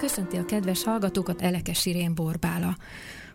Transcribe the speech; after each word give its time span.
Köszönti 0.00 0.36
a 0.36 0.44
kedves 0.44 0.84
hallgatókat 0.84 1.42
Elekes 1.42 1.86
Irén 1.86 2.14
Borbála. 2.14 2.76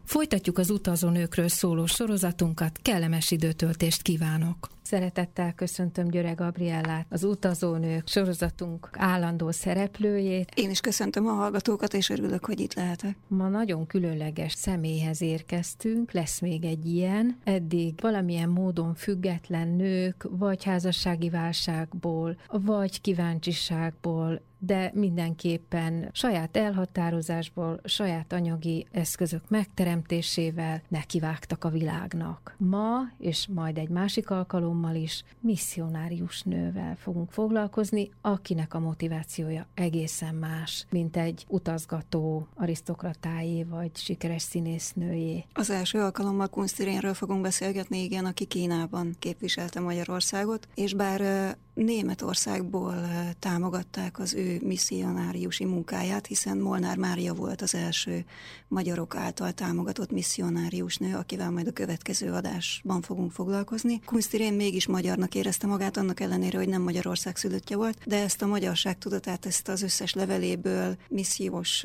Folytatjuk 0.04 0.58
az 0.58 0.70
utazónőkről 0.70 1.48
szóló 1.48 1.86
sorozatunkat, 1.86 2.80
kellemes 2.82 3.32
időtöltést 3.32 4.02
kívánok! 4.02 4.70
Szeretettel 4.82 5.54
köszöntöm 5.54 6.08
Györe 6.08 6.32
Gabriellát, 6.32 7.06
az 7.10 7.24
Utazónők 7.24 8.08
sorozatunk 8.08 8.90
állandó 8.92 9.52
szereplőjét. 9.52 10.52
Én 10.56 10.70
is 10.70 10.80
köszöntöm 10.80 11.28
a 11.28 11.32
hallgatókat, 11.32 11.94
és 11.94 12.10
örülök, 12.10 12.46
hogy 12.46 12.60
itt 12.60 12.74
lehetek. 12.74 13.18
Ma 13.28 13.48
nagyon 13.48 13.88
különleges 13.88 14.52
személyhez 14.54 15.22
érkeztünk, 15.22 16.12
lesz 16.12 16.40
még 16.40 16.64
egy 16.64 16.86
ilyen. 16.86 17.38
Eddig 17.44 17.94
valamilyen 18.02 18.50
módon 18.50 18.96
független 18.96 19.68
nők, 19.68 20.28
vagy 20.30 20.64
házassági 20.64 21.30
válságból, 21.30 22.38
vagy 22.48 23.02
kíváncsiságból 23.02 24.42
de 24.66 24.92
mindenképpen 24.94 26.10
saját 26.12 26.58
elhatározásból, 26.58 27.80
saját 27.84 28.34
anyagi 28.34 28.88
eszközök 28.92 29.50
megteremtésével 29.50 30.82
nekivágtak 30.88 31.64
a 31.64 31.70
világnak. 31.70 32.56
Ma, 32.58 33.00
és 33.18 33.48
majd 33.54 33.78
egy 33.78 33.90
másik 33.90 34.30
alkalommal 34.30 34.96
is, 34.96 35.24
misszionárius 35.40 36.42
nővel 36.42 36.96
fogunk 36.96 37.32
foglalkozni, 37.32 38.10
akinek 38.22 38.74
a 38.74 38.80
motivációja 38.80 39.68
egészen 39.74 40.36
más, 40.36 40.86
mint 40.90 41.18
egy 41.18 41.46
utazgató 41.48 42.48
arisztokratájé 42.56 43.64
vagy 43.64 43.92
sikeres 43.94 44.42
színésznőjé. 44.42 45.46
Az 45.54 45.70
első 45.70 46.00
alkalommal 46.00 46.48
Kunstirénről 46.48 47.14
fogunk 47.14 47.42
beszélgetni, 47.42 48.04
igen, 48.04 48.26
aki 48.26 48.46
Kínában 48.46 49.16
képviselte 49.20 49.80
Magyarországot, 49.80 50.68
és 50.76 50.94
bár 50.94 51.56
Németországból 51.74 52.96
támogatták 53.40 54.20
az 54.20 54.34
ő 54.34 54.55
misszionáriusi 54.62 55.66
munkáját, 55.66 56.28
hiszen 56.28 56.58
Molnár 56.58 56.98
Mária 56.98 57.34
volt 57.34 57.62
az 57.62 57.76
első 57.76 58.26
magyarok 58.68 59.16
által 59.16 59.52
támogatott 59.52 60.12
misszionárius 60.12 60.98
nő, 60.98 61.16
akivel 61.16 61.52
majd 61.52 61.68
a 61.68 61.72
következő 61.72 62.32
adásban 62.32 63.02
fogunk 63.02 63.32
foglalkozni. 63.32 64.00
Kunstirén 64.06 64.54
mégis 64.54 64.88
magyarnak 64.88 65.36
érezte 65.36 65.68
magát, 65.68 65.98
annak 65.98 66.20
ellenére, 66.20 66.58
hogy 66.58 66.70
nem 66.70 66.82
Magyarország 66.82 67.36
szülöttje 67.36 67.76
volt, 67.76 67.98
de 68.06 68.24
ezt 68.24 68.42
a 68.42 68.48
magyarság 68.48 68.98
tudatát, 68.98 69.46
ezt 69.46 69.68
az 69.68 69.82
összes 69.82 70.14
leveléből, 70.14 70.98
missziós 71.10 71.84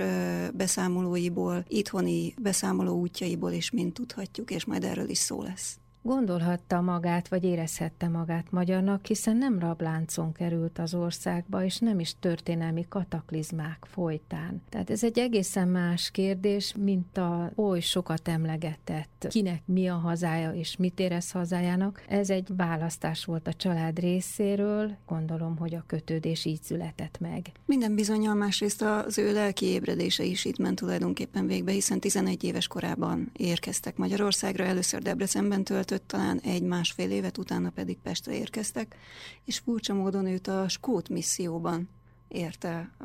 beszámolóiból, 0.55 1.65
itthoni 1.69 2.35
beszámoló 2.43 2.99
útjaiból 3.01 3.53
is 3.53 3.71
mind 3.71 3.93
tudhatjuk, 3.93 4.51
és 4.51 4.65
majd 4.65 4.85
erről 4.85 5.09
is 5.09 5.19
szó 5.19 5.43
lesz. 5.43 5.80
Gondolhatta 6.03 6.81
magát, 6.81 7.29
vagy 7.29 7.45
érezhette 7.45 8.09
magát 8.09 8.51
magyarnak, 8.51 9.07
hiszen 9.07 9.37
nem 9.37 9.59
rabláncon 9.59 10.33
került 10.33 10.79
az 10.79 10.95
országba, 10.95 11.65
és 11.65 11.79
nem 11.79 11.99
is 11.99 12.15
történelmi 12.21 12.87
kataklizmák 12.89 13.87
folytán. 13.91 14.63
Tehát 14.69 14.91
ez 14.91 15.05
egy 15.05 15.19
egészen 15.19 15.69
más 15.69 16.11
kérdés, 16.11 16.75
mint 16.79 17.19
a 17.19 17.53
oly 17.55 17.81
sokat 17.81 18.29
emlegetett, 18.29 19.27
kinek 19.29 19.63
mi 19.65 19.89
a 19.89 19.95
hazája, 19.95 20.53
és 20.53 20.77
mit 20.77 21.01
érez 21.01 21.31
hazájának. 21.31 22.05
Ez 22.09 22.31
egy 22.31 22.49
választás 22.57 23.25
volt 23.25 23.47
a 23.47 23.53
család 23.53 23.99
részéről, 23.99 24.97
gondolom, 25.07 25.57
hogy 25.57 25.75
a 25.75 25.85
kötődés 25.87 26.45
így 26.45 26.63
született 26.63 27.19
meg. 27.19 27.53
Minden 27.65 27.95
bizonyal 27.95 28.35
másrészt 28.35 28.83
az 28.83 29.19
ő 29.19 29.33
lelki 29.33 29.67
ébredése 29.67 30.25
is 30.25 30.45
itt 30.45 30.59
ment 30.59 30.79
tulajdonképpen 30.79 31.47
végbe, 31.47 31.73
hiszen 31.73 32.01
11 32.01 32.45
éves 32.45 32.67
korában 32.67 33.31
érkeztek 33.37 33.97
Magyarországra, 33.97 34.65
először 34.65 35.03
Debrecenben 35.03 35.65
tölt 35.65 35.90
töltött 35.91 36.09
talán 36.09 36.41
egy-másfél 36.41 37.11
évet, 37.11 37.39
utána 37.39 37.71
pedig 37.71 37.99
Pestre 38.03 38.33
érkeztek, 38.33 38.97
és 39.45 39.59
furcsa 39.59 39.95
módon 39.95 40.27
őt 40.27 40.47
a 40.47 40.69
Skót 40.69 41.09
misszióban 41.09 41.89
érte 42.29 42.91
a, 42.99 43.05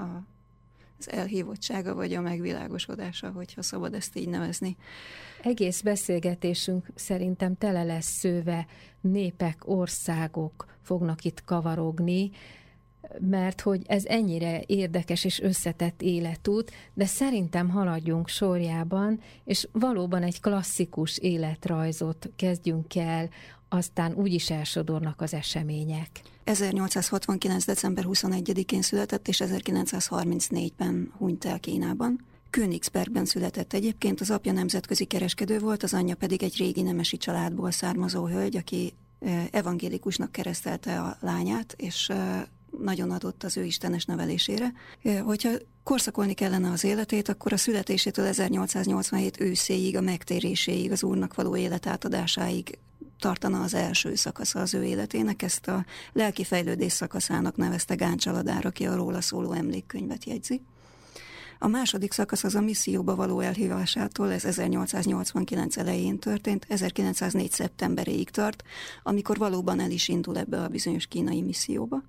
az 0.99 1.11
elhívottsága, 1.11 1.95
vagy 1.95 2.13
a 2.13 2.21
megvilágosodása, 2.21 3.31
hogyha 3.31 3.61
szabad 3.61 3.93
ezt 3.93 4.17
így 4.17 4.29
nevezni. 4.29 4.77
Egész 5.43 5.81
beszélgetésünk 5.81 6.87
szerintem 6.95 7.57
tele 7.57 7.83
lesz 7.83 8.17
szőve, 8.17 8.67
népek, 9.01 9.67
országok 9.67 10.65
fognak 10.81 11.23
itt 11.23 11.43
kavarogni, 11.43 12.31
mert 13.19 13.61
hogy 13.61 13.81
ez 13.87 14.05
ennyire 14.05 14.63
érdekes 14.65 15.23
és 15.23 15.39
összetett 15.39 16.01
életút, 16.01 16.71
de 16.93 17.05
szerintem 17.05 17.69
haladjunk 17.69 18.27
sorjában, 18.27 19.19
és 19.43 19.67
valóban 19.71 20.23
egy 20.23 20.41
klasszikus 20.41 21.17
életrajzot 21.17 22.29
kezdjünk 22.35 22.95
el, 22.95 23.29
aztán 23.69 24.13
úgy 24.13 24.33
is 24.33 24.49
elsodornak 24.49 25.21
az 25.21 25.33
események. 25.33 26.09
1869. 26.43 27.65
december 27.65 28.05
21-én 28.07 28.81
született, 28.81 29.27
és 29.27 29.41
1934-ben 29.45 31.11
hunyt 31.17 31.45
el 31.45 31.59
Kínában. 31.59 32.25
Königsbergben 32.49 33.25
született 33.25 33.73
egyébként, 33.73 34.21
az 34.21 34.31
apja 34.31 34.51
nemzetközi 34.51 35.05
kereskedő 35.05 35.59
volt, 35.59 35.83
az 35.83 35.93
anyja 35.93 36.15
pedig 36.15 36.43
egy 36.43 36.57
régi 36.57 36.81
nemesi 36.81 37.17
családból 37.17 37.71
származó 37.71 38.25
hölgy, 38.25 38.57
aki 38.57 38.93
evangélikusnak 39.51 40.31
keresztelte 40.31 40.99
a 41.01 41.17
lányát, 41.19 41.73
és 41.77 42.11
nagyon 42.81 43.11
adott 43.11 43.43
az 43.43 43.57
ő 43.57 43.63
istenes 43.63 44.05
nevelésére. 44.05 44.73
Hogyha 45.23 45.49
korszakolni 45.83 46.33
kellene 46.33 46.71
az 46.71 46.83
életét, 46.83 47.29
akkor 47.29 47.53
a 47.53 47.57
születésétől 47.57 48.25
1887 48.25 49.39
őszéig, 49.39 49.97
a 49.97 50.01
megtéréséig, 50.01 50.91
az 50.91 51.03
úrnak 51.03 51.35
való 51.35 51.55
életátadásáig 51.55 52.77
tartana 53.19 53.61
az 53.61 53.73
első 53.73 54.15
szakasza 54.15 54.59
az 54.59 54.73
ő 54.73 54.83
életének. 54.83 55.41
Ezt 55.41 55.67
a 55.67 55.85
lelki 56.13 56.43
fejlődés 56.43 56.91
szakaszának 56.91 57.55
nevezte 57.55 57.95
Gáncsaladár, 57.95 58.65
aki 58.65 58.85
a 58.85 58.95
róla 58.95 59.21
szóló 59.21 59.51
emlékkönyvet 59.51 60.25
jegyzi. 60.25 60.61
A 61.59 61.67
második 61.67 62.11
szakasz 62.11 62.43
az 62.43 62.55
a 62.55 62.61
misszióba 62.61 63.15
való 63.15 63.39
elhívásától, 63.39 64.31
ez 64.31 64.45
1889 64.45 65.77
elején 65.77 66.19
történt, 66.19 66.65
1904. 66.69 67.51
szeptemberéig 67.51 68.29
tart, 68.29 68.63
amikor 69.03 69.37
valóban 69.37 69.79
el 69.79 69.91
is 69.91 70.07
indul 70.07 70.37
ebbe 70.37 70.61
a 70.61 70.67
bizonyos 70.67 71.07
kínai 71.07 71.41
misszióba. 71.41 72.03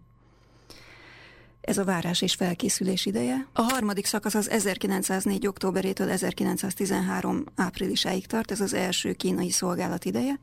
Ez 1.66 1.78
a 1.78 1.84
várás 1.84 2.22
és 2.22 2.34
felkészülés 2.34 3.06
ideje. 3.06 3.46
A 3.52 3.62
harmadik 3.62 4.06
szakasz 4.06 4.34
az 4.34 4.50
1904. 4.50 5.46
októberétől 5.46 6.10
1913. 6.10 7.44
áprilisáig 7.54 8.26
tart, 8.26 8.50
ez 8.50 8.60
az 8.60 8.74
első 8.74 9.12
kínai 9.12 9.50
szolgálat 9.50 10.04
ideje. 10.04 10.40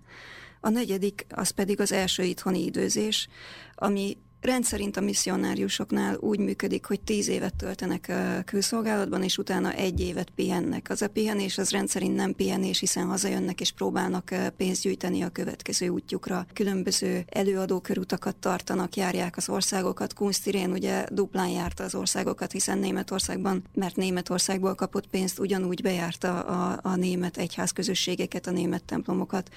A 0.61 0.69
negyedik 0.69 1.25
az 1.29 1.50
pedig 1.50 1.79
az 1.79 1.91
első 1.91 2.23
itthoni 2.23 2.63
időzés, 2.66 3.28
ami 3.75 4.17
rendszerint 4.43 4.97
a 4.97 5.01
misszionáriusoknál 5.01 6.17
úgy 6.19 6.39
működik, 6.39 6.85
hogy 6.85 7.01
tíz 7.01 7.27
évet 7.27 7.55
töltenek 7.55 8.05
a 8.09 8.43
külszolgálatban, 8.43 9.23
és 9.23 9.37
utána 9.37 9.71
egy 9.73 9.99
évet 9.99 10.29
pihennek. 10.29 10.89
Az 10.89 11.01
a 11.01 11.07
pihenés 11.07 11.57
az 11.57 11.69
rendszerint 11.69 12.15
nem 12.15 12.35
pihenés, 12.35 12.79
hiszen 12.79 13.05
hazajönnek 13.05 13.61
és 13.61 13.71
próbálnak 13.71 14.35
pénzt 14.57 14.81
gyűjteni 14.81 15.21
a 15.21 15.29
következő 15.29 15.87
útjukra. 15.87 16.45
Különböző 16.53 17.23
előadókörutakat 17.29 18.35
tartanak, 18.35 18.95
járják 18.95 19.37
az 19.37 19.49
országokat. 19.49 20.13
Kunstirén 20.13 20.72
ugye 20.72 21.05
duplán 21.11 21.49
járta 21.49 21.84
az 21.84 21.96
országokat, 21.96 22.51
hiszen 22.51 22.78
Németországban, 22.78 23.63
mert 23.73 23.96
Németországból 23.96 24.75
kapott 24.75 25.07
pénzt, 25.07 25.39
ugyanúgy 25.39 25.81
bejárta 25.81 26.39
a, 26.39 26.79
a 26.81 26.96
német 26.96 27.37
egyházközösségeket, 27.37 28.47
a 28.47 28.51
német 28.51 28.84
templomokat, 28.84 29.49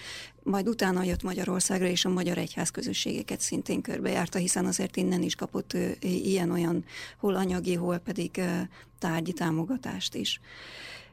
majd 0.47 0.69
utána 0.69 1.03
jött 1.03 1.23
Magyarországra, 1.23 1.87
és 1.87 2.05
a 2.05 2.09
magyar 2.09 2.39
egyházközösségeket 2.39 3.41
szintén 3.41 3.81
körbejárta, 3.81 4.39
hiszen 4.39 4.67
az 4.67 4.77
azért 4.77 4.97
innen 4.97 5.23
is 5.23 5.35
kapott 5.35 5.77
ilyen-olyan 6.01 6.85
hol 7.19 7.35
anyagi, 7.35 7.75
hol 7.75 7.99
pedig 7.99 8.41
tárgyi 8.99 9.33
támogatást 9.33 10.15
is. 10.15 10.41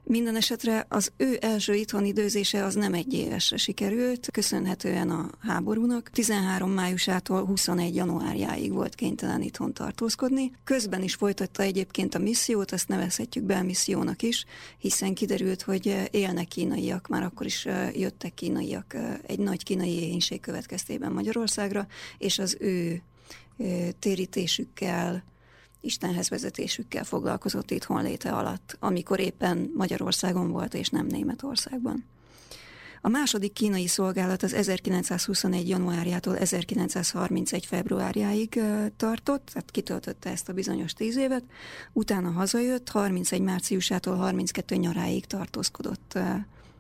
Minden 0.06 0.36
esetre 0.36 0.86
az 0.90 1.12
ő 1.18 1.38
első 1.42 1.74
itthon 1.74 2.06
időzése 2.06 2.64
az 2.64 2.76
nem 2.76 2.94
egy 2.94 3.14
évesre 3.14 3.58
sikerült, 3.58 4.30
köszönhetően 4.32 5.10
a 5.10 5.30
háborúnak. 5.40 6.10
13 6.10 6.72
májusától 6.72 7.46
21 7.46 7.96
januárjáig 7.96 8.74
volt 8.74 8.96
kénytelen 8.96 9.42
itthon 9.42 9.74
tartózkodni. 9.74 10.52
Közben 10.64 11.02
is 11.02 11.16
folytatta 11.16 11.64
egyébként 11.64 12.16
a 12.16 12.20
missziót, 12.20 12.74
ezt 12.74 12.88
nevezhetjük 12.88 13.44
belmissziónak 13.44 14.22
is, 14.22 14.46
hiszen 14.78 15.14
kiderült, 15.14 15.62
hogy 15.62 16.10
élnek 16.12 16.48
kínaiak, 16.48 17.08
már 17.08 17.24
akkor 17.24 17.46
is 17.46 17.68
jöttek 17.94 18.34
kínaiak 18.34 18.98
egy 19.26 19.40
nagy 19.40 19.64
kínai 19.64 20.02
éhénység 20.02 20.40
következtében 20.40 21.12
Magyarországra, 21.12 21.88
és 22.18 22.40
az 22.40 22.58
ő 22.60 23.02
térítésükkel 24.00 25.24
Istenhez 25.84 26.30
vezetésükkel 26.30 27.04
foglalkozott 27.04 27.72
itt 27.72 27.84
honléte 27.84 28.32
alatt, 28.32 28.78
amikor 28.80 29.20
éppen 29.20 29.72
Magyarországon 29.76 30.52
volt 30.52 30.74
és 30.74 30.90
nem 30.90 31.06
Németországban. 31.06 32.06
A 33.02 33.10
második 33.10 33.54
kínai 33.54 33.88
szolgálat 33.88 34.44
az 34.44 34.54
1921. 34.54 35.70
januárjától 35.70 36.38
1931. 36.38 37.66
februárjáig 37.66 38.62
tartott, 38.98 39.50
tehát 39.54 39.72
kitöltötte 39.72 40.30
ezt 40.30 40.50
a 40.50 40.54
bizonyos 40.54 40.94
tíz 40.94 41.18
évet, 41.18 41.44
utána 41.94 42.32
hazajött, 42.32 42.90
31. 42.90 43.42
márciusától 43.42 44.16
32. 44.16 44.76
nyaráig 44.76 45.26
tartózkodott 45.26 46.20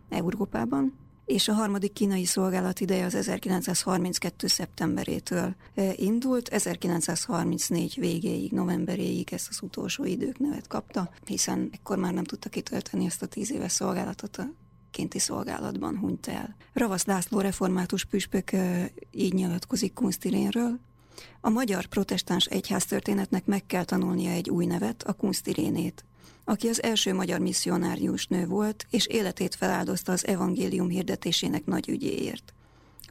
Európában, 0.09 0.93
és 1.25 1.47
a 1.47 1.53
harmadik 1.53 1.93
kínai 1.93 2.25
szolgálat 2.25 2.79
ideje 2.79 3.05
az 3.05 3.15
1932. 3.15 4.47
szeptemberétől 4.47 5.55
indult, 5.95 6.47
1934 6.47 7.95
végéig, 7.99 8.51
novemberéig 8.51 9.33
ezt 9.33 9.47
az 9.49 9.59
utolsó 9.61 10.03
időknevet 10.03 10.67
kapta, 10.67 11.09
hiszen 11.25 11.69
ekkor 11.71 11.97
már 11.97 12.13
nem 12.13 12.23
tudta 12.23 12.49
kitölteni 12.49 13.05
ezt 13.05 13.21
a 13.21 13.25
tíz 13.25 13.51
éves 13.51 13.71
szolgálatot 13.71 14.37
a 14.37 14.51
kinti 14.91 15.19
szolgálatban 15.19 15.97
hunyt 15.97 16.27
el. 16.27 16.55
Ravasz 16.73 17.05
László 17.05 17.39
református 17.39 18.05
püspök 18.05 18.51
így 19.11 19.33
nyilatkozik 19.33 19.93
Kunstirénről. 19.93 20.79
A 21.41 21.49
magyar 21.49 21.85
protestáns 21.85 22.45
egyháztörténetnek 22.45 23.45
meg 23.45 23.65
kell 23.65 23.83
tanulnia 23.83 24.31
egy 24.31 24.49
új 24.49 24.65
nevet, 24.65 25.03
a 25.03 25.13
Kunstirénét, 25.13 26.05
aki 26.45 26.67
az 26.67 26.83
első 26.83 27.13
magyar 27.13 27.39
misszionárius 27.39 28.27
nő 28.27 28.45
volt, 28.45 28.85
és 28.89 29.05
életét 29.05 29.55
feláldozta 29.55 30.11
az 30.11 30.27
evangélium 30.27 30.89
hirdetésének 30.89 31.65
nagy 31.65 31.89
ügyéért. 31.89 32.53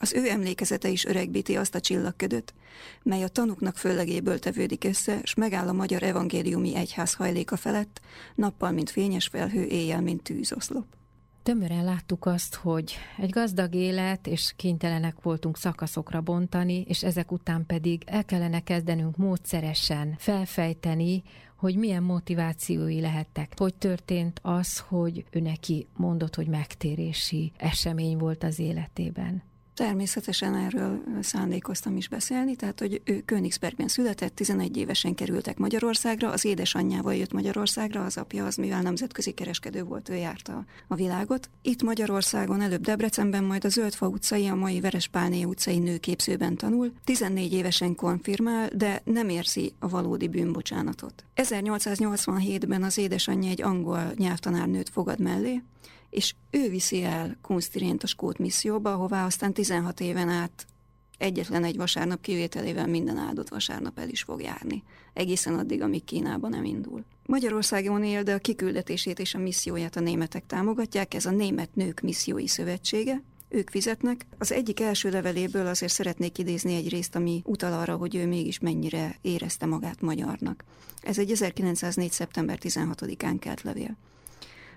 Az 0.03 0.13
ő 0.13 0.29
emlékezete 0.29 0.89
is 0.89 1.05
öregbíti 1.05 1.57
azt 1.57 1.75
a 1.75 1.81
csillagködöt, 1.81 2.55
mely 3.03 3.23
a 3.23 3.29
tanuknak 3.29 3.77
föllegéből 3.77 4.39
tevődik 4.39 4.85
össze, 4.85 5.21
s 5.23 5.35
megáll 5.35 5.69
a 5.69 5.73
magyar 5.73 6.03
evangéliumi 6.03 6.77
egyház 6.77 7.15
hajléka 7.15 7.57
felett, 7.57 8.01
nappal, 8.35 8.71
mint 8.71 8.91
fényes 8.91 9.27
felhő, 9.27 9.65
éjjel, 9.65 10.01
mint 10.01 10.23
tűzoszlop. 10.23 10.85
Tömören 11.43 11.85
láttuk 11.85 12.27
azt, 12.27 12.55
hogy 12.55 12.95
egy 13.19 13.31
gazdag 13.31 13.75
élet, 13.75 14.27
és 14.27 14.53
kénytelenek 14.57 15.23
voltunk 15.23 15.57
szakaszokra 15.57 16.21
bontani, 16.21 16.85
és 16.89 17.03
ezek 17.03 17.33
után 17.33 17.67
pedig 17.67 18.03
el 18.07 18.25
kellene 18.25 18.61
kezdenünk 18.61 19.17
módszeresen 19.17 20.15
felfejteni, 20.19 21.23
hogy 21.63 21.77
milyen 21.77 22.03
motivációi 22.03 23.01
lehettek. 23.01 23.53
Hogy 23.57 23.75
történt 23.75 24.41
az, 24.43 24.79
hogy 24.79 25.25
ő 25.31 25.41
neki 25.41 25.87
mondott, 25.97 26.35
hogy 26.35 26.47
megtérési 26.47 27.53
esemény 27.57 28.17
volt 28.19 28.45
az 28.45 28.59
életében. 28.59 29.43
Természetesen 29.75 30.55
erről 30.55 31.03
szándékoztam 31.21 31.97
is 31.97 32.09
beszélni, 32.09 32.57
tehát 32.57 32.79
hogy 32.79 33.01
ő 33.05 33.21
Königsbergben 33.25 33.89
született, 33.89 34.35
11 34.35 34.77
évesen 34.77 35.15
kerültek 35.15 35.59
Magyarországra, 35.59 36.31
az 36.31 36.45
édesanyjával 36.45 37.15
jött 37.15 37.33
Magyarországra, 37.33 38.05
az 38.05 38.17
apja 38.17 38.47
az, 38.47 38.57
mivel 38.57 38.83
nemzetközi 38.83 39.31
kereskedő 39.31 39.83
volt, 39.83 40.09
ő 40.09 40.15
járta 40.15 40.65
a 40.89 40.95
világot. 40.95 41.51
Itt 41.63 41.83
Magyarországon, 41.83 42.61
előbb 42.61 42.81
Debrecenben, 42.81 43.45
majd 43.45 43.65
a 43.65 43.69
Zöldfa 43.69 44.07
utcai, 44.07 44.47
a 44.47 44.55
mai 44.55 44.81
Verespálné 44.81 45.45
utcai 45.45 45.79
nőképzőben 45.79 46.57
tanul, 46.57 46.93
14 47.05 47.53
évesen 47.53 47.95
konfirmál, 47.95 48.71
de 48.75 49.01
nem 49.05 49.29
érzi 49.29 49.73
a 49.79 49.89
valódi 49.89 50.29
bűnbocsánatot. 50.29 51.25
1887-ben 51.37 52.83
az 52.83 52.99
édesanyja 52.99 53.51
egy 53.51 53.63
angol 53.63 54.13
nyelvtanárnőt 54.17 54.89
fogad 54.89 55.21
mellé, 55.21 55.63
és 56.13 56.35
ő 56.51 56.69
viszi 56.69 57.03
el 57.03 57.37
Kunstirént 57.43 58.03
a 58.03 58.07
Skót 58.07 58.39
misszióba, 58.39 58.93
ahová 58.93 59.25
aztán 59.25 59.53
16 59.53 60.01
éven 60.01 60.29
át 60.29 60.67
egyetlen 61.19 61.65
egy 61.65 61.77
vasárnap 61.77 62.21
kivételével 62.21 62.87
minden 62.87 63.17
áldott 63.17 63.49
vasárnap 63.49 63.99
el 63.99 64.09
is 64.09 64.23
fog 64.23 64.43
járni. 64.43 64.83
Egészen 65.13 65.59
addig, 65.59 65.83
amíg 65.83 66.05
Kínában 66.05 66.51
nem 66.51 66.65
indul. 66.65 67.05
Magyarországon 67.27 68.05
él, 68.05 68.23
de 68.23 68.35
a 68.35 68.39
kiküldetését 68.39 69.19
és 69.19 69.35
a 69.35 69.39
misszióját 69.39 69.97
a 69.97 70.01
németek 70.01 70.47
támogatják, 70.47 71.15
ez 71.15 71.27
a 71.27 71.31
Német 71.31 71.75
Nők 71.75 72.01
Missziói 72.01 72.47
Szövetsége, 72.47 73.23
ők 73.49 73.71
fizetnek. 73.71 74.27
Az 74.39 74.53
egyik 74.53 74.81
első 74.81 75.11
leveléből 75.11 75.67
azért 75.67 75.93
szeretnék 75.93 76.39
idézni 76.39 76.75
egy 76.75 76.89
részt, 76.89 77.15
ami 77.15 77.43
utal 77.45 77.73
arra, 77.73 77.97
hogy 77.97 78.15
ő 78.15 78.27
mégis 78.27 78.59
mennyire 78.59 79.19
érezte 79.21 79.67
magát 79.67 80.01
magyarnak. 80.01 80.65
Ez 81.03 81.19
egy 81.19 81.31
1904. 81.31 82.11
szeptember 82.11 82.59
16-án 82.63 83.37
kelt 83.41 83.63
levél. 83.63 83.97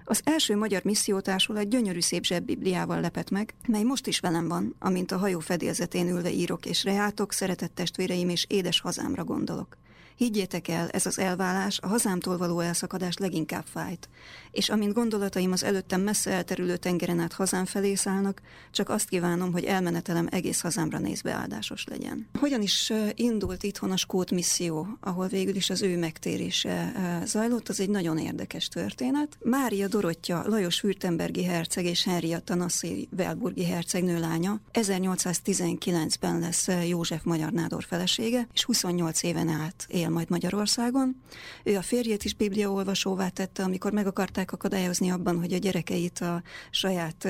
Az 0.07 0.21
első 0.23 0.55
magyar 0.55 0.83
missziótársulat 0.83 1.69
gyönyörű 1.69 1.99
szép 1.99 2.23
zsebbibliával 2.23 2.99
lepett 2.99 3.29
meg, 3.29 3.53
mely 3.67 3.83
most 3.83 4.07
is 4.07 4.19
velem 4.19 4.47
van, 4.47 4.75
amint 4.79 5.11
a 5.11 5.17
hajó 5.17 5.39
fedélzetén 5.39 6.09
ülve 6.09 6.31
írok 6.31 6.65
és 6.65 6.83
reátok, 6.83 7.31
szeretett 7.31 7.75
testvéreim 7.75 8.29
és 8.29 8.45
édes 8.49 8.79
hazámra 8.79 9.23
gondolok. 9.23 9.77
Higgyétek 10.15 10.67
el, 10.67 10.89
ez 10.89 11.05
az 11.05 11.19
elválás, 11.19 11.79
a 11.81 11.87
hazámtól 11.87 12.37
való 12.37 12.59
elszakadás 12.59 13.17
leginkább 13.17 13.65
fájt, 13.65 14.09
és 14.51 14.69
amint 14.69 14.93
gondolataim 14.93 15.51
az 15.51 15.63
előttem 15.63 16.01
messze 16.01 16.31
elterülő 16.31 16.77
tengeren 16.77 17.19
át 17.19 17.33
hazám 17.33 17.65
felé 17.65 17.95
szállnak, 17.95 18.41
csak 18.71 18.89
azt 18.89 19.09
kívánom, 19.09 19.51
hogy 19.51 19.63
elmenetelem 19.63 20.27
egész 20.31 20.61
hazámra 20.61 20.99
nézve 20.99 21.31
áldásos 21.31 21.85
legyen. 21.85 22.27
Hogyan 22.39 22.61
is 22.61 22.93
indult 23.13 23.63
itthon 23.63 23.91
a 23.91 23.97
Skót 23.97 24.31
misszió, 24.31 24.87
ahol 24.99 25.27
végül 25.27 25.55
is 25.55 25.69
az 25.69 25.81
ő 25.81 25.97
megtérése 25.97 26.91
zajlott, 27.25 27.69
az 27.69 27.79
egy 27.79 27.89
nagyon 27.89 28.17
érdekes 28.17 28.67
történet. 28.67 29.37
Mária 29.43 29.87
Dorottya, 29.87 30.43
Lajos 30.47 30.83
Württembergi 30.83 31.43
herceg 31.43 31.85
és 31.85 32.03
Henrietta 32.03 32.55
Nasszi 32.55 33.07
Velburgi 33.11 33.65
hercegnő 33.65 34.19
lánya 34.19 34.59
1819-ben 34.73 36.39
lesz 36.39 36.67
József 36.87 37.23
Magyar 37.23 37.51
Nádor 37.51 37.83
felesége, 37.83 38.47
és 38.53 38.63
28 38.63 39.23
éven 39.23 39.49
át 39.49 39.85
él 39.87 40.04
majd 40.09 40.29
Magyarországon. 40.29 41.21
Ő 41.63 41.77
a 41.77 41.81
férjét 41.81 42.23
is 42.23 42.33
bibliaolvasóvá 42.33 43.29
tette, 43.29 43.63
amikor 43.63 43.91
meg 43.91 44.07
akarták 44.07 44.51
akadályozni 44.51 45.09
abban, 45.09 45.39
hogy 45.39 45.53
a 45.53 45.57
gyerekeit 45.57 46.19
a 46.19 46.41
saját 46.69 47.27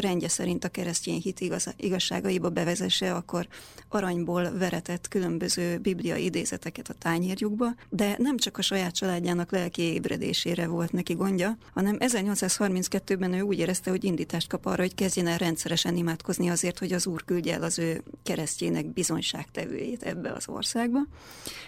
rendje 0.00 0.28
szerint 0.28 0.64
a 0.64 0.68
keresztény 0.68 1.20
hit 1.20 1.40
igaz, 1.40 1.74
igazságaiba 1.76 2.50
bevezesse, 2.50 3.14
akkor 3.14 3.46
aranyból 3.88 4.58
veretett 4.58 5.08
különböző 5.08 5.78
biblia 5.78 6.16
idézeteket 6.16 6.88
a 6.88 6.94
tányérjukba, 6.98 7.74
de 7.88 8.16
nem 8.18 8.36
csak 8.36 8.58
a 8.58 8.62
saját 8.62 8.94
családjának 8.94 9.50
lelki 9.50 9.82
ébredésére 9.82 10.66
volt 10.66 10.92
neki 10.92 11.14
gondja, 11.14 11.56
hanem 11.74 11.96
1832-ben 12.00 13.32
ő 13.32 13.40
úgy 13.40 13.58
érezte, 13.58 13.90
hogy 13.90 14.04
indítást 14.04 14.48
kap 14.48 14.66
arra, 14.66 14.82
hogy 14.82 14.94
kezdjen 14.94 15.26
el 15.26 15.38
rendszeresen 15.38 15.96
imádkozni 15.96 16.48
azért, 16.48 16.78
hogy 16.78 16.92
az 16.92 17.06
Úr 17.06 17.24
küldje 17.24 17.54
el 17.54 17.62
az 17.62 17.78
ő 17.78 18.02
keresztjének 18.22 18.86
bizonyságtevőjét 18.86 20.02
ebbe 20.02 20.32
az 20.32 20.48
országba. 20.48 20.98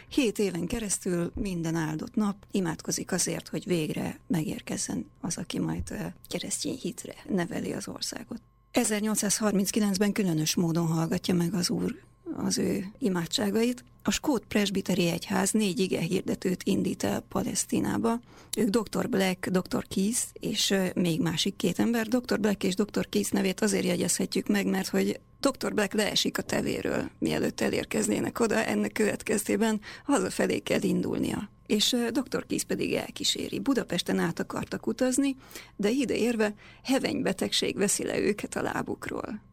Hét 0.09 0.39
éven 0.49 0.67
keresztül 0.67 1.33
minden 1.35 1.75
áldott 1.75 2.15
nap 2.15 2.37
imádkozik 2.51 3.13
azért, 3.13 3.49
hogy 3.49 3.65
végre 3.67 4.19
megérkezzen 4.27 5.07
az, 5.21 5.37
aki 5.37 5.59
majd 5.59 6.15
keresztény 6.29 6.79
hitre 6.81 7.15
neveli 7.29 7.73
az 7.73 7.89
országot. 7.89 8.41
1839-ben 8.73 10.13
különös 10.13 10.55
módon 10.55 10.87
hallgatja 10.87 11.35
meg 11.35 11.55
az 11.55 11.71
úr 11.71 11.95
az 12.37 12.59
ő 12.59 12.85
imádságait. 12.99 13.85
A 14.03 14.11
Skót 14.11 14.45
Presbiteri 14.45 15.09
Egyház 15.09 15.51
négy 15.51 15.79
ige 15.79 16.01
hirdetőt 16.01 16.63
indít 16.63 17.05
el 17.05 17.21
Palesztinába. 17.21 18.21
Ők 18.57 18.69
Dr. 18.69 19.09
Black, 19.09 19.49
Dr. 19.49 19.87
Keith 19.89 20.23
és 20.33 20.75
még 20.95 21.21
másik 21.21 21.57
két 21.57 21.79
ember. 21.79 22.07
Dr. 22.07 22.41
Black 22.41 22.65
és 22.65 22.75
Dr. 22.75 23.09
Keith 23.09 23.33
nevét 23.33 23.61
azért 23.61 23.85
jegyezhetjük 23.85 24.47
meg, 24.47 24.67
mert 24.67 24.89
hogy 24.89 25.21
Dr. 25.41 25.75
Black 25.75 25.93
leesik 25.93 26.39
a 26.39 26.43
tevéről, 26.43 27.11
mielőtt 27.19 27.61
elérkeznének 27.61 28.41
oda, 28.41 28.65
ennek 28.65 28.93
következtében 28.93 29.81
hazafelé 30.05 30.59
kell 30.59 30.83
indulnia. 30.83 31.51
És 31.67 31.97
dr. 32.11 32.47
Kisz 32.47 32.63
pedig 32.63 32.95
elkíséri. 32.95 33.59
Budapesten 33.59 34.19
át 34.19 34.41
akartak 34.41 34.87
utazni, 34.87 35.37
de 35.77 35.91
ide 35.91 36.17
érve 36.17 36.55
hevenybetegség 36.83 37.77
veszi 37.77 38.05
le 38.05 38.19
őket 38.19 38.57
a 38.57 38.63
lábukról 38.63 39.48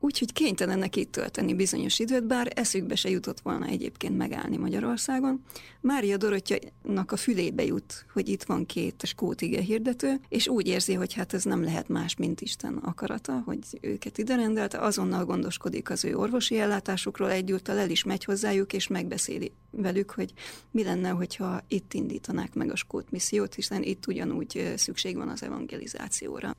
úgyhogy 0.00 0.32
kénytelenek 0.32 0.96
itt 0.96 1.12
tölteni 1.12 1.54
bizonyos 1.54 1.98
időt, 1.98 2.26
bár 2.26 2.52
eszükbe 2.54 2.94
se 2.94 3.10
jutott 3.10 3.40
volna 3.40 3.66
egyébként 3.66 4.16
megállni 4.16 4.56
Magyarországon. 4.56 5.44
Mária 5.80 6.16
Dorottyanak 6.16 7.12
a 7.12 7.16
fülébe 7.16 7.64
jut, 7.64 8.06
hogy 8.12 8.28
itt 8.28 8.42
van 8.42 8.66
két 8.66 9.02
skót 9.06 9.40
ige 9.40 9.60
hirdető, 9.60 10.20
és 10.28 10.48
úgy 10.48 10.66
érzi, 10.66 10.94
hogy 10.94 11.12
hát 11.12 11.34
ez 11.34 11.44
nem 11.44 11.62
lehet 11.62 11.88
más, 11.88 12.16
mint 12.16 12.40
Isten 12.40 12.76
akarata, 12.76 13.42
hogy 13.44 13.58
őket 13.80 14.18
ide 14.18 14.34
rendelte, 14.34 14.78
azonnal 14.78 15.24
gondoskodik 15.24 15.90
az 15.90 16.04
ő 16.04 16.16
orvosi 16.16 16.58
ellátásukról, 16.58 17.30
egyúttal 17.30 17.78
el 17.78 17.90
is 17.90 18.04
megy 18.04 18.24
hozzájuk, 18.24 18.72
és 18.72 18.86
megbeszéli 18.86 19.52
velük, 19.70 20.10
hogy 20.10 20.32
mi 20.70 20.82
lenne, 20.82 21.08
hogyha 21.08 21.60
itt 21.68 21.94
indítanák 21.94 22.54
meg 22.54 22.70
a 22.70 22.76
skót 22.76 23.10
missziót, 23.10 23.54
hiszen 23.54 23.82
itt 23.82 24.06
ugyanúgy 24.06 24.72
szükség 24.76 25.16
van 25.16 25.28
az 25.28 25.42
evangelizációra. 25.42 26.56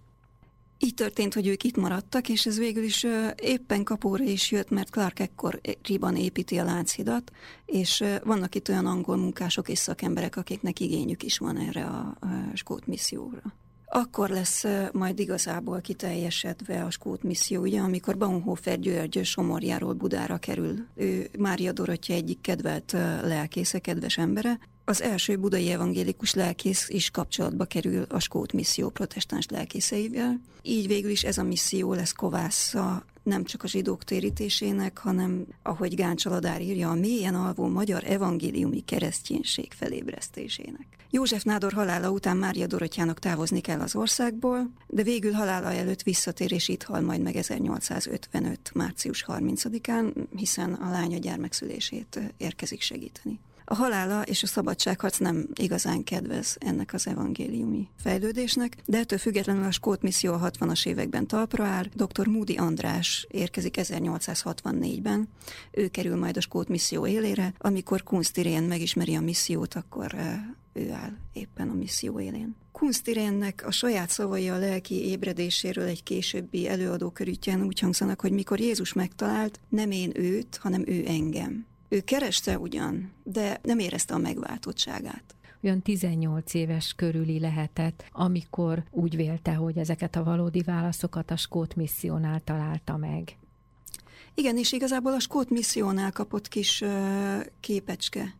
Így 0.79 0.93
történt, 0.93 1.33
hogy 1.33 1.47
ők 1.47 1.63
itt 1.63 1.75
maradtak, 1.77 2.29
és 2.29 2.45
ez 2.45 2.57
végül 2.57 2.83
is 2.83 3.05
éppen 3.41 3.83
kapóra 3.83 4.23
is 4.23 4.51
jött, 4.51 4.69
mert 4.69 4.89
Clark 4.89 5.19
ekkor 5.19 5.61
riban 5.83 6.15
építi 6.15 6.57
a 6.57 6.63
Lánchidat, 6.63 7.31
és 7.65 8.03
vannak 8.23 8.55
itt 8.55 8.69
olyan 8.69 8.85
angol 8.85 9.17
munkások 9.17 9.69
és 9.69 9.79
szakemberek, 9.79 10.35
akiknek 10.35 10.79
igényük 10.79 11.23
is 11.23 11.37
van 11.37 11.57
erre 11.57 11.85
a, 11.85 12.17
skót 12.53 12.87
misszióra. 12.87 13.41
Akkor 13.85 14.29
lesz 14.29 14.65
majd 14.91 15.19
igazából 15.19 15.81
kiteljesedve 15.81 16.83
a 16.83 16.89
skót 16.89 17.23
misszió, 17.23 17.61
ugye, 17.61 17.79
amikor 17.79 18.17
Baumhofer 18.17 18.79
György 18.79 19.23
Somorjáról 19.23 19.93
Budára 19.93 20.37
kerül. 20.37 20.85
Ő 20.95 21.29
Mária 21.37 21.71
Dorottya 21.71 22.13
egyik 22.13 22.41
kedvelt 22.41 22.91
lelkésze, 23.21 23.79
kedves 23.79 24.17
embere, 24.17 24.59
Az 24.89 25.01
első 25.01 25.37
budai 25.37 25.69
evangélikus 25.71 26.33
lelkész 26.33 26.89
is 26.89 27.09
kapcsolatba 27.09 27.65
kerül 27.65 28.05
a 28.09 28.19
Skót 28.19 28.53
misszió 28.53 28.89
protestáns 28.89 29.45
lelkészeivel. 29.49 30.41
Így 30.61 30.87
végül 30.87 31.09
is 31.09 31.23
ez 31.23 31.37
a 31.37 31.43
misszió 31.43 31.93
lesz 31.93 32.11
kovásza 32.11 33.05
nem 33.23 33.43
csak 33.43 33.63
a 33.63 33.67
zsidók 33.67 34.03
térítésének, 34.03 34.97
hanem, 34.97 35.45
ahogy 35.63 35.95
Gáncsaladár 35.95 36.61
írja, 36.61 36.89
a 36.89 36.93
mélyen 36.93 37.35
alvó 37.35 37.67
magyar 37.67 38.03
evangéliumi 38.05 38.79
kereszténység 38.79 39.73
felébresztésének. 39.73 40.87
József 41.09 41.43
Nádor 41.43 41.73
halála 41.73 42.09
után 42.09 42.37
Mária 42.37 42.67
Dorottyának 42.67 43.19
távozni 43.19 43.61
kell 43.61 43.79
az 43.79 43.95
országból, 43.95 44.71
de 44.87 45.03
végül 45.03 45.31
halála 45.31 45.73
előtt 45.73 46.03
visszatér 46.03 46.51
és 46.51 46.67
itt 46.67 46.83
hal 46.83 47.01
majd 47.01 47.21
meg 47.21 47.35
1855. 47.35 48.71
március 48.73 49.25
30-án, 49.27 50.13
hiszen 50.35 50.73
a 50.73 50.91
lánya 50.91 51.17
gyermekszülését 51.17 52.19
érkezik 52.37 52.81
segíteni. 52.81 53.39
A 53.69 53.75
halála 53.75 54.21
és 54.21 54.43
a 54.43 54.47
szabadságharc 54.47 55.17
nem 55.17 55.47
igazán 55.55 56.03
kedvez 56.03 56.55
ennek 56.59 56.93
az 56.93 57.07
evangéliumi 57.07 57.89
fejlődésnek, 57.97 58.77
de 58.85 58.97
ettől 58.97 59.19
függetlenül 59.19 59.63
a 59.63 59.71
Skót 59.71 60.01
misszió 60.01 60.33
a 60.33 60.49
60-as 60.51 60.85
években 60.87 61.27
talpra 61.27 61.65
áll. 61.65 61.85
Dr. 61.93 62.27
Moody 62.27 62.55
András 62.55 63.27
érkezik 63.29 63.75
1864-ben. 63.77 65.27
Ő 65.71 65.87
kerül 65.87 66.15
majd 66.17 66.37
a 66.37 66.41
Skót 66.41 66.67
misszió 66.67 67.07
élére. 67.07 67.53
Amikor 67.57 68.03
Kunstirén 68.03 68.63
megismeri 68.63 69.15
a 69.15 69.21
missziót, 69.21 69.73
akkor 69.73 70.15
ő 70.73 70.91
áll 70.91 71.13
éppen 71.33 71.69
a 71.69 71.73
misszió 71.73 72.19
élén. 72.19 72.55
Kunstirénnek 72.71 73.63
a 73.65 73.71
saját 73.71 74.09
szavai 74.09 74.49
a 74.49 74.57
lelki 74.57 74.95
ébredéséről 74.95 75.87
egy 75.87 76.03
későbbi 76.03 76.67
előadókörütjen 76.67 77.63
úgy 77.63 77.79
hangzanak, 77.79 78.21
hogy 78.21 78.31
mikor 78.31 78.59
Jézus 78.59 78.93
megtalált, 78.93 79.59
nem 79.69 79.91
én 79.91 80.11
őt, 80.15 80.57
hanem 80.61 80.83
ő 80.85 81.03
engem. 81.07 81.65
Ő 81.89 82.01
kereste 82.01 82.59
ugyan, 82.59 83.11
de 83.23 83.59
nem 83.63 83.79
érezte 83.79 84.13
a 84.13 84.17
megváltottságát 84.17 85.37
olyan 85.63 85.81
18 85.81 86.53
éves 86.53 86.93
körüli 86.95 87.39
lehetett, 87.39 88.05
amikor 88.11 88.83
úgy 88.91 89.15
vélte, 89.15 89.53
hogy 89.53 89.77
ezeket 89.77 90.15
a 90.15 90.23
valódi 90.23 90.61
válaszokat 90.61 91.31
a 91.31 91.37
Skót 91.37 91.75
missziónál 91.75 92.39
találta 92.39 92.97
meg. 92.97 93.37
Igen, 94.33 94.57
és 94.57 94.71
igazából 94.71 95.13
a 95.13 95.19
Skót 95.19 95.49
missziónál 95.49 96.11
kapott 96.11 96.47
kis 96.47 96.81
uh, 96.81 97.45
képecske, 97.59 98.35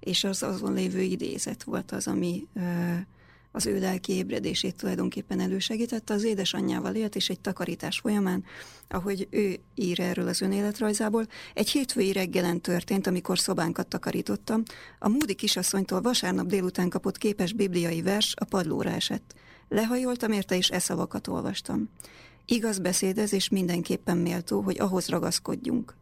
és 0.00 0.24
az 0.24 0.42
azon 0.42 0.72
lévő 0.72 1.00
idézet 1.00 1.62
volt 1.62 1.90
az, 1.90 2.06
ami 2.06 2.46
uh, 2.54 2.98
az 3.52 3.66
ő 3.66 3.78
lelki 3.78 4.12
ébredését 4.12 4.76
tulajdonképpen 4.76 5.40
elősegítette. 5.40 6.14
Az 6.14 6.24
édesanyjával 6.24 6.94
élt, 6.94 7.16
és 7.16 7.28
egy 7.28 7.40
takarítás 7.40 7.98
folyamán, 7.98 8.44
ahogy 8.88 9.28
ő 9.30 9.60
ír 9.74 10.00
erről 10.00 10.28
az 10.28 10.40
önéletrajzából, 10.40 11.26
egy 11.54 11.70
hétfői 11.70 12.12
reggelen 12.12 12.60
történt, 12.60 13.06
amikor 13.06 13.38
szobánkat 13.38 13.86
takarítottam. 13.86 14.62
A 14.98 15.08
Múdi 15.08 15.34
kisasszonytól 15.34 16.00
vasárnap 16.00 16.46
délután 16.46 16.88
kapott 16.88 17.18
képes 17.18 17.52
bibliai 17.52 18.02
vers 18.02 18.34
a 18.38 18.44
padlóra 18.44 18.90
esett. 18.90 19.34
Lehajoltam 19.68 20.32
érte, 20.32 20.56
és 20.56 20.68
e 20.68 20.78
szavakat 20.78 21.26
olvastam. 21.26 21.90
Igaz 22.44 22.78
beszédez, 22.78 23.32
és 23.32 23.48
mindenképpen 23.48 24.16
méltó, 24.16 24.60
hogy 24.60 24.80
ahhoz 24.80 25.08
ragaszkodjunk, 25.08 25.96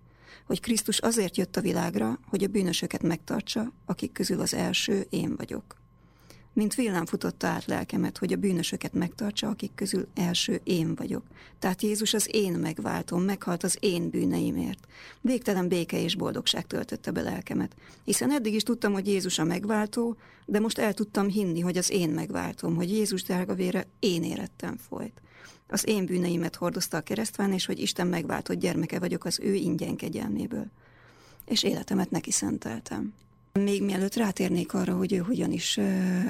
hogy 0.46 0.60
Krisztus 0.60 0.98
azért 0.98 1.36
jött 1.36 1.56
a 1.56 1.60
világra, 1.60 2.18
hogy 2.26 2.44
a 2.44 2.48
bűnösöket 2.48 3.02
megtartsa, 3.02 3.72
akik 3.86 4.12
közül 4.12 4.40
az 4.40 4.54
első 4.54 5.06
én 5.10 5.36
vagyok 5.36 5.77
mint 6.58 6.74
villám 6.74 7.06
futotta 7.06 7.46
át 7.46 7.66
lelkemet, 7.66 8.18
hogy 8.18 8.32
a 8.32 8.36
bűnösöket 8.36 8.92
megtartsa, 8.92 9.48
akik 9.48 9.74
közül 9.74 10.06
első 10.14 10.60
én 10.64 10.94
vagyok. 10.94 11.22
Tehát 11.58 11.82
Jézus 11.82 12.14
az 12.14 12.28
én 12.30 12.52
megváltom, 12.52 13.22
meghalt 13.22 13.62
az 13.62 13.76
én 13.80 14.10
bűneimért. 14.10 14.86
Végtelen 15.20 15.68
béke 15.68 16.02
és 16.02 16.16
boldogság 16.16 16.66
töltötte 16.66 17.10
be 17.10 17.20
lelkemet. 17.20 17.74
Hiszen 18.04 18.32
eddig 18.32 18.54
is 18.54 18.62
tudtam, 18.62 18.92
hogy 18.92 19.06
Jézus 19.06 19.38
a 19.38 19.44
megváltó, 19.44 20.16
de 20.46 20.60
most 20.60 20.78
el 20.78 20.94
tudtam 20.94 21.28
hinni, 21.28 21.60
hogy 21.60 21.76
az 21.76 21.90
én 21.90 22.10
megváltom, 22.10 22.74
hogy 22.74 22.90
Jézus 22.90 23.22
drága 23.22 23.54
vére 23.54 23.86
én 23.98 24.22
érettem 24.22 24.76
folyt. 24.88 25.20
Az 25.68 25.88
én 25.88 26.04
bűneimet 26.04 26.56
hordozta 26.56 26.96
a 26.96 27.00
keresztván, 27.00 27.52
és 27.52 27.66
hogy 27.66 27.78
Isten 27.78 28.06
megváltott 28.06 28.58
gyermeke 28.58 28.98
vagyok 28.98 29.24
az 29.24 29.40
ő 29.42 29.54
ingyen 29.54 29.96
kegyelméből. 29.96 30.66
És 31.46 31.62
életemet 31.62 32.10
neki 32.10 32.30
szenteltem. 32.30 33.14
Még 33.62 33.82
mielőtt 33.82 34.14
rátérnék 34.14 34.74
arra, 34.74 34.96
hogy 34.96 35.12
ő 35.12 35.16
hogyan 35.16 35.52
is 35.52 35.76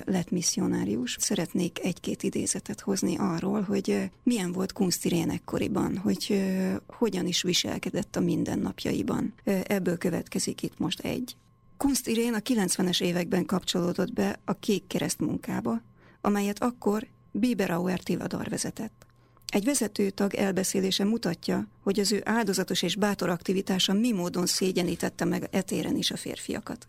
lett 0.04 0.30
misszionárius, 0.30 1.16
szeretnék 1.20 1.78
egy-két 1.82 2.23
idézetet 2.23 2.80
hozni 2.80 3.16
arról, 3.18 3.61
hogy 3.61 4.11
milyen 4.23 4.52
volt 4.52 4.73
Kunstirén 4.73 5.30
ekkoriban, 5.30 5.97
hogy 5.97 6.44
hogyan 6.87 7.26
is 7.26 7.42
viselkedett 7.42 8.16
a 8.16 8.20
mindennapjaiban. 8.20 9.35
Ebből 9.44 9.99
következik 9.99 10.62
itt 10.62 10.78
most 10.78 11.00
egy. 11.00 11.37
Kunstirén 11.76 12.35
a 12.35 12.38
90-es 12.38 13.02
években 13.02 13.44
kapcsolódott 13.44 14.12
be 14.12 14.40
a 14.44 14.52
Kék 14.52 14.87
Kereszt 14.87 15.20
munkába, 15.20 15.82
amelyet 16.20 16.62
akkor 16.62 17.06
Biberauer 17.30 18.00
Tivadar 18.00 18.49
vezetett. 18.49 19.06
Egy 19.47 19.64
vezetőtag 19.64 20.35
elbeszélése 20.35 21.04
mutatja, 21.04 21.68
hogy 21.82 21.99
az 21.99 22.12
ő 22.12 22.20
áldozatos 22.25 22.82
és 22.82 22.97
bátor 22.97 23.28
aktivitása 23.28 23.92
mi 23.92 24.12
módon 24.12 24.47
szégyenítette 24.47 25.25
meg 25.25 25.49
etéren 25.50 25.97
is 25.97 26.11
a 26.11 26.16
férfiakat. 26.16 26.88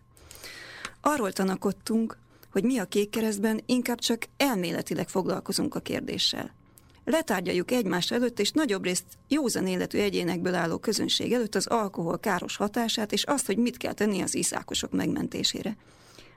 Arról 1.00 1.32
tanakodtunk, 1.32 2.18
hogy 2.52 2.64
mi 2.64 2.78
a 2.78 2.84
kékkeresztben 2.84 3.60
inkább 3.66 3.98
csak 3.98 4.22
elméletileg 4.36 5.08
foglalkozunk 5.08 5.74
a 5.74 5.80
kérdéssel. 5.80 6.54
Letárgyaljuk 7.04 7.70
egymás 7.70 8.10
előtt, 8.10 8.40
és 8.40 8.50
nagyobb 8.50 8.84
részt 8.84 9.04
józan 9.28 9.66
életű 9.66 9.98
egyénekből 9.98 10.54
álló 10.54 10.78
közönség 10.78 11.32
előtt 11.32 11.54
az 11.54 11.66
alkohol 11.66 12.18
káros 12.18 12.56
hatását, 12.56 13.12
és 13.12 13.24
azt, 13.24 13.46
hogy 13.46 13.56
mit 13.56 13.76
kell 13.76 13.92
tenni 13.92 14.20
az 14.20 14.34
iszákosok 14.34 14.92
megmentésére. 14.92 15.76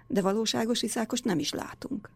De 0.07 0.21
valóságos 0.21 0.81
iszákos 0.81 1.21
nem 1.21 1.39
is 1.39 1.51
látunk. 1.51 2.09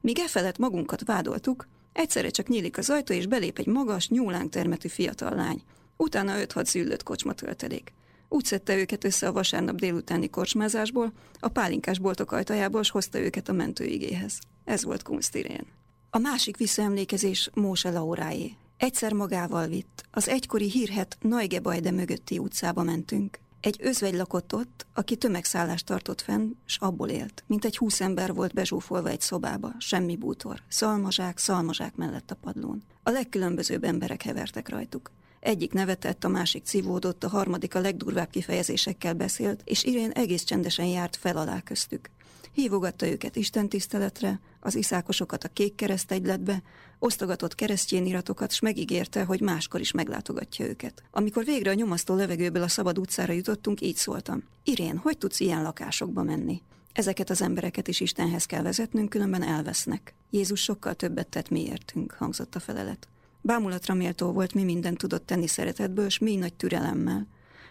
Míg 0.00 0.18
e 0.18 0.28
felett 0.28 0.58
magunkat 0.58 1.04
vádoltuk, 1.04 1.66
egyszerre 1.92 2.30
csak 2.30 2.48
nyílik 2.48 2.78
az 2.78 2.90
ajtó, 2.90 3.14
és 3.14 3.26
belép 3.26 3.58
egy 3.58 3.66
magas, 3.66 4.08
nyúlánk 4.08 4.50
termetű 4.50 4.88
fiatal 4.88 5.34
lány. 5.34 5.62
Utána 5.96 6.34
5-6 6.36 6.64
züllött 6.64 7.02
kocsma 7.02 7.32
töltelék. 7.32 7.92
Úgy 8.32 8.44
szedte 8.44 8.76
őket 8.76 9.04
össze 9.04 9.26
a 9.26 9.32
vasárnap 9.32 9.76
délutáni 9.76 10.30
korsmázásból, 10.30 11.12
a 11.40 11.48
pálinkás 11.48 11.98
boltok 11.98 12.32
ajtajából, 12.32 12.82
s 12.82 12.90
hozta 12.90 13.18
őket 13.18 13.48
a 13.48 13.52
mentőigéhez. 13.52 14.38
Ez 14.64 14.84
volt 14.84 15.02
Kunstirén. 15.02 15.66
A 16.10 16.18
másik 16.18 16.56
visszaemlékezés 16.56 17.50
Móse 17.54 17.90
Lauráé. 17.90 18.52
Egyszer 18.76 19.12
magával 19.12 19.66
vitt. 19.66 20.04
Az 20.10 20.28
egykori 20.28 20.70
hírhet 20.70 21.16
Najgebajde 21.20 21.90
mögötti 21.90 22.38
utcába 22.38 22.82
mentünk. 22.82 23.38
Egy 23.60 23.76
özvegy 23.80 24.14
lakott 24.14 24.54
ott, 24.54 24.86
aki 24.94 25.16
tömegszállást 25.16 25.86
tartott 25.86 26.20
fenn, 26.20 26.50
s 26.64 26.76
abból 26.76 27.08
élt. 27.08 27.44
Mint 27.46 27.64
egy 27.64 27.76
húsz 27.76 28.00
ember 28.00 28.34
volt 28.34 28.54
bezsúfolva 28.54 29.08
egy 29.08 29.20
szobába, 29.20 29.72
semmi 29.78 30.16
bútor. 30.16 30.62
Szalmazsák, 30.68 31.38
szalmazsák 31.38 31.96
mellett 31.96 32.30
a 32.30 32.34
padlón. 32.34 32.82
A 33.02 33.10
legkülönbözőbb 33.10 33.84
emberek 33.84 34.22
hevertek 34.22 34.68
rajtuk. 34.68 35.10
Egyik 35.42 35.72
nevetett, 35.72 36.24
a 36.24 36.28
másik 36.28 36.64
civódott, 36.64 37.24
a 37.24 37.28
harmadik 37.28 37.74
a 37.74 37.80
legdurvább 37.80 38.30
kifejezésekkel 38.30 39.14
beszélt, 39.14 39.60
és 39.64 39.84
Irén 39.84 40.10
egész 40.10 40.42
csendesen 40.42 40.86
járt 40.86 41.16
fel 41.16 41.36
alá 41.36 41.60
köztük. 41.60 42.10
Hívogatta 42.52 43.06
őket 43.06 43.36
Isten 43.36 43.68
tiszteletre, 43.68 44.40
az 44.60 44.74
iszákosokat 44.74 45.44
a 45.44 45.48
kék 45.48 45.74
kereszt 45.74 46.12
egyletbe, 46.12 46.62
osztogatott 46.98 47.54
keresztjén 47.54 48.06
iratokat, 48.06 48.52
s 48.52 48.60
megígérte, 48.60 49.24
hogy 49.24 49.40
máskor 49.40 49.80
is 49.80 49.92
meglátogatja 49.92 50.66
őket. 50.66 51.02
Amikor 51.10 51.44
végre 51.44 51.70
a 51.70 51.74
nyomasztó 51.74 52.14
levegőből 52.14 52.62
a 52.62 52.68
szabad 52.68 52.98
utcára 52.98 53.32
jutottunk, 53.32 53.80
így 53.80 53.96
szóltam. 53.96 54.42
Irén, 54.64 54.96
hogy 54.96 55.18
tudsz 55.18 55.40
ilyen 55.40 55.62
lakásokba 55.62 56.22
menni? 56.22 56.62
Ezeket 56.92 57.30
az 57.30 57.42
embereket 57.42 57.88
is 57.88 58.00
Istenhez 58.00 58.46
kell 58.46 58.62
vezetnünk, 58.62 59.08
különben 59.08 59.42
elvesznek. 59.42 60.14
Jézus 60.30 60.62
sokkal 60.62 60.94
többet 60.94 61.28
tett 61.28 61.48
miértünk, 61.48 62.12
hangzott 62.12 62.54
a 62.54 62.60
felelet. 62.60 63.06
Bámulatra 63.44 63.94
méltó 63.94 64.32
volt, 64.32 64.54
mi 64.54 64.62
mindent 64.64 64.98
tudott 64.98 65.26
tenni 65.26 65.46
szeretetből, 65.46 66.04
és 66.04 66.18
mi 66.18 66.36
nagy 66.36 66.54
türelemmel, 66.54 67.26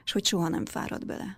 és 0.06 0.12
hogy 0.12 0.26
soha 0.26 0.48
nem 0.48 0.66
fárad 0.66 1.06
bele. 1.06 1.38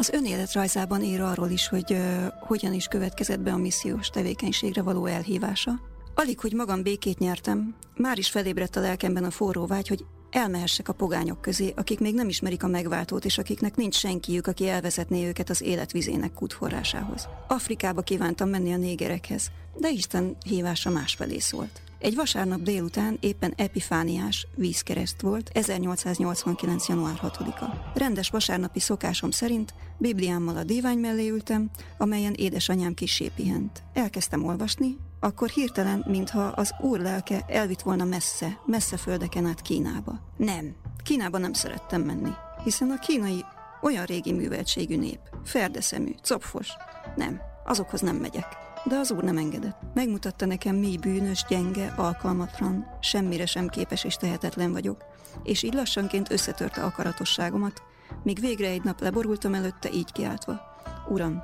Az 0.00 0.10
önéletrajzában 0.12 1.02
ír 1.02 1.20
arról 1.20 1.48
is, 1.48 1.68
hogy 1.68 1.92
uh, 1.92 2.26
hogyan 2.40 2.72
is 2.72 2.86
következett 2.86 3.40
be 3.40 3.52
a 3.52 3.56
missziós 3.56 4.08
tevékenységre 4.08 4.82
való 4.82 5.06
elhívása. 5.06 5.80
Alig, 6.14 6.40
hogy 6.40 6.52
magam 6.52 6.82
békét 6.82 7.18
nyertem, 7.18 7.74
már 7.96 8.18
is 8.18 8.30
felébredt 8.30 8.76
a 8.76 8.80
lelkemben 8.80 9.24
a 9.24 9.30
forró 9.30 9.66
vágy, 9.66 9.88
hogy 9.88 10.04
elmehessek 10.30 10.88
a 10.88 10.92
pogányok 10.92 11.40
közé, 11.40 11.72
akik 11.76 12.00
még 12.00 12.14
nem 12.14 12.28
ismerik 12.28 12.62
a 12.62 12.66
megváltót, 12.66 13.24
és 13.24 13.38
akiknek 13.38 13.76
nincs 13.76 13.94
senkiük, 13.94 14.46
aki 14.46 14.68
elvezetné 14.68 15.26
őket 15.26 15.50
az 15.50 15.62
életvizének 15.62 16.32
kútforrásához. 16.32 17.28
Afrikába 17.48 18.00
kívántam 18.00 18.48
menni 18.48 18.72
a 18.72 18.76
négerekhez, 18.76 19.50
de 19.76 19.90
Isten 19.90 20.36
hívása 20.46 20.90
másfelé 20.90 21.38
szólt. 21.38 21.80
Egy 22.00 22.14
vasárnap 22.14 22.60
délután 22.60 23.16
éppen 23.20 23.52
epifániás 23.56 24.46
vízkereszt 24.54 25.20
volt, 25.20 25.50
1889. 25.52 26.88
január 26.88 27.20
6-a. 27.22 27.98
Rendes 27.98 28.30
vasárnapi 28.30 28.80
szokásom 28.80 29.30
szerint 29.30 29.74
Bibliámmal 29.98 30.56
a 30.56 30.64
dívány 30.64 30.98
mellé 30.98 31.28
ültem, 31.28 31.70
amelyen 31.98 32.32
édesanyám 32.32 32.94
kisé 32.94 33.30
pihent. 33.34 33.82
Elkezdtem 33.92 34.44
olvasni, 34.44 34.96
akkor 35.20 35.48
hirtelen, 35.48 36.04
mintha 36.08 36.42
az 36.42 36.74
úr 36.80 37.00
lelke 37.00 37.44
elvitt 37.48 37.80
volna 37.80 38.04
messze, 38.04 38.60
messze 38.66 38.96
földeken 38.96 39.46
át 39.46 39.62
Kínába. 39.62 40.20
Nem, 40.36 40.74
Kínába 41.02 41.38
nem 41.38 41.52
szerettem 41.52 42.02
menni, 42.02 42.30
hiszen 42.64 42.90
a 42.90 42.98
kínai 42.98 43.44
olyan 43.82 44.04
régi 44.04 44.32
műveltségű 44.32 44.96
nép, 44.96 45.20
ferdeszemű, 45.44 46.14
copfos. 46.22 46.68
Nem, 47.16 47.40
azokhoz 47.64 48.00
nem 48.00 48.16
megyek. 48.16 48.46
De 48.84 48.96
az 48.96 49.10
úr 49.10 49.22
nem 49.22 49.36
engedett. 49.36 49.80
Megmutatta 49.94 50.46
nekem, 50.46 50.76
mi 50.76 50.96
bűnös, 51.00 51.44
gyenge, 51.48 51.94
alkalmatlan, 51.96 52.86
semmire 53.00 53.46
sem 53.46 53.68
képes 53.68 54.04
és 54.04 54.14
tehetetlen 54.14 54.72
vagyok, 54.72 55.04
és 55.42 55.62
így 55.62 55.74
lassanként 55.74 56.30
összetörte 56.30 56.82
akaratosságomat, 56.84 57.82
míg 58.22 58.40
végre 58.40 58.68
egy 58.68 58.84
nap 58.84 59.00
leborultam 59.00 59.54
előtte 59.54 59.90
így 59.92 60.12
kiáltva. 60.12 60.60
Uram, 61.08 61.42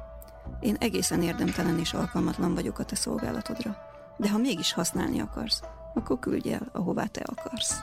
én 0.61 0.77
egészen 0.79 1.23
érdemtelen 1.23 1.79
és 1.79 1.93
alkalmatlan 1.93 2.55
vagyok 2.55 2.79
a 2.79 2.85
te 2.85 2.95
szolgálatodra, 2.95 3.77
de 4.17 4.31
ha 4.31 4.39
mégis 4.39 4.73
használni 4.73 5.21
akarsz, 5.21 5.63
akkor 5.95 6.19
küldj 6.19 6.53
el, 6.53 6.69
ahová 6.73 7.05
te 7.05 7.23
akarsz 7.25 7.81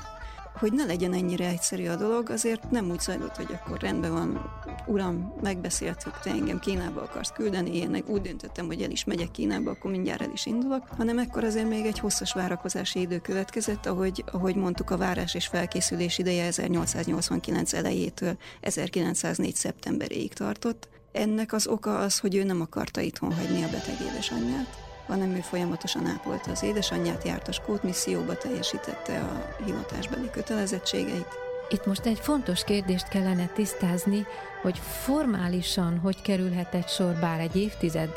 hogy 0.53 0.74
ne 0.74 0.86
legyen 0.86 1.13
ennyire 1.13 1.48
egyszerű 1.48 1.88
a 1.88 1.95
dolog, 1.95 2.29
azért 2.29 2.72
nem 2.72 2.89
úgy 2.89 3.00
zajlott, 3.00 3.36
hogy 3.36 3.48
akkor 3.53 3.79
rendben 3.79 4.12
van, 4.12 4.51
uram, 4.86 5.33
megbeszéltük, 5.41 6.19
te 6.19 6.29
engem 6.29 6.60
Kínába 6.60 7.01
akarsz 7.01 7.31
küldeni, 7.31 7.75
én 7.75 8.03
úgy 8.07 8.22
döntöttem, 8.22 8.65
hogy 8.65 8.81
el 8.81 8.91
is 8.91 9.03
megyek 9.03 9.31
Kínába, 9.31 9.72
akkor 9.72 9.91
mindjárt 9.91 10.22
el 10.22 10.31
is 10.33 10.45
indulok, 10.45 10.83
hanem 10.98 11.19
ekkor 11.19 11.43
azért 11.43 11.69
még 11.69 11.86
egy 11.86 12.00
hosszas 12.00 12.33
várakozási 12.33 13.00
idő 13.00 13.19
következett, 13.19 13.86
ahogy, 13.86 14.24
ahogy 14.31 14.55
mondtuk, 14.55 14.89
a 14.89 14.98
várás 14.98 15.36
és 15.36 15.48
felkészülés 15.48 16.17
ideje 16.17 16.45
1889 16.45 17.74
elejétől 17.74 18.38
1904 18.62 19.55
szeptemberéig 19.55 20.33
tartott. 20.33 20.89
Ennek 21.12 21.53
az 21.53 21.67
oka 21.67 21.98
az, 21.98 22.19
hogy 22.19 22.36
ő 22.36 22.43
nem 22.43 22.62
akarta 22.62 23.01
itthon 23.01 23.33
hagyni 23.33 23.63
a 23.63 23.69
beteg 23.69 23.95
édesanyját 24.01 24.92
hanem 25.08 25.36
ő 25.36 25.39
folyamatosan 25.39 26.06
ápolta 26.06 26.52
az 26.52 26.63
édesanyját, 26.63 27.24
járt 27.24 27.48
a 27.48 27.52
skót 27.52 27.84
misszióba, 27.84 28.38
teljesítette 28.38 29.20
a 29.20 29.63
hivatásbeli 29.66 30.30
kötelezettségeit. 30.32 31.28
Itt 31.70 31.86
most 31.86 32.06
egy 32.06 32.20
fontos 32.20 32.63
kérdést 32.63 33.08
kellene 33.08 33.48
tisztázni, 33.48 34.26
hogy 34.62 34.82
formálisan 35.04 36.00
hogy 36.00 36.22
kerülhetett 36.22 36.89
sor 36.89 37.13
bár 37.13 37.39
egy 37.39 37.56
évtized 37.56 38.10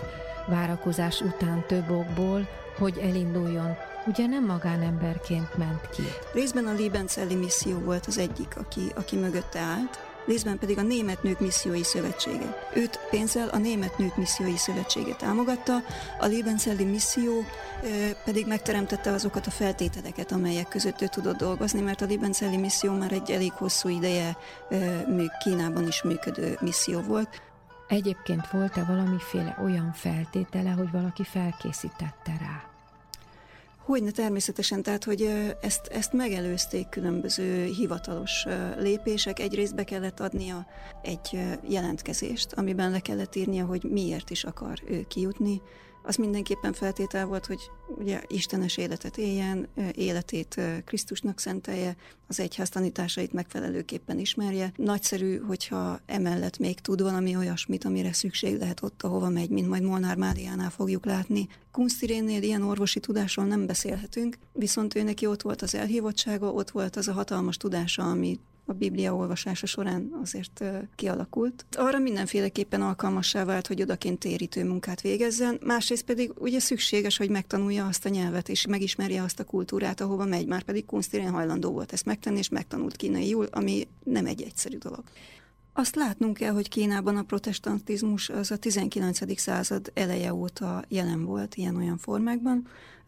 várakozás 0.47 1.21
után 1.21 1.65
több 1.67 1.91
okból, 1.91 2.49
hogy 2.79 2.99
elinduljon. 2.99 3.77
Ugye 4.07 4.27
nem 4.27 4.45
magánemberként 4.45 5.57
ment 5.57 5.89
ki. 5.91 6.03
Részben 6.33 6.67
a 6.67 6.73
Liebenzelli 6.73 7.35
misszió 7.35 7.79
volt 7.79 8.07
az 8.07 8.19
egyik, 8.19 8.57
aki, 8.57 8.93
aki 8.95 9.17
mögötte 9.17 9.59
állt, 9.59 10.06
részben 10.27 10.59
pedig 10.59 10.79
a 10.79 10.83
Német 10.83 11.23
Nők 11.23 11.41
Missziói 11.41 11.83
Szövetsége. 11.83 12.69
Őt 12.75 12.99
pénzzel 13.11 13.49
a 13.49 13.59
Német 13.59 13.99
Nők 13.99 14.17
Missziói 14.17 14.57
Szövetsége 14.57 15.15
támogatta, 15.15 15.77
a 16.21 16.27
Liebenzelli 16.27 16.85
misszió 16.85 17.45
pedig 18.25 18.47
megteremtette 18.47 19.11
azokat 19.11 19.47
a 19.47 19.51
feltételeket, 19.51 20.33
amelyek 20.33 20.69
között 20.69 21.01
ő 21.01 21.07
tudott 21.07 21.37
dolgozni, 21.37 21.81
mert 21.81 22.01
a 22.01 22.07
Liebenzelli 22.07 22.57
misszió 22.57 22.93
már 22.93 23.13
egy 23.13 23.31
elég 23.31 23.53
hosszú 23.53 23.89
ideje 23.89 24.37
Kínában 25.45 25.87
is 25.87 26.03
működő 26.03 26.59
misszió 26.61 27.01
volt. 27.01 27.43
Egyébként 27.89 28.51
volt-e 28.51 28.85
valamiféle 28.85 29.59
olyan 29.63 29.93
feltétele, 29.93 30.71
hogy 30.71 30.91
valaki 30.91 31.25
felkészítette 31.25 32.37
rá? 32.41 32.76
Hogyne 33.87 34.11
természetesen, 34.11 34.83
tehát 34.83 35.05
hogy 35.05 35.31
ezt, 35.61 35.87
ezt 35.87 36.13
megelőzték 36.13 36.89
különböző 36.89 37.65
hivatalos 37.65 38.45
lépések. 38.79 39.39
Egyrészt 39.39 39.75
be 39.75 39.85
kellett 39.85 40.21
adnia 40.21 40.67
egy 41.03 41.39
jelentkezést, 41.69 42.53
amiben 42.53 42.91
le 42.91 43.01
kellett 43.01 43.35
írnia, 43.35 43.65
hogy 43.65 43.85
miért 43.85 44.31
is 44.31 44.45
akar 44.45 44.83
ő 44.87 45.05
kijutni, 45.09 45.63
az 46.07 46.17
mindenképpen 46.17 46.73
feltétel 46.73 47.27
volt, 47.27 47.47
hogy 47.47 47.71
ugye 47.99 48.23
istenes 48.27 48.77
életet 48.77 49.19
éljen, 49.19 49.69
életét 49.93 50.61
Krisztusnak 50.85 51.41
szentelje, 51.41 51.97
az 52.27 52.41
egyház 52.41 52.69
tanításait 52.69 53.33
megfelelőképpen 53.33 54.19
ismerje. 54.19 54.73
Nagyszerű, 54.77 55.39
hogyha 55.39 56.01
emellett 56.07 56.59
még 56.59 56.81
tud 56.81 57.03
valami 57.03 57.37
olyasmit, 57.37 57.85
amire 57.85 58.13
szükség 58.13 58.59
lehet 58.59 58.83
ott, 58.83 59.03
ahova 59.03 59.29
megy, 59.29 59.51
mint 59.51 59.69
majd 59.69 59.83
Molnár 59.83 60.17
Máriánál 60.17 60.71
fogjuk 60.71 61.05
látni. 61.05 61.49
Kunsztirénnél 61.73 62.43
ilyen 62.43 62.63
orvosi 62.63 63.01
tudásról 63.01 63.47
nem 63.47 63.67
beszélhetünk, 63.67 64.39
viszont 64.53 64.95
ő 64.95 65.03
neki 65.03 65.27
ott 65.27 65.43
volt 65.43 65.63
az 65.63 65.75
elhívottsága, 65.75 66.53
ott 66.53 66.71
volt 66.71 66.97
az 66.97 67.09
a 67.09 67.13
hatalmas 67.13 67.57
tudása, 67.57 68.11
ami 68.11 68.39
a 68.67 68.73
Biblia 68.73 69.15
olvasása 69.15 69.67
során 69.67 70.19
azért 70.23 70.65
kialakult. 70.95 71.67
Arra 71.77 71.99
mindenféleképpen 71.99 72.83
alkalmassá 72.83 73.45
vált, 73.45 73.67
hogy 73.67 73.83
odaként 73.83 74.19
térítő 74.19 74.65
munkát 74.65 75.01
végezzen, 75.01 75.59
másrészt 75.65 76.05
pedig 76.05 76.33
ugye 76.39 76.59
szükséges, 76.59 77.17
hogy 77.17 77.31
megtanulja 77.31 77.87
azt 77.87 78.05
a 78.05 78.09
nyelvet, 78.09 78.49
és 78.49 78.67
megismerje 78.67 79.23
azt 79.23 79.41
a 79.41 79.45
kultúrát, 79.45 80.01
ahova 80.01 80.25
megy, 80.25 80.47
már 80.47 80.63
pedig 80.63 80.85
Kunsztirén 80.85 81.31
hajlandó 81.31 81.71
volt 81.71 81.93
ezt 81.93 82.05
megtenni, 82.05 82.39
és 82.39 82.49
megtanult 82.49 82.97
kínaiul, 82.97 83.49
ami 83.51 83.89
nem 84.05 84.27
egy 84.27 84.43
egyszerű 84.43 84.77
dolog. 84.77 85.03
Azt 85.73 85.95
látnunk 85.95 86.37
kell, 86.37 86.53
hogy 86.53 86.69
Kínában 86.69 87.17
a 87.17 87.23
protestantizmus 87.23 88.29
az 88.29 88.51
a 88.51 88.57
19. 88.57 89.41
század 89.41 89.91
eleje 89.95 90.35
óta 90.35 90.85
jelen 90.89 91.25
volt 91.25 91.55
ilyen-olyan 91.55 91.99
formákban. 91.99 92.67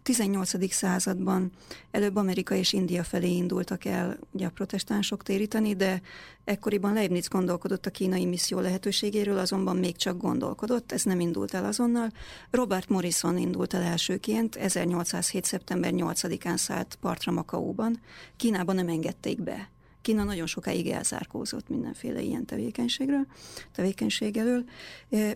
18. 0.09 0.73
században 0.73 1.51
előbb 1.90 2.16
Amerika 2.16 2.55
és 2.55 2.73
India 2.73 3.05
felé 3.05 3.31
indultak 3.31 3.85
el 3.85 4.18
ugye 4.31 4.47
a 4.47 4.51
protestánsok 4.51 5.23
téríteni, 5.23 5.75
de 5.75 6.01
ekkoriban 6.44 6.92
Leibniz 6.92 7.29
gondolkodott 7.29 7.87
a 7.87 7.90
kínai 7.90 8.25
misszió 8.25 8.61
lehetőségéről, 8.61 9.38
azonban 9.38 9.77
még 9.77 9.97
csak 9.97 10.16
gondolkodott, 10.16 10.92
ez 10.92 11.03
nem 11.03 11.21
indult 11.21 11.55
el 11.55 11.64
azonnal. 11.64 12.11
Robert 12.51 12.88
Morrison 12.88 13.38
indult 13.38 13.75
el 13.75 13.83
elsőként, 13.83 14.57
1807. 14.57 15.44
szeptember 15.44 15.92
8-án 15.94 16.57
szállt 16.57 16.99
partra 17.01 17.33
Makaóban. 17.33 18.01
Kínában 18.37 18.75
nem 18.75 18.88
engedték 18.88 19.42
be 19.42 19.68
Kína 20.02 20.24
nagyon 20.24 20.46
sokáig 20.46 20.87
elzárkózott 20.87 21.68
mindenféle 21.68 22.20
ilyen 22.20 22.44
tevékenységről, 22.44 23.26
tevékenység 23.72 24.37
elől. 24.37 24.64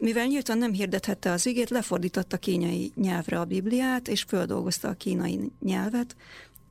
Mivel 0.01 0.27
nyíltan 0.27 0.59
nem 0.59 0.73
hirdethette 0.73 1.31
az 1.31 1.47
igét, 1.47 1.71
lefordította 1.71 2.37
kínai 2.37 2.93
nyelvre 2.95 3.41
a 3.41 3.45
Bibliát, 3.45 4.09
és 4.09 4.23
földolgozta 4.23 4.89
a 4.89 4.95
kínai 4.95 5.51
nyelvet, 5.61 6.17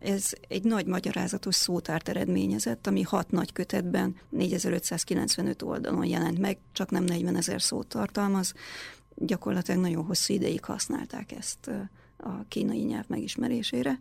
ez 0.02 0.30
egy 0.48 0.64
nagy 0.64 0.86
magyarázatos 0.86 1.56
szótárt 1.56 2.10
eredményezett, 2.10 2.88
ami 2.88 3.02
hat 3.02 3.32
nagy 3.32 3.54
kötetben 3.54 4.16
4595 4.30 5.62
oldalon 5.62 6.06
jelent 6.06 6.40
meg, 6.40 6.58
csak 6.72 6.90
nem 6.90 7.04
40 7.04 7.36
ezer 7.36 7.62
szót 7.62 7.88
tartalmaz. 7.88 8.54
Gyakorlatilag 9.16 9.82
nagyon 9.82 10.06
hosszú 10.06 10.34
ideig 10.34 10.64
használták 10.64 11.32
ezt 11.32 11.68
a 12.18 12.46
kínai 12.48 12.82
nyelv 12.82 13.06
megismerésére. 13.08 14.00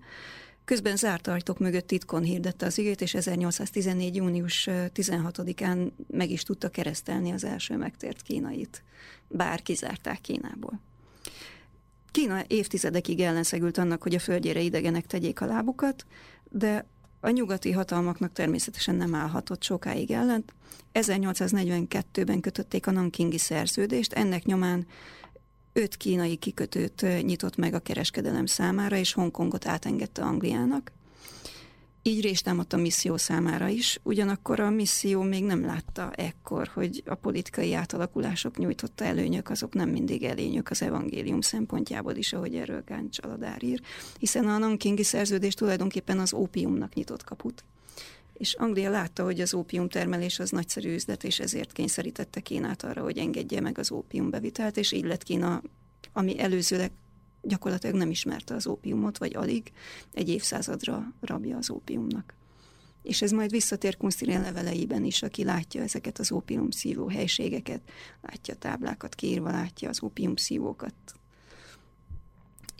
Közben 0.70 0.96
zárt 0.96 1.26
ajtók 1.26 1.58
mögött 1.58 1.86
titkon 1.86 2.22
hirdette 2.22 2.66
az 2.66 2.78
igét, 2.78 3.00
és 3.00 3.14
1814. 3.14 4.16
június 4.16 4.68
16-án 4.70 5.90
meg 6.06 6.30
is 6.30 6.42
tudta 6.42 6.68
keresztelni 6.68 7.32
az 7.32 7.44
első 7.44 7.76
megtért 7.76 8.22
kínait, 8.22 8.82
bár 9.28 9.62
kizárták 9.62 10.20
Kínából. 10.20 10.80
Kína 12.10 12.44
évtizedekig 12.46 13.20
ellenszegült 13.20 13.78
annak, 13.78 14.02
hogy 14.02 14.14
a 14.14 14.18
földjére 14.18 14.60
idegenek 14.60 15.06
tegyék 15.06 15.40
a 15.40 15.46
lábukat, 15.46 16.06
de 16.50 16.86
a 17.20 17.30
nyugati 17.30 17.72
hatalmaknak 17.72 18.32
természetesen 18.32 18.94
nem 18.94 19.14
állhatott 19.14 19.62
sokáig 19.62 20.10
ellent. 20.10 20.54
1842-ben 20.92 22.40
kötötték 22.40 22.86
a 22.86 22.90
Nankingi 22.90 23.38
szerződést, 23.38 24.12
ennek 24.12 24.44
nyomán 24.44 24.86
öt 25.72 25.96
kínai 25.96 26.36
kikötőt 26.36 27.06
nyitott 27.22 27.56
meg 27.56 27.74
a 27.74 27.78
kereskedelem 27.78 28.46
számára, 28.46 28.96
és 28.96 29.12
Hongkongot 29.12 29.66
átengedte 29.66 30.22
Angliának. 30.22 30.92
Így 32.02 32.20
részt 32.20 32.44
támadt 32.44 32.72
a 32.72 32.76
misszió 32.76 33.16
számára 33.16 33.68
is, 33.68 34.00
ugyanakkor 34.02 34.60
a 34.60 34.70
misszió 34.70 35.22
még 35.22 35.44
nem 35.44 35.64
látta 35.64 36.10
ekkor, 36.14 36.70
hogy 36.74 37.02
a 37.06 37.14
politikai 37.14 37.74
átalakulások 37.74 38.58
nyújtotta 38.58 39.04
előnyök, 39.04 39.50
azok 39.50 39.74
nem 39.74 39.88
mindig 39.88 40.22
elényök 40.22 40.70
az 40.70 40.82
evangélium 40.82 41.40
szempontjából 41.40 42.14
is, 42.14 42.32
ahogy 42.32 42.54
erről 42.54 42.82
Gáncs 42.86 43.18
Aladár 43.22 43.62
ír, 43.62 43.80
hiszen 44.18 44.48
a 44.48 44.58
Nankingi 44.58 45.02
szerződés 45.02 45.54
tulajdonképpen 45.54 46.18
az 46.18 46.32
ópiumnak 46.34 46.94
nyitott 46.94 47.24
kaput 47.24 47.64
és 48.40 48.54
Anglia 48.54 48.90
látta, 48.90 49.24
hogy 49.24 49.40
az 49.40 49.54
ópium 49.54 49.88
termelés 49.88 50.38
az 50.38 50.50
nagyszerű 50.50 50.94
üzlet, 50.94 51.24
és 51.24 51.38
ezért 51.38 51.72
kényszerítette 51.72 52.40
Kínát 52.40 52.82
arra, 52.82 53.02
hogy 53.02 53.18
engedje 53.18 53.60
meg 53.60 53.78
az 53.78 53.90
ópium 53.90 54.30
bevitelt, 54.30 54.76
és 54.76 54.92
így 54.92 55.04
lett 55.04 55.22
Kína, 55.22 55.62
ami 56.12 56.40
előzőleg 56.40 56.90
gyakorlatilag 57.42 57.96
nem 57.96 58.10
ismerte 58.10 58.54
az 58.54 58.66
ópiumot, 58.66 59.18
vagy 59.18 59.36
alig, 59.36 59.72
egy 60.14 60.28
évszázadra 60.28 61.14
rabja 61.20 61.56
az 61.56 61.70
ópiumnak. 61.70 62.34
És 63.02 63.22
ez 63.22 63.30
majd 63.30 63.50
visszatér 63.50 63.96
Kunsztirén 63.96 64.40
leveleiben 64.40 65.04
is, 65.04 65.22
aki 65.22 65.44
látja 65.44 65.82
ezeket 65.82 66.18
az 66.18 66.32
ópium 66.32 66.70
szívó 66.70 67.08
helységeket, 67.08 67.80
látja 68.22 68.54
táblákat 68.54 69.14
kiírva, 69.14 69.50
látja 69.50 69.88
az 69.88 70.02
ópium 70.02 70.36
szívókat. 70.36 70.94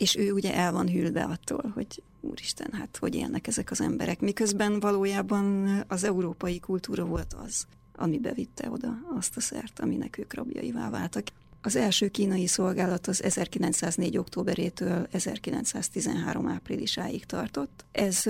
És 0.01 0.15
ő 0.15 0.31
ugye 0.31 0.55
el 0.55 0.71
van 0.71 0.89
hűlve 0.89 1.23
attól, 1.23 1.71
hogy 1.73 2.03
úristen, 2.21 2.71
hát 2.71 2.97
hogy 2.99 3.15
élnek 3.15 3.47
ezek 3.47 3.71
az 3.71 3.81
emberek, 3.81 4.19
miközben 4.19 4.79
valójában 4.79 5.67
az 5.87 6.03
európai 6.03 6.59
kultúra 6.59 7.05
volt 7.05 7.35
az, 7.43 7.65
ami 7.95 8.19
bevitte 8.19 8.69
oda 8.69 8.97
azt 9.17 9.37
a 9.37 9.41
szert, 9.41 9.79
aminek 9.79 10.17
ők 10.17 10.33
rabjaivá 10.33 10.89
váltak. 10.89 11.27
Az 11.61 11.75
első 11.75 12.07
kínai 12.07 12.47
szolgálat 12.47 13.07
az 13.07 13.23
1904. 13.23 14.17
októberétől 14.17 15.07
1913. 15.11 16.47
áprilisáig 16.47 17.25
tartott. 17.25 17.85
Ez 17.91 18.23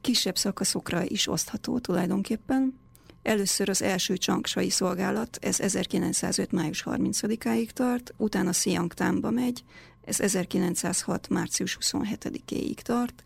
kisebb 0.00 0.36
szakaszokra 0.36 1.04
is 1.04 1.28
osztható 1.28 1.78
tulajdonképpen. 1.78 2.78
Először 3.22 3.68
az 3.68 3.82
első 3.82 4.16
csangsai 4.16 4.70
szolgálat, 4.70 5.38
ez 5.40 5.60
1905. 5.60 6.52
május 6.52 6.82
30-áig 6.86 7.68
tart, 7.70 8.14
utána 8.16 8.52
Siangtánba 8.52 9.30
megy, 9.30 9.64
ez 10.04 10.20
1906. 10.20 11.28
március 11.28 11.78
27-éig 11.80 12.74
tart, 12.74 13.24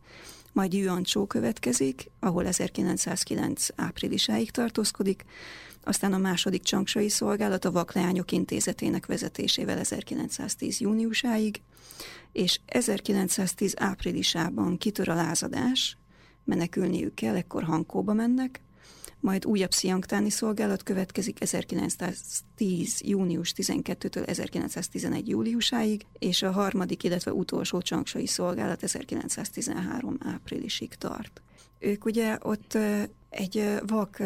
majd 0.52 0.72
Yuanchó 0.72 1.26
következik, 1.26 2.10
ahol 2.20 2.46
1909. 2.46 3.68
áprilisáig 3.76 4.50
tartózkodik, 4.50 5.24
aztán 5.84 6.12
a 6.12 6.18
második 6.18 6.62
csangsai 6.62 7.08
szolgálat 7.08 7.64
a 7.64 7.72
Vakleányok 7.72 8.32
Intézetének 8.32 9.06
vezetésével 9.06 9.78
1910. 9.78 10.80
júniusáig, 10.80 11.60
és 12.32 12.60
1910 12.66 13.74
áprilisában 13.76 14.78
kitör 14.78 15.08
a 15.08 15.14
lázadás, 15.14 15.96
menekülniük 16.44 17.14
kell, 17.14 17.36
ekkor 17.36 17.62
Hankóba 17.62 18.12
mennek, 18.12 18.60
majd 19.24 19.44
újabb 19.46 19.72
sziangtáni 19.72 20.30
szolgálat 20.30 20.82
következik 20.82 21.40
1910. 21.40 23.00
június 23.04 23.52
12-től 23.56 24.28
1911. 24.28 25.28
júliusáig, 25.28 26.06
és 26.18 26.42
a 26.42 26.50
harmadik, 26.50 27.02
illetve 27.02 27.32
utolsó 27.32 27.80
csangsai 27.80 28.26
szolgálat 28.26 28.82
1913. 28.82 30.18
áprilisig 30.20 30.94
tart. 30.94 31.42
Ők 31.78 32.04
ugye 32.04 32.38
ott 32.42 32.78
egy 33.34 33.80
vak 33.86 34.18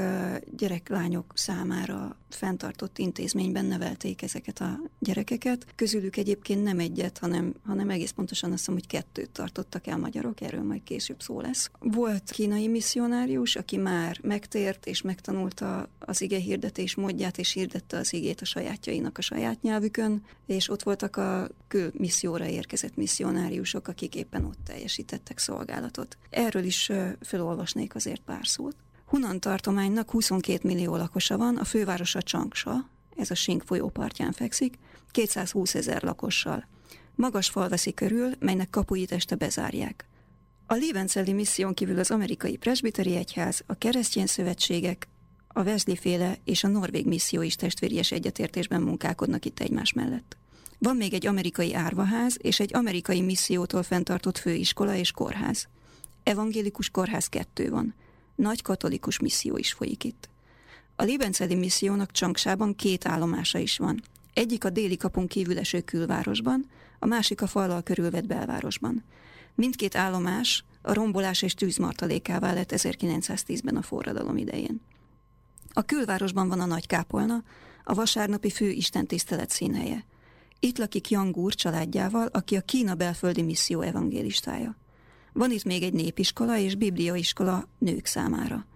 gyereklányok 0.56 1.32
számára 1.34 2.16
fenntartott 2.28 2.98
intézményben 2.98 3.64
nevelték 3.64 4.22
ezeket 4.22 4.60
a 4.60 4.80
gyerekeket. 4.98 5.66
Közülük 5.74 6.16
egyébként 6.16 6.62
nem 6.62 6.78
egyet, 6.78 7.18
hanem, 7.18 7.54
hanem 7.64 7.90
egész 7.90 8.10
pontosan 8.10 8.50
azt 8.50 8.58
hiszem, 8.58 8.74
hogy 8.74 8.86
kettőt 8.86 9.30
tartottak 9.30 9.86
el 9.86 9.98
magyarok, 9.98 10.40
erről 10.40 10.62
majd 10.62 10.82
később 10.82 11.22
szó 11.22 11.40
lesz. 11.40 11.70
Volt 11.78 12.30
kínai 12.30 12.68
misszionárius, 12.68 13.56
aki 13.56 13.76
már 13.76 14.18
megtért 14.22 14.86
és 14.86 15.02
megtanulta 15.02 15.88
az 15.98 16.20
ige 16.20 16.38
hirdetés 16.38 16.94
módját, 16.94 17.38
és 17.38 17.52
hirdette 17.52 17.96
az 17.96 18.12
igét 18.12 18.40
a 18.40 18.44
sajátjainak 18.44 19.18
a 19.18 19.22
saját 19.22 19.62
nyelvükön, 19.62 20.24
és 20.46 20.70
ott 20.70 20.82
voltak 20.82 21.16
a 21.16 21.48
külmisszióra 21.68 22.46
érkezett 22.46 22.96
misszionáriusok, 22.96 23.88
akik 23.88 24.14
éppen 24.14 24.44
ott 24.44 24.58
teljesítettek 24.64 25.38
szolgálatot. 25.38 26.18
Erről 26.30 26.64
is 26.64 26.90
felolvasnék 27.20 27.94
azért 27.94 28.20
pár 28.20 28.46
szót. 28.46 28.76
Hunan 29.08 29.40
tartománynak 29.40 30.10
22 30.10 30.68
millió 30.68 30.96
lakosa 30.96 31.36
van, 31.36 31.56
a 31.56 31.64
fővárosa 31.64 32.22
Csangsa, 32.22 32.90
ez 33.16 33.30
a 33.30 33.34
Sink 33.34 33.62
folyó 33.62 33.88
partján 33.88 34.32
fekszik, 34.32 34.78
220 35.10 35.74
ezer 35.74 36.02
lakossal. 36.02 36.68
Magas 37.14 37.48
fal 37.48 37.68
veszi 37.68 37.94
körül, 37.94 38.30
melynek 38.38 38.70
kapuit 38.70 39.12
este 39.12 39.34
bezárják. 39.34 40.08
A 40.66 40.74
Lévencelli 40.74 41.32
misszión 41.32 41.74
kívül 41.74 41.98
az 41.98 42.10
amerikai 42.10 42.56
presbiteri 42.56 43.16
egyház, 43.16 43.62
a 43.66 43.74
keresztény 43.74 44.26
szövetségek, 44.26 45.08
a 45.48 45.62
Wesley 45.62 45.96
féle 45.96 46.38
és 46.44 46.64
a 46.64 46.68
norvég 46.68 47.06
misszió 47.06 47.42
is 47.42 47.56
testvéries 47.56 48.12
egyetértésben 48.12 48.82
munkálkodnak 48.82 49.44
itt 49.44 49.60
egymás 49.60 49.92
mellett. 49.92 50.36
Van 50.78 50.96
még 50.96 51.14
egy 51.14 51.26
amerikai 51.26 51.74
árvaház 51.74 52.36
és 52.40 52.60
egy 52.60 52.74
amerikai 52.74 53.20
missziótól 53.20 53.82
fenntartott 53.82 54.38
főiskola 54.38 54.94
és 54.94 55.10
kórház. 55.10 55.68
Evangélikus 56.22 56.90
kórház 56.90 57.26
kettő 57.26 57.70
van– 57.70 57.94
nagy 58.38 58.62
katolikus 58.62 59.18
misszió 59.18 59.56
is 59.56 59.72
folyik 59.72 60.04
itt. 60.04 60.28
A 60.96 61.02
Lébenceli 61.02 61.54
missziónak 61.54 62.10
Csanksában 62.10 62.74
két 62.74 63.06
állomása 63.06 63.58
is 63.58 63.78
van. 63.78 64.02
Egyik 64.32 64.64
a 64.64 64.70
déli 64.70 64.96
kapun 64.96 65.26
kívül 65.26 65.58
eső 65.58 65.80
külvárosban, 65.80 66.66
a 66.98 67.06
másik 67.06 67.42
a 67.42 67.46
fallal 67.46 67.82
körülvett 67.82 68.26
belvárosban. 68.26 69.04
Mindkét 69.54 69.96
állomás 69.96 70.64
a 70.82 70.92
rombolás 70.92 71.42
és 71.42 71.54
tűzmartalékává 71.54 72.52
lett 72.52 72.72
1910-ben 72.76 73.76
a 73.76 73.82
forradalom 73.82 74.36
idején. 74.36 74.80
A 75.72 75.82
külvárosban 75.82 76.48
van 76.48 76.60
a 76.60 76.66
nagy 76.66 76.86
kápolna, 76.86 77.42
a 77.84 77.94
vasárnapi 77.94 78.50
fő 78.50 78.70
istentisztelet 78.70 79.50
színhelye. 79.50 80.04
Itt 80.60 80.78
lakik 80.78 81.10
Jangúr 81.10 81.54
családjával, 81.54 82.26
aki 82.26 82.56
a 82.56 82.60
Kína 82.60 82.94
belföldi 82.94 83.42
misszió 83.42 83.80
evangélistája. 83.80 84.76
Van 85.38 85.50
itt 85.50 85.64
még 85.64 85.82
egy 85.82 85.92
népiskola 85.92 86.56
és 86.56 86.74
bibliaiskola 86.74 87.68
nők 87.78 88.06
számára. 88.06 88.66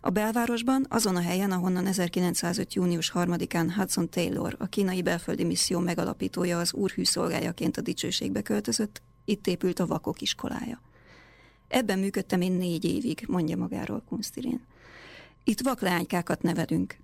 A 0.00 0.10
belvárosban, 0.10 0.86
azon 0.88 1.16
a 1.16 1.20
helyen, 1.20 1.50
ahonnan 1.50 1.86
1905. 1.86 2.74
június 2.74 3.12
3-án 3.14 3.72
Hudson 3.76 4.08
Taylor, 4.08 4.56
a 4.58 4.66
kínai 4.66 5.02
belföldi 5.02 5.44
misszió 5.44 5.78
megalapítója 5.78 6.58
az 6.58 6.72
úrhű 6.72 7.04
szolgájaként 7.04 7.76
a 7.76 7.80
dicsőségbe 7.80 8.42
költözött, 8.42 9.02
itt 9.24 9.46
épült 9.46 9.78
a 9.78 9.86
vakok 9.86 10.20
iskolája. 10.20 10.80
Ebben 11.68 11.98
működtem 11.98 12.40
én 12.40 12.52
négy 12.52 12.84
évig, 12.84 13.24
mondja 13.28 13.56
magáról 13.56 14.02
Kunstirén. 14.08 14.66
Itt 15.44 15.60
vakleánykákat 15.60 16.42
nevelünk. 16.42 16.96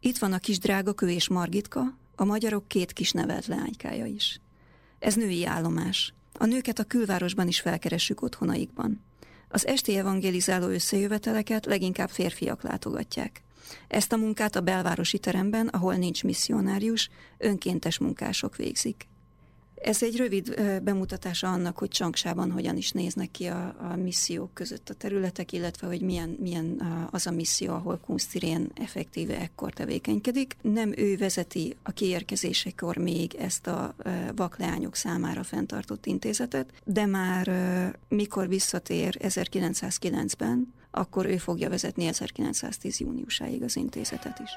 Itt 0.00 0.18
van 0.18 0.32
a 0.32 0.38
kis 0.38 0.58
drágakő 0.58 1.10
és 1.10 1.28
Margitka, 1.28 1.98
a 2.16 2.24
magyarok 2.24 2.68
két 2.68 2.92
kis 2.92 3.12
nevelt 3.12 3.46
leánykája 3.46 4.06
is. 4.06 4.40
Ez 4.98 5.14
női 5.14 5.46
állomás. 5.46 6.14
A 6.38 6.44
nőket 6.44 6.78
a 6.78 6.84
külvárosban 6.84 7.48
is 7.48 7.60
felkeressük 7.60 8.22
otthonaikban. 8.22 9.04
Az 9.48 9.66
esti 9.66 9.96
evangelizáló 9.96 10.66
összejöveteleket 10.66 11.66
leginkább 11.66 12.10
férfiak 12.10 12.62
látogatják. 12.62 13.42
Ezt 13.88 14.12
a 14.12 14.16
munkát 14.16 14.56
a 14.56 14.60
belvárosi 14.60 15.18
teremben, 15.18 15.68
ahol 15.68 15.94
nincs 15.94 16.24
misszionárius, 16.24 17.10
önkéntes 17.38 17.98
munkások 17.98 18.56
végzik. 18.56 19.08
Ez 19.84 20.02
egy 20.02 20.16
rövid 20.16 20.62
bemutatása 20.82 21.52
annak, 21.52 21.78
hogy 21.78 21.88
Csanksában 21.88 22.50
hogyan 22.50 22.76
is 22.76 22.90
néznek 22.90 23.30
ki 23.30 23.46
a, 23.46 23.74
a 23.78 23.96
missziók 23.96 24.54
között 24.54 24.88
a 24.88 24.94
területek, 24.94 25.52
illetve 25.52 25.86
hogy 25.86 26.00
milyen, 26.00 26.36
milyen 26.40 26.82
az 27.10 27.26
a 27.26 27.30
misszió, 27.30 27.72
ahol 27.72 27.98
Kunstirén 27.98 28.70
effektíve 28.74 29.40
ekkor 29.40 29.72
tevékenykedik. 29.72 30.56
Nem 30.60 30.92
ő 30.96 31.16
vezeti 31.16 31.76
a 31.82 31.90
kiérkezésekor 31.90 32.96
még 32.96 33.34
ezt 33.34 33.66
a 33.66 33.94
vakleányok 34.36 34.94
számára 34.94 35.42
fenntartott 35.42 36.06
intézetet, 36.06 36.72
de 36.84 37.06
már 37.06 37.50
mikor 38.08 38.48
visszatér 38.48 39.16
1909-ben, 39.18 40.74
akkor 40.90 41.26
ő 41.26 41.36
fogja 41.36 41.68
vezetni 41.68 42.06
1910 42.06 43.00
júniusáig 43.00 43.62
az 43.62 43.76
intézetet 43.76 44.38
is. 44.44 44.50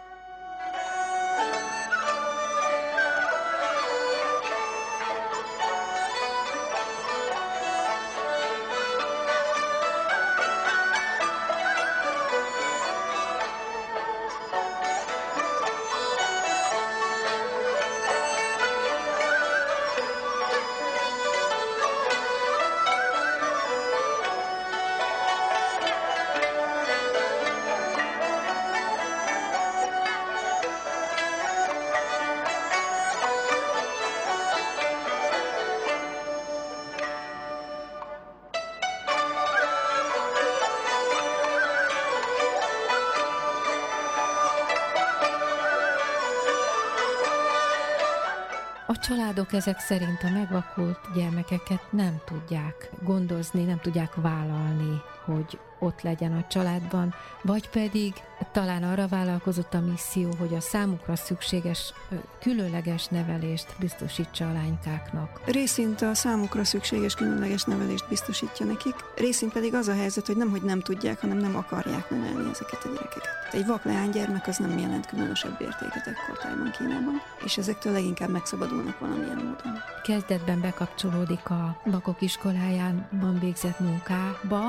Családok 48.96 49.54
ezek 49.54 49.80
szerint 49.80 50.24
a 50.24 50.30
megvakult 50.30 51.00
gyermekeket 51.16 51.92
nem 51.92 52.22
tudják 52.26 52.90
gondozni, 53.04 53.64
nem 53.64 53.80
tudják 53.80 54.16
vállalni. 54.16 55.02
Hogy 55.28 55.60
ott 55.80 56.02
legyen 56.02 56.34
a 56.34 56.48
családban, 56.48 57.14
vagy 57.42 57.70
pedig 57.70 58.14
talán 58.52 58.84
arra 58.84 59.08
vállalkozott 59.08 59.74
a 59.74 59.80
misszió, 59.80 60.30
hogy 60.40 60.54
a 60.54 60.60
számukra 60.60 61.16
szükséges, 61.16 61.94
különleges 62.40 63.08
nevelést 63.08 63.76
biztosítsa 63.80 64.50
a 64.50 64.54
lánykáknak. 64.54 65.42
Részint 65.46 66.02
a 66.02 66.14
számukra 66.14 66.64
szükséges 66.64 67.16
különleges 67.16 67.64
nevelést 67.64 68.08
biztosítja 68.10 68.66
nekik, 68.66 68.96
részint 69.16 69.54
pedig 69.54 69.74
az 69.74 69.88
a 69.88 69.94
helyzet, 69.94 70.26
hogy 70.26 70.38
nem, 70.38 70.50
hogy 70.50 70.64
nem 70.64 70.80
tudják, 70.80 71.22
hanem 71.22 71.38
nem 71.38 71.56
akarják 71.56 72.10
nevelni 72.10 72.50
ezeket 72.50 72.84
a 72.84 72.88
gyerekeket. 72.88 73.38
Egy 73.52 73.66
vak 73.66 73.84
leánygyermek 73.84 74.48
az 74.48 74.58
nem 74.58 74.78
jelent 74.78 75.06
különösebb 75.06 75.62
értéket 75.62 76.08
ekkortájban 76.08 76.72
Kínában, 76.78 77.22
és 77.46 77.58
ezektől 77.58 77.94
leginkább 77.94 78.30
megszabadulnak 78.30 79.00
valamilyen 79.00 79.36
módon. 79.36 79.82
Kezdetben 80.04 80.62
bekapcsolódik 80.62 81.50
a 81.50 81.82
vakok 81.86 82.22
iskolájában 82.22 83.40
végzett 83.40 83.80
munkába. 83.80 84.62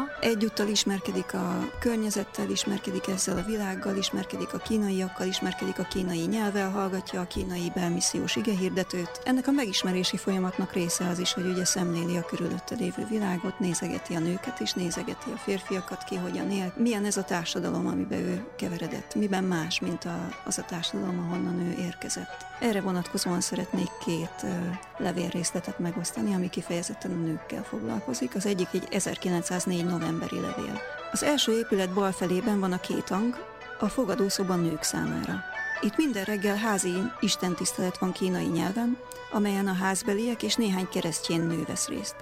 Egyúttal 0.49 0.69
ismerkedik 0.69 1.35
a 1.35 1.71
környezettel, 1.79 2.51
ismerkedik 2.51 3.07
ezzel 3.07 3.39
a 3.39 3.43
világgal, 3.43 3.97
ismerkedik 3.97 4.53
a 4.53 4.59
kínaiakkal, 4.59 5.27
ismerkedik 5.27 5.79
a 5.79 5.83
kínai 5.83 6.27
nyelvvel, 6.27 6.71
hallgatja 6.71 7.21
a 7.21 7.27
kínai 7.27 7.71
belmissziós 7.75 8.37
igehirdetőt. 8.37 9.21
Ennek 9.25 9.47
a 9.47 9.51
megismerési 9.51 10.17
folyamatnak 10.17 10.73
része 10.73 11.09
az 11.09 11.19
is, 11.19 11.33
hogy 11.33 11.47
ugye 11.47 11.65
szemléli 11.65 12.17
a 12.17 12.25
körülötte 12.25 12.75
lévő 12.75 13.07
világot, 13.11 13.59
nézegeti 13.59 14.15
a 14.15 14.19
nőket 14.19 14.61
és 14.61 14.73
nézegeti 14.73 15.31
a 15.31 15.37
férfiakat, 15.37 16.05
ki 16.05 16.17
hogyan 16.17 16.51
él. 16.51 16.73
Milyen 16.77 17.05
ez 17.05 17.17
a 17.17 17.25
társadalom, 17.25 17.87
amiben 17.87 18.19
ő 18.19 18.47
keveredett, 18.57 19.15
miben 19.15 19.45
más, 19.45 19.81
mint 19.81 20.05
a, 20.05 20.29
az 20.45 20.59
a 20.59 20.65
társadalom, 20.65 21.19
ahonnan 21.19 21.61
ő 21.61 21.83
érkezett. 21.83 22.47
Erre 22.61 22.81
vonatkozóan 22.81 23.41
szeretnék 23.41 23.91
két 24.05 24.35
uh, 24.43 24.51
levélrészletet 24.99 25.79
megosztani, 25.79 26.35
ami 26.35 26.49
kifejezetten 26.49 27.11
a 27.11 27.15
nőkkel 27.15 27.63
foglalkozik. 27.63 28.35
Az 28.35 28.47
egyik 28.47 28.69
egy 28.73 28.89
1904 28.91 29.85
novemberi 29.85 30.38
levél. 30.41 30.81
Az 31.13 31.23
első 31.23 31.59
épület 31.59 31.93
bal 31.93 32.13
felében 32.13 32.61
van 32.61 32.73
a 32.73 32.81
két 32.81 33.09
hang, 33.09 33.45
a 33.79 33.89
fogadószoba 33.89 34.55
nők 34.55 34.83
számára. 34.83 35.45
Itt 35.81 35.97
minden 35.97 36.25
reggel 36.25 36.57
házi 36.57 36.95
istentisztelet 37.21 37.99
van 37.99 38.13
kínai 38.13 38.47
nyelven, 38.47 38.99
amelyen 39.33 39.67
a 39.67 39.73
házbeliek 39.73 40.43
és 40.43 40.55
néhány 40.55 40.89
keresztjén 40.89 41.41
nő 41.41 41.65
vesz 41.67 41.89
részt. 41.89 42.17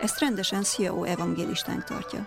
Ezt 0.00 0.18
rendesen 0.18 0.62
Sziao 0.62 1.02
evangélistánk 1.04 1.84
tartja. 1.84 2.26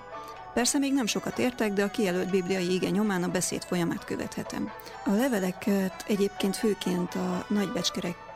Persze 0.53 0.77
még 0.77 0.93
nem 0.93 1.05
sokat 1.05 1.39
értek, 1.39 1.73
de 1.73 1.83
a 1.83 1.91
kijelölt 1.91 2.29
bibliai 2.29 2.73
ige 2.73 2.89
nyomán 2.89 3.23
a 3.23 3.27
beszéd 3.27 3.63
folyamát 3.63 4.05
követhetem. 4.05 4.71
A 5.05 5.11
leveleket 5.11 6.03
egyébként 6.07 6.55
főként 6.55 7.15
a 7.15 7.45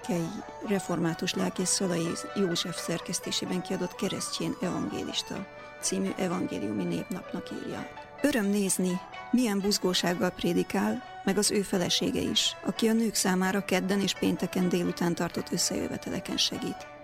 nagybecskerekei 0.07 0.43
református 0.67 1.33
lelkész 1.33 1.69
Szalai 1.69 2.07
József 2.35 2.77
szerkesztésében 2.77 3.61
kiadott 3.61 3.95
keresztjén 3.95 4.55
evangélista 4.61 5.47
című 5.81 6.09
evangéliumi 6.17 6.83
népnapnak 6.83 7.51
írja. 7.51 7.87
Öröm 8.21 8.45
nézni, 8.45 8.99
milyen 9.31 9.59
buzgósággal 9.59 10.29
prédikál, 10.29 11.03
meg 11.23 11.37
az 11.37 11.51
ő 11.51 11.61
felesége 11.61 12.21
is, 12.21 12.55
aki 12.65 12.87
a 12.87 12.93
nők 12.93 13.15
számára 13.15 13.65
kedden 13.65 14.01
és 14.01 14.13
pénteken 14.13 14.69
délután 14.69 15.15
tartott 15.15 15.51
összejöveteleken 15.51 16.37
segít. 16.37 16.94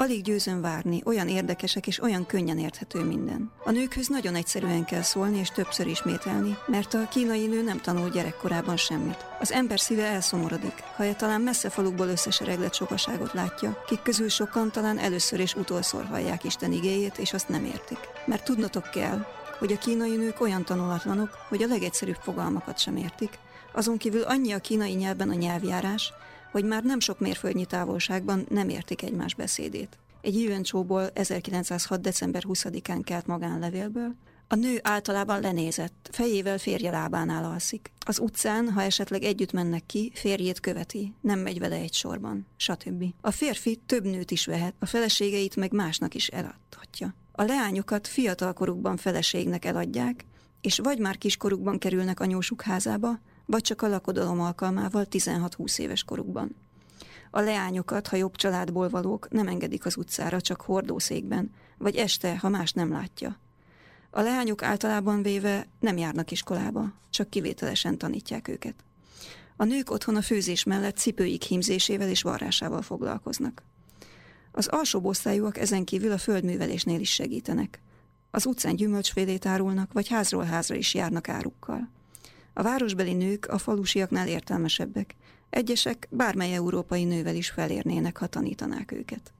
Alig 0.00 0.22
győzöm 0.22 0.60
várni, 0.60 1.02
olyan 1.04 1.28
érdekesek 1.28 1.86
és 1.86 2.02
olyan 2.02 2.26
könnyen 2.26 2.58
érthető 2.58 3.04
minden. 3.04 3.50
A 3.64 3.70
nőkhöz 3.70 4.08
nagyon 4.08 4.34
egyszerűen 4.34 4.84
kell 4.84 5.02
szólni 5.02 5.38
és 5.38 5.48
többször 5.48 5.86
ismételni, 5.86 6.56
mert 6.66 6.94
a 6.94 7.08
kínai 7.08 7.46
nő 7.46 7.62
nem 7.62 7.80
tanul 7.80 8.10
gyerekkorában 8.10 8.76
semmit. 8.76 9.24
Az 9.40 9.52
ember 9.52 9.80
szíve 9.80 10.04
elszomorodik, 10.04 10.72
ha 10.96 11.04
e 11.04 11.14
talán 11.14 11.40
messze 11.40 11.70
falukból 11.70 12.08
összesereglett 12.08 12.74
sokaságot 12.74 13.32
látja, 13.32 13.82
kik 13.86 14.02
közül 14.02 14.28
sokan 14.28 14.70
talán 14.70 14.98
először 14.98 15.40
és 15.40 15.54
utolszor 15.54 16.04
hallják 16.04 16.44
Isten 16.44 16.72
igéjét, 16.72 17.18
és 17.18 17.32
azt 17.32 17.48
nem 17.48 17.64
értik. 17.64 17.98
Mert 18.26 18.44
tudnotok 18.44 18.90
kell, 18.90 19.26
hogy 19.58 19.72
a 19.72 19.78
kínai 19.78 20.16
nők 20.16 20.40
olyan 20.40 20.64
tanulatlanok, 20.64 21.30
hogy 21.48 21.62
a 21.62 21.66
legegyszerűbb 21.66 22.18
fogalmakat 22.22 22.78
sem 22.78 22.96
értik, 22.96 23.38
azon 23.72 23.96
kívül 23.96 24.22
annyi 24.22 24.52
a 24.52 24.58
kínai 24.58 24.92
nyelven 24.92 25.28
a 25.28 25.34
nyelvjárás, 25.34 26.12
hogy 26.50 26.64
már 26.64 26.82
nem 26.82 27.00
sok 27.00 27.20
mérföldnyi 27.20 27.64
távolságban 27.64 28.46
nem 28.48 28.68
értik 28.68 29.02
egymás 29.02 29.34
beszédét. 29.34 29.98
Egy 30.20 30.40
Jüvencsóból 30.40 31.10
1906. 31.14 32.00
december 32.00 32.42
20-án 32.46 33.00
kelt 33.04 33.26
magánlevélből, 33.26 34.14
a 34.50 34.54
nő 34.54 34.78
általában 34.82 35.40
lenézett, 35.40 36.08
fejével 36.12 36.58
férje 36.58 36.90
lábánál 36.90 37.44
alszik. 37.44 37.92
Az 38.06 38.18
utcán, 38.18 38.72
ha 38.72 38.82
esetleg 38.82 39.22
együtt 39.22 39.52
mennek 39.52 39.86
ki, 39.86 40.12
férjét 40.14 40.60
követi, 40.60 41.14
nem 41.20 41.38
megy 41.38 41.58
vele 41.58 41.76
egy 41.76 41.92
sorban, 41.92 42.46
stb. 42.56 43.04
A 43.20 43.30
férfi 43.30 43.80
több 43.86 44.04
nőt 44.04 44.30
is 44.30 44.46
vehet, 44.46 44.74
a 44.78 44.86
feleségeit 44.86 45.56
meg 45.56 45.72
másnak 45.72 46.14
is 46.14 46.26
eladhatja. 46.26 47.14
A 47.32 47.42
leányokat 47.42 48.06
fiatalkorukban 48.06 48.96
feleségnek 48.96 49.64
eladják, 49.64 50.24
és 50.60 50.78
vagy 50.78 50.98
már 50.98 51.18
kiskorukban 51.18 51.78
kerülnek 51.78 52.20
anyósuk 52.20 52.62
házába, 52.62 53.18
vagy 53.48 53.62
csak 53.62 53.82
a 53.82 53.88
lakodalom 53.88 54.40
alkalmával 54.40 55.06
16-20 55.10 55.78
éves 55.78 56.04
korukban. 56.04 56.56
A 57.30 57.40
leányokat, 57.40 58.06
ha 58.06 58.16
jobb 58.16 58.36
családból 58.36 58.88
valók, 58.88 59.30
nem 59.30 59.48
engedik 59.48 59.86
az 59.86 59.96
utcára, 59.96 60.40
csak 60.40 60.60
hordószékben, 60.60 61.50
vagy 61.78 61.96
este, 61.96 62.38
ha 62.38 62.48
más 62.48 62.72
nem 62.72 62.90
látja. 62.90 63.38
A 64.10 64.20
leányok 64.20 64.62
általában 64.62 65.22
véve 65.22 65.66
nem 65.80 65.96
járnak 65.96 66.30
iskolába, 66.30 66.92
csak 67.10 67.30
kivételesen 67.30 67.98
tanítják 67.98 68.48
őket. 68.48 68.74
A 69.56 69.64
nők 69.64 69.90
otthon 69.90 70.16
a 70.16 70.22
főzés 70.22 70.64
mellett 70.64 70.96
cipőik 70.96 71.42
hímzésével 71.42 72.08
és 72.08 72.22
varrásával 72.22 72.82
foglalkoznak. 72.82 73.62
Az 74.52 74.66
alsóbb 74.66 75.04
osztályúak 75.04 75.58
ezen 75.58 75.84
kívül 75.84 76.12
a 76.12 76.18
földművelésnél 76.18 77.00
is 77.00 77.12
segítenek. 77.12 77.80
Az 78.30 78.46
utcán 78.46 78.76
gyümölcsfélét 78.76 79.46
árulnak, 79.46 79.92
vagy 79.92 80.08
házról 80.08 80.44
házra 80.44 80.74
is 80.74 80.94
járnak 80.94 81.28
árukkal. 81.28 81.96
A 82.58 82.62
városbeli 82.62 83.12
nők 83.12 83.46
a 83.46 83.58
falusiaknál 83.58 84.28
értelmesebbek. 84.28 85.14
Egyesek 85.50 86.08
bármely 86.10 86.54
európai 86.54 87.04
nővel 87.04 87.34
is 87.34 87.50
felérnének, 87.50 88.16
ha 88.16 88.26
tanítanák 88.26 88.92
őket. 88.92 89.32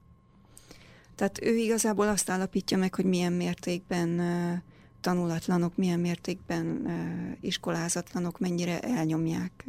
Tehát 1.15 1.43
ő 1.43 1.55
igazából 1.55 2.07
azt 2.07 2.29
állapítja 2.29 2.77
meg, 2.77 2.95
hogy 2.95 3.05
milyen 3.05 3.33
mértékben 3.33 4.21
tanulatlanok, 5.01 5.77
milyen 5.77 5.99
mértékben 5.99 6.87
iskolázatlanok, 7.41 8.39
mennyire 8.39 8.79
elnyomják 8.79 9.65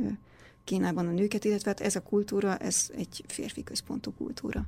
Kínában 0.64 1.06
a 1.06 1.12
nőket, 1.12 1.44
illetve 1.44 1.70
hát 1.70 1.80
ez 1.80 1.96
a 1.96 2.02
kultúra, 2.02 2.56
ez 2.56 2.90
egy 2.96 3.24
férfi 3.26 3.62
központú 3.62 4.12
kultúra 4.12 4.66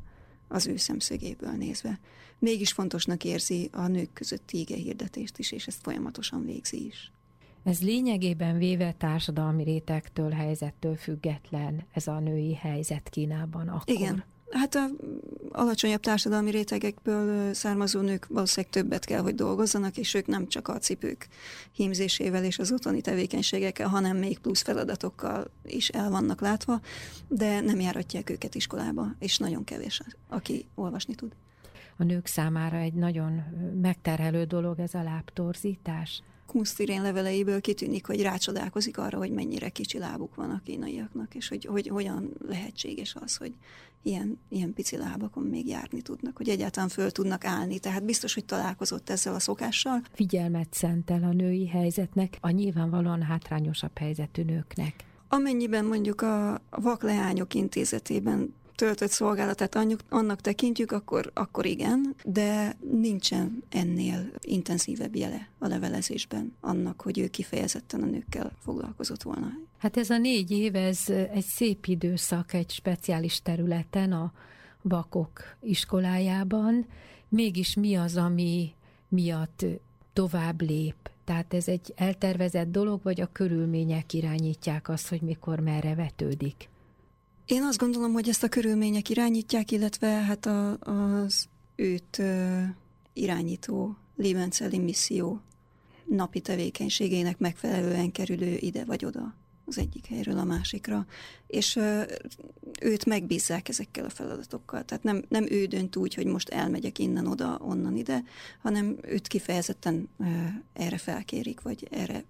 az 0.48 0.66
ő 0.66 0.76
szemszögéből 0.76 1.52
nézve. 1.52 2.00
Mégis 2.38 2.72
fontosnak 2.72 3.24
érzi 3.24 3.68
a 3.72 3.86
nők 3.86 4.12
közötti 4.12 4.58
ige 4.58 4.76
hirdetést 4.76 5.38
is, 5.38 5.52
és 5.52 5.66
ezt 5.66 5.82
folyamatosan 5.82 6.44
végzi 6.44 6.86
is. 6.86 7.12
Ez 7.64 7.80
lényegében 7.80 8.58
véve 8.58 8.92
társadalmi 8.92 9.62
rétegtől, 9.62 10.30
helyzettől 10.30 10.96
független 10.96 11.86
ez 11.92 12.06
a 12.06 12.18
női 12.18 12.54
helyzet 12.54 13.08
Kínában 13.08 13.68
akkor. 13.68 13.94
Igen. 13.94 14.24
Hát 14.50 14.74
a 14.74 14.86
alacsonyabb 15.50 16.00
társadalmi 16.00 16.50
rétegekből 16.50 17.54
származó 17.54 18.00
nők 18.00 18.26
valószínűleg 18.26 18.72
többet 18.72 19.04
kell, 19.04 19.20
hogy 19.20 19.34
dolgozzanak, 19.34 19.96
és 19.96 20.14
ők 20.14 20.26
nem 20.26 20.46
csak 20.46 20.68
a 20.68 20.78
cipők 20.78 21.28
hímzésével 21.72 22.44
és 22.44 22.58
az 22.58 22.72
otthoni 22.72 23.00
tevékenységekkel, 23.00 23.88
hanem 23.88 24.16
még 24.16 24.38
plusz 24.38 24.62
feladatokkal 24.62 25.50
is 25.64 25.88
el 25.88 26.10
vannak 26.10 26.40
látva, 26.40 26.80
de 27.28 27.60
nem 27.60 27.80
járatják 27.80 28.30
őket 28.30 28.54
iskolába, 28.54 29.06
és 29.18 29.38
nagyon 29.38 29.64
kevés, 29.64 30.02
aki 30.28 30.66
olvasni 30.74 31.14
tud. 31.14 31.32
A 31.96 32.04
nők 32.04 32.26
számára 32.26 32.76
egy 32.76 32.94
nagyon 32.94 33.42
megterhelő 33.80 34.44
dolog 34.44 34.78
ez 34.78 34.94
a 34.94 35.02
lábtorzítás. 35.02 36.22
Kunsztirén 36.52 37.02
leveleiből 37.02 37.60
kitűnik, 37.60 38.06
hogy 38.06 38.22
rácsodálkozik 38.22 38.98
arra, 38.98 39.18
hogy 39.18 39.30
mennyire 39.30 39.68
kicsi 39.68 39.98
lábuk 39.98 40.34
van 40.34 40.50
a 40.50 40.60
kínaiaknak, 40.64 41.34
és 41.34 41.48
hogy, 41.48 41.64
hogy 41.64 41.88
hogyan 41.88 42.30
lehetséges 42.48 43.14
az, 43.20 43.36
hogy 43.36 43.52
ilyen, 44.02 44.38
ilyen 44.48 44.72
pici 44.72 44.96
lábakon 44.96 45.42
még 45.42 45.68
járni 45.68 46.02
tudnak, 46.02 46.36
hogy 46.36 46.48
egyáltalán 46.48 46.88
föl 46.88 47.10
tudnak 47.10 47.44
állni. 47.44 47.78
Tehát 47.78 48.04
biztos, 48.04 48.34
hogy 48.34 48.44
találkozott 48.44 49.10
ezzel 49.10 49.34
a 49.34 49.38
szokással. 49.38 50.02
Figyelmet 50.12 50.68
szentel 50.70 51.22
a 51.22 51.32
női 51.32 51.68
helyzetnek, 51.68 52.38
a 52.40 52.50
nyilvánvalóan 52.50 53.22
hátrányosabb 53.22 53.98
helyzetű 53.98 54.42
nőknek. 54.42 55.04
Amennyiben 55.28 55.84
mondjuk 55.84 56.20
a 56.20 56.62
vakleányok 56.70 57.54
intézetében 57.54 58.54
töltött 58.82 59.10
szolgálatát 59.10 59.78
annak 60.08 60.40
tekintjük, 60.40 60.92
akkor, 60.92 61.30
akkor 61.34 61.66
igen, 61.66 62.14
de 62.24 62.76
nincsen 62.90 63.62
ennél 63.68 64.30
intenzívebb 64.40 65.16
jele 65.16 65.48
a 65.58 65.66
levelezésben 65.66 66.56
annak, 66.60 67.00
hogy 67.00 67.18
ő 67.18 67.28
kifejezetten 67.28 68.02
a 68.02 68.06
nőkkel 68.06 68.52
foglalkozott 68.58 69.22
volna. 69.22 69.50
Hát 69.78 69.96
ez 69.96 70.10
a 70.10 70.18
négy 70.18 70.50
év, 70.50 70.74
ez 70.74 70.98
egy 71.08 71.44
szép 71.44 71.86
időszak 71.86 72.52
egy 72.52 72.70
speciális 72.70 73.42
területen, 73.42 74.12
a 74.12 74.32
vakok 74.82 75.40
iskolájában. 75.60 76.86
Mégis 77.28 77.74
mi 77.74 77.94
az, 77.94 78.16
ami 78.16 78.74
miatt 79.08 79.64
tovább 80.12 80.60
lép? 80.60 81.10
Tehát 81.24 81.54
ez 81.54 81.68
egy 81.68 81.92
eltervezett 81.96 82.70
dolog, 82.70 83.02
vagy 83.02 83.20
a 83.20 83.32
körülmények 83.32 84.12
irányítják 84.12 84.88
azt, 84.88 85.08
hogy 85.08 85.20
mikor 85.20 85.60
merre 85.60 85.94
vetődik? 85.94 86.70
Én 87.52 87.62
azt 87.62 87.78
gondolom, 87.78 88.12
hogy 88.12 88.28
ezt 88.28 88.42
a 88.42 88.48
körülmények 88.48 89.08
irányítják, 89.08 89.70
illetve 89.70 90.06
hát 90.06 90.46
a, 90.46 90.78
az 90.78 91.48
őt 91.76 92.18
uh, 92.18 92.62
irányító 93.12 93.96
Liebenzelli 94.16 94.78
misszió 94.78 95.40
napi 96.04 96.40
tevékenységének 96.40 97.38
megfelelően 97.38 98.12
kerülő 98.12 98.56
ide 98.56 98.84
vagy 98.84 99.04
oda 99.04 99.34
az 99.64 99.78
egyik 99.78 100.06
helyről 100.06 100.38
a 100.38 100.44
másikra, 100.44 101.06
és 101.46 101.78
őt 102.80 103.04
megbízzák 103.04 103.68
ezekkel 103.68 104.04
a 104.04 104.10
feladatokkal. 104.10 104.84
Tehát 104.84 105.04
nem, 105.04 105.24
nem 105.28 105.46
ő 105.50 105.66
dönt 105.66 105.96
úgy, 105.96 106.14
hogy 106.14 106.26
most 106.26 106.48
elmegyek 106.48 106.98
innen 106.98 107.26
oda, 107.26 107.58
onnan 107.60 107.96
ide, 107.96 108.22
hanem 108.62 108.96
őt 109.02 109.28
kifejezetten 109.28 110.08
erre 110.72 110.98
felkérik, 110.98 111.60
vagy 111.60 111.88
erre 111.90 112.24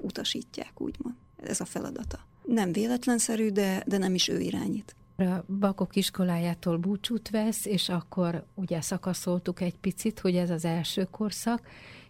utasítják, 0.00 0.80
úgymond. 0.80 1.14
Ez 1.36 1.60
a 1.60 1.64
feladata. 1.64 2.28
Nem 2.50 2.72
véletlenszerű, 2.72 3.48
de, 3.48 3.82
de 3.86 3.98
nem 3.98 4.14
is 4.14 4.28
ő 4.28 4.40
irányít. 4.40 4.94
A 5.16 5.44
Bakok 5.58 5.96
iskolájától 5.96 6.76
búcsút 6.76 7.30
vesz, 7.30 7.66
és 7.66 7.88
akkor 7.88 8.44
ugye 8.54 8.80
szakaszoltuk 8.80 9.60
egy 9.60 9.76
picit, 9.76 10.20
hogy 10.20 10.36
ez 10.36 10.50
az 10.50 10.64
első 10.64 11.08
korszak, 11.10 11.60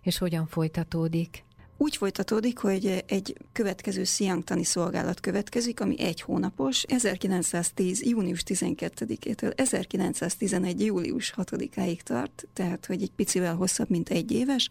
és 0.02 0.18
hogyan 0.18 0.46
folytatódik 0.46 1.44
úgy 1.82 1.96
folytatódik, 1.96 2.58
hogy 2.58 3.04
egy 3.06 3.36
következő 3.52 4.04
sziangtani 4.04 4.64
szolgálat 4.64 5.20
következik, 5.20 5.80
ami 5.80 6.00
egy 6.00 6.20
hónapos, 6.20 6.82
1910. 6.82 8.02
június 8.02 8.42
12-től 8.46 9.52
1911. 9.58 10.84
július 10.84 11.34
6-áig 11.36 12.00
tart, 12.00 12.46
tehát 12.52 12.86
hogy 12.86 13.02
egy 13.02 13.10
picivel 13.10 13.54
hosszabb, 13.54 13.90
mint 13.90 14.08
egy 14.08 14.32
éves, 14.32 14.68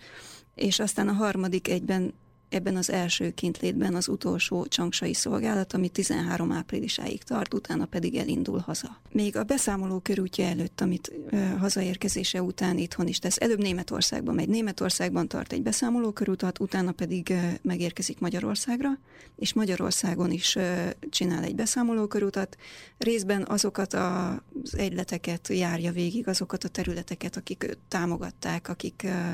és 0.55 0.79
aztán 0.79 1.07
a 1.07 1.13
harmadik 1.13 1.67
egyben 1.67 2.13
ebben 2.49 2.75
az 2.75 2.91
első 2.91 3.31
kintlétben 3.31 3.95
az 3.95 4.07
utolsó 4.07 4.65
csangsai 4.65 5.13
szolgálat, 5.13 5.73
ami 5.73 5.89
13 5.89 6.51
áprilisáig 6.51 7.23
tart, 7.23 7.53
utána 7.53 7.85
pedig 7.85 8.15
elindul 8.15 8.59
haza. 8.59 9.01
Még 9.11 9.35
a 9.35 9.43
beszámoló 9.43 9.99
körútja 9.99 10.45
előtt, 10.45 10.81
amit 10.81 11.11
ö, 11.29 11.37
hazaérkezése 11.37 12.41
után 12.41 12.77
itthon 12.77 13.07
is 13.07 13.19
tesz, 13.19 13.37
előbb 13.39 13.59
Németországban 13.59 14.35
megy. 14.35 14.47
Németországban 14.47 15.27
tart 15.27 15.53
egy 15.53 15.61
beszámoló 15.61 16.11
körútat, 16.11 16.59
utána 16.59 16.91
pedig 16.91 17.29
ö, 17.29 17.37
megérkezik 17.61 18.19
Magyarországra, 18.19 18.97
és 19.35 19.53
Magyarországon 19.53 20.31
is 20.31 20.55
ö, 20.55 20.87
csinál 21.09 21.43
egy 21.43 21.55
beszámoló 21.55 22.07
körútat. 22.07 22.57
Részben 22.97 23.45
azokat 23.47 23.93
az 23.93 24.77
egyleteket 24.77 25.47
járja 25.47 25.91
végig, 25.91 26.27
azokat 26.27 26.63
a 26.63 26.67
területeket, 26.67 27.37
akik 27.37 27.77
támogatták, 27.87 28.69
akik 28.69 29.01
ö, 29.05 29.31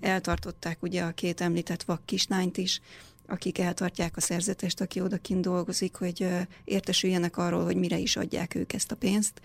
eltartották 0.00 0.82
ugye 0.82 1.02
a 1.02 1.10
két 1.10 1.40
említett 1.40 1.82
vak 1.82 2.06
kislányt 2.06 2.56
is, 2.56 2.80
akik 3.26 3.58
eltartják 3.58 4.16
a 4.16 4.20
szerzetest, 4.20 4.80
aki 4.80 5.00
odakint 5.00 5.40
dolgozik, 5.40 5.94
hogy 5.94 6.28
értesüljenek 6.64 7.36
arról, 7.36 7.64
hogy 7.64 7.76
mire 7.76 7.98
is 7.98 8.16
adják 8.16 8.54
ők 8.54 8.72
ezt 8.72 8.92
a 8.92 8.96
pénzt. 8.96 9.40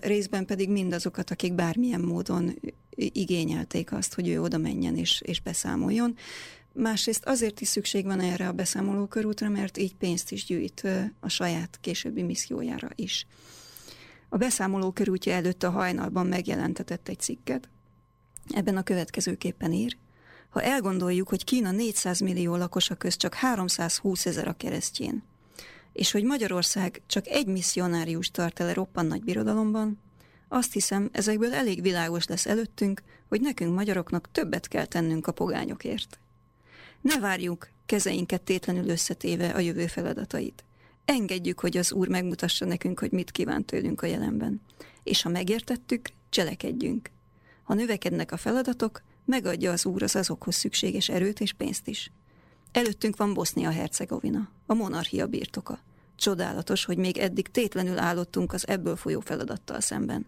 Részben 0.00 0.46
pedig 0.46 0.70
mindazokat, 0.70 1.30
akik 1.30 1.54
bármilyen 1.54 2.00
módon 2.00 2.58
igényelték 2.96 3.92
azt, 3.92 4.14
hogy 4.14 4.28
ő 4.28 4.40
oda 4.40 4.58
menjen 4.58 4.96
és, 4.96 5.20
és 5.20 5.40
beszámoljon. 5.40 6.16
Másrészt 6.72 7.24
azért 7.24 7.60
is 7.60 7.68
szükség 7.68 8.04
van 8.04 8.20
erre 8.20 8.48
a 8.48 8.52
beszámoló 8.52 9.06
körútra, 9.06 9.48
mert 9.48 9.78
így 9.78 9.94
pénzt 9.94 10.32
is 10.32 10.44
gyűjt 10.44 10.86
a 11.20 11.28
saját 11.28 11.78
későbbi 11.80 12.22
missziójára 12.22 12.88
is. 12.94 13.26
A 14.28 14.36
beszámoló 14.36 14.90
körútja 14.90 15.32
előtt 15.32 15.62
a 15.62 15.70
hajnalban 15.70 16.26
megjelentetett 16.26 17.08
egy 17.08 17.20
cikket, 17.20 17.68
Ebben 18.48 18.76
a 18.76 18.82
következőképpen 18.82 19.72
ír, 19.72 19.96
ha 20.48 20.62
elgondoljuk, 20.62 21.28
hogy 21.28 21.44
Kína 21.44 21.70
400 21.70 22.20
millió 22.20 22.56
lakosa 22.56 22.94
köz 22.94 23.16
csak 23.16 23.34
320 23.34 24.26
ezer 24.26 24.48
a 24.48 24.52
keresztjén, 24.52 25.22
és 25.92 26.10
hogy 26.10 26.24
Magyarország 26.24 27.02
csak 27.06 27.26
egy 27.26 27.46
misszionárius 27.46 28.30
tart 28.30 28.60
el 28.60 28.74
roppan 28.74 29.06
nagy 29.06 29.22
birodalomban, 29.22 29.98
azt 30.48 30.72
hiszem, 30.72 31.08
ezekből 31.12 31.54
elég 31.54 31.82
világos 31.82 32.26
lesz 32.26 32.46
előttünk, 32.46 33.02
hogy 33.28 33.40
nekünk 33.40 33.74
magyaroknak 33.74 34.28
többet 34.32 34.68
kell 34.68 34.84
tennünk 34.84 35.26
a 35.26 35.32
pogányokért. 35.32 36.18
Ne 37.00 37.18
várjuk 37.18 37.68
kezeinket 37.86 38.42
tétlenül 38.42 38.88
összetéve 38.88 39.48
a 39.48 39.58
jövő 39.58 39.86
feladatait. 39.86 40.64
Engedjük, 41.04 41.60
hogy 41.60 41.76
az 41.76 41.92
Úr 41.92 42.08
megmutassa 42.08 42.64
nekünk, 42.64 42.98
hogy 42.98 43.10
mit 43.10 43.30
kíván 43.30 43.64
tőlünk 43.64 44.02
a 44.02 44.06
jelenben. 44.06 44.60
És 45.02 45.22
ha 45.22 45.28
megértettük, 45.28 46.08
cselekedjünk. 46.28 47.10
Ha 47.64 47.74
növekednek 47.74 48.32
a 48.32 48.36
feladatok, 48.36 49.02
megadja 49.24 49.72
az 49.72 49.86
Úr 49.86 50.02
az 50.02 50.16
azokhoz 50.16 50.54
szükséges 50.54 51.08
erőt 51.08 51.40
és 51.40 51.52
pénzt 51.52 51.88
is. 51.88 52.12
Előttünk 52.72 53.16
van 53.16 53.34
Bosznia-Hercegovina, 53.34 54.48
a 54.66 54.74
monarchia 54.74 55.26
birtoka. 55.26 55.78
Csodálatos, 56.16 56.84
hogy 56.84 56.96
még 56.96 57.18
eddig 57.18 57.48
tétlenül 57.48 57.98
állottunk 57.98 58.52
az 58.52 58.68
ebből 58.68 58.96
folyó 58.96 59.20
feladattal 59.20 59.80
szemben. 59.80 60.26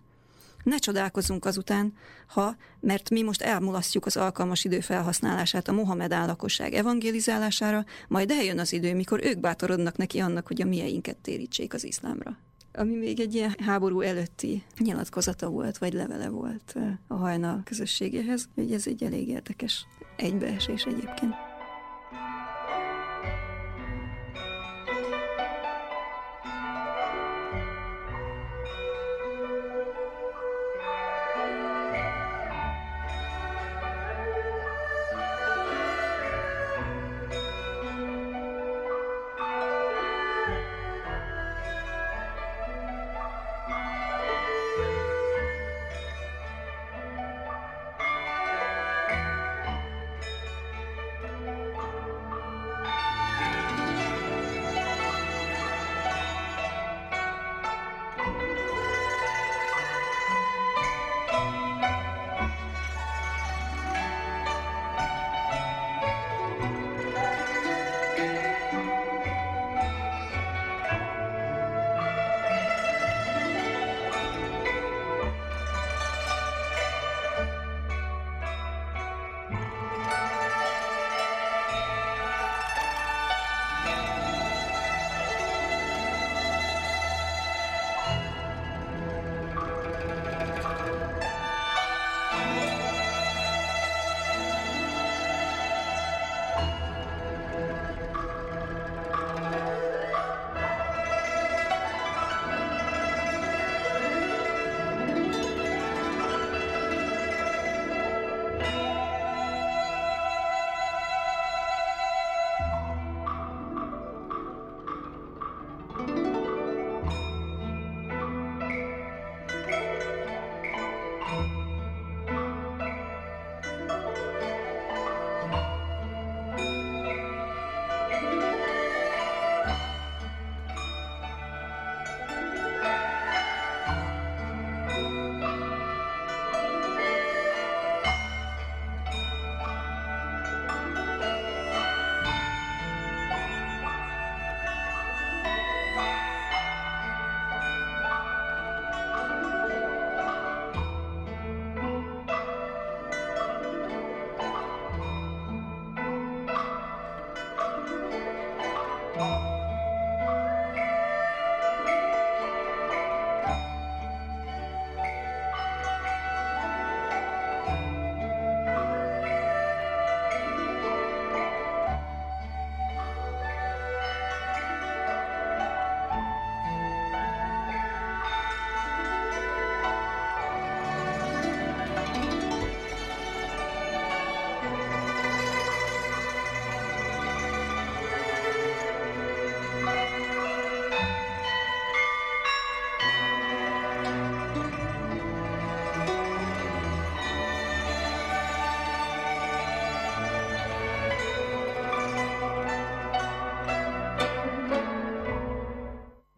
Ne 0.62 0.76
csodálkozzunk 0.76 1.44
azután, 1.44 1.92
ha, 2.26 2.56
mert 2.80 3.10
mi 3.10 3.22
most 3.22 3.42
elmulasztjuk 3.42 4.06
az 4.06 4.16
alkalmas 4.16 4.64
idő 4.64 4.80
felhasználását 4.80 5.68
a 5.68 5.72
Mohamedán 5.72 6.26
lakosság 6.26 6.72
evangelizálására, 6.72 7.84
majd 8.08 8.30
eljön 8.30 8.58
az 8.58 8.72
idő, 8.72 8.94
mikor 8.94 9.24
ők 9.24 9.38
bátorodnak 9.38 9.96
neki 9.96 10.18
annak, 10.18 10.46
hogy 10.46 10.62
a 10.62 10.66
mieinket 10.66 11.16
térítsék 11.16 11.74
az 11.74 11.84
iszlámra 11.84 12.38
ami 12.76 12.94
még 12.94 13.20
egy 13.20 13.34
ilyen 13.34 13.54
háború 13.58 14.00
előtti 14.00 14.62
nyilatkozata 14.78 15.48
volt, 15.48 15.78
vagy 15.78 15.92
levele 15.92 16.28
volt 16.28 16.74
a 17.06 17.14
hajnal 17.14 17.60
közösségéhez, 17.64 18.48
hogy 18.54 18.72
ez 18.72 18.86
egy 18.86 19.02
elég 19.02 19.28
érdekes 19.28 19.86
egybeesés 20.16 20.82
egyébként. 20.84 21.45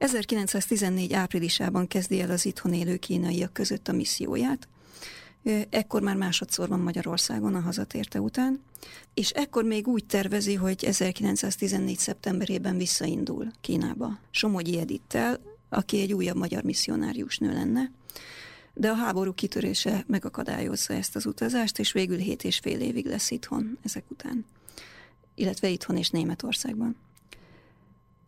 1914 0.08 1.12
áprilisában 1.12 1.86
kezdi 1.86 2.20
el 2.20 2.30
az 2.30 2.46
itthon 2.46 2.72
élő 2.72 2.96
kínaiak 2.96 3.52
között 3.52 3.88
a 3.88 3.92
misszióját, 3.92 4.68
Ekkor 5.70 6.02
már 6.02 6.16
másodszor 6.16 6.68
van 6.68 6.80
Magyarországon 6.80 7.54
a 7.54 7.60
hazatérte 7.60 8.20
után, 8.20 8.60
és 9.14 9.30
ekkor 9.30 9.64
még 9.64 9.88
úgy 9.88 10.04
tervezi, 10.04 10.54
hogy 10.54 10.84
1914. 10.84 11.98
szeptemberében 11.98 12.76
visszaindul 12.76 13.50
Kínába. 13.60 14.18
Somogyi 14.30 14.78
Edittel, 14.78 15.40
aki 15.68 16.00
egy 16.00 16.12
újabb 16.12 16.36
magyar 16.36 16.62
misszionárius 16.62 17.38
nő 17.38 17.52
lenne, 17.52 17.90
de 18.74 18.88
a 18.88 18.94
háború 18.94 19.32
kitörése 19.32 20.04
megakadályozza 20.06 20.94
ezt 20.94 21.16
az 21.16 21.26
utazást, 21.26 21.78
és 21.78 21.92
végül 21.92 22.18
hét 22.18 22.44
és 22.44 22.58
fél 22.58 22.80
évig 22.80 23.06
lesz 23.06 23.30
itthon 23.30 23.78
ezek 23.82 24.04
után, 24.08 24.44
illetve 25.34 25.68
itthon 25.68 25.96
és 25.96 26.10
Németországban. 26.10 26.96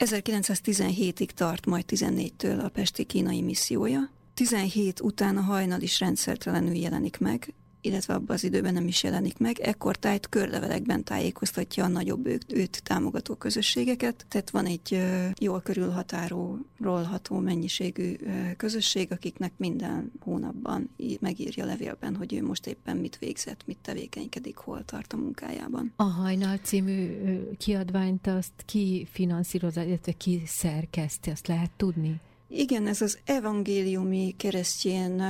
1917-ig 0.07 1.31
tart 1.31 1.67
majd 1.67 1.85
14-től 1.89 2.65
a 2.65 2.69
pesti 2.69 3.05
kínai 3.05 3.43
missziója, 3.43 4.11
17 4.35 5.01
után 5.01 5.37
a 5.37 5.41
hajnal 5.41 5.81
is 5.81 6.01
rendszertelenül 6.01 6.75
jelenik 6.75 7.19
meg, 7.19 7.55
illetve 7.81 8.15
abban 8.15 8.37
az 8.37 8.45
időben 8.45 8.73
nem 8.73 8.87
is 8.87 9.03
jelenik 9.03 9.39
meg, 9.39 9.59
ekkor 9.59 9.97
tájt 9.97 10.29
körlevelekben 10.29 11.05
tájékoztatja 11.05 11.85
a 11.85 11.89
nagyobb 11.89 12.27
őt, 12.27 12.53
őt 12.53 12.83
támogató 12.83 13.35
közösségeket, 13.35 14.27
tehát 14.29 14.51
van 14.51 14.67
egy 14.67 15.03
jól 15.39 15.61
körülhatárolható 15.61 17.39
mennyiségű 17.39 18.17
közösség, 18.57 19.13
akiknek 19.13 19.53
minden 19.57 20.13
hónapban 20.21 20.91
megírja 21.21 21.65
levélben, 21.65 22.17
hogy 22.17 22.35
ő 22.35 22.43
most 22.43 22.67
éppen 22.67 22.97
mit 22.97 23.19
végzett, 23.19 23.67
mit 23.67 23.79
tevékenykedik, 23.83 24.57
hol 24.57 24.85
tart 24.85 25.13
a 25.13 25.17
munkájában. 25.17 25.93
A 25.97 26.03
Hajnal 26.03 26.57
című 26.57 27.19
kiadványt 27.59 28.27
azt 28.27 28.53
ki 28.65 29.09
finanszírozza, 29.11 29.83
illetve 29.83 30.13
ki 30.13 30.43
szerkeszti, 30.47 31.31
azt 31.31 31.47
lehet 31.47 31.71
tudni? 31.77 32.21
Igen, 32.53 32.87
ez 32.87 33.01
az 33.01 33.19
evangéliumi 33.25 34.35
keresztjén 34.37 35.23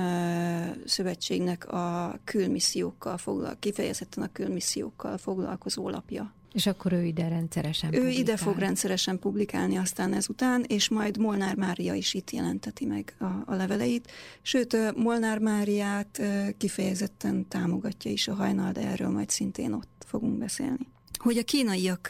szövetségnek 0.85 1.73
a 1.73 2.18
külmissziókkal 2.25 3.18
foglal, 3.18 3.57
kifejezetten 3.59 4.25
a 4.25 4.33
külmissziókkal 4.33 5.18
foglalkozó 5.18 5.89
lapja. 5.89 6.35
És 6.53 6.66
akkor 6.66 6.93
ő 6.93 7.05
ide 7.05 7.29
rendszeresen 7.29 7.93
Ő 7.93 7.97
publikál. 7.97 8.21
ide 8.21 8.37
fog 8.37 8.59
rendszeresen 8.59 9.18
publikálni 9.18 9.77
aztán 9.77 10.12
ezután, 10.12 10.64
és 10.68 10.89
majd 10.89 11.18
Molnár 11.18 11.57
Mária 11.57 11.95
is 11.95 12.14
itt 12.14 12.31
jelenteti 12.31 12.85
meg 12.85 13.14
a, 13.18 13.25
a 13.25 13.55
leveleit. 13.55 14.11
Sőt, 14.43 14.97
Molnár 14.97 15.39
Máriát 15.39 16.23
kifejezetten 16.59 17.49
támogatja 17.49 18.11
is 18.11 18.29
a 18.29 18.35
hajnal, 18.35 18.73
de 18.73 18.81
erről 18.81 19.09
majd 19.11 19.31
szintén 19.31 19.73
ott 19.73 20.05
fogunk 20.07 20.39
beszélni. 20.39 20.87
Hogy 21.18 21.37
a 21.37 21.43
kínaiak 21.43 22.09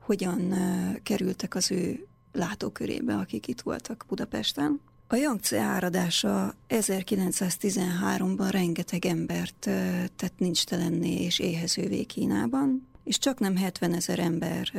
hogyan 0.00 0.54
kerültek 1.02 1.54
az 1.54 1.70
ő 1.70 2.08
látókörébe, 2.32 3.14
akik 3.14 3.46
itt 3.48 3.60
voltak 3.60 4.04
Budapesten. 4.08 4.80
A 5.06 5.16
Yangtze 5.16 5.60
áradása 5.60 6.54
1913-ban 6.68 8.48
rengeteg 8.50 9.06
embert 9.06 9.70
tett 10.16 10.38
nincs 10.38 10.64
telenné 10.64 11.24
és 11.24 11.38
éhezővé 11.38 12.04
Kínában, 12.04 12.88
és 13.04 13.18
csak 13.18 13.38
nem 13.38 13.56
70 13.56 13.94
ezer 13.94 14.18
ember 14.18 14.72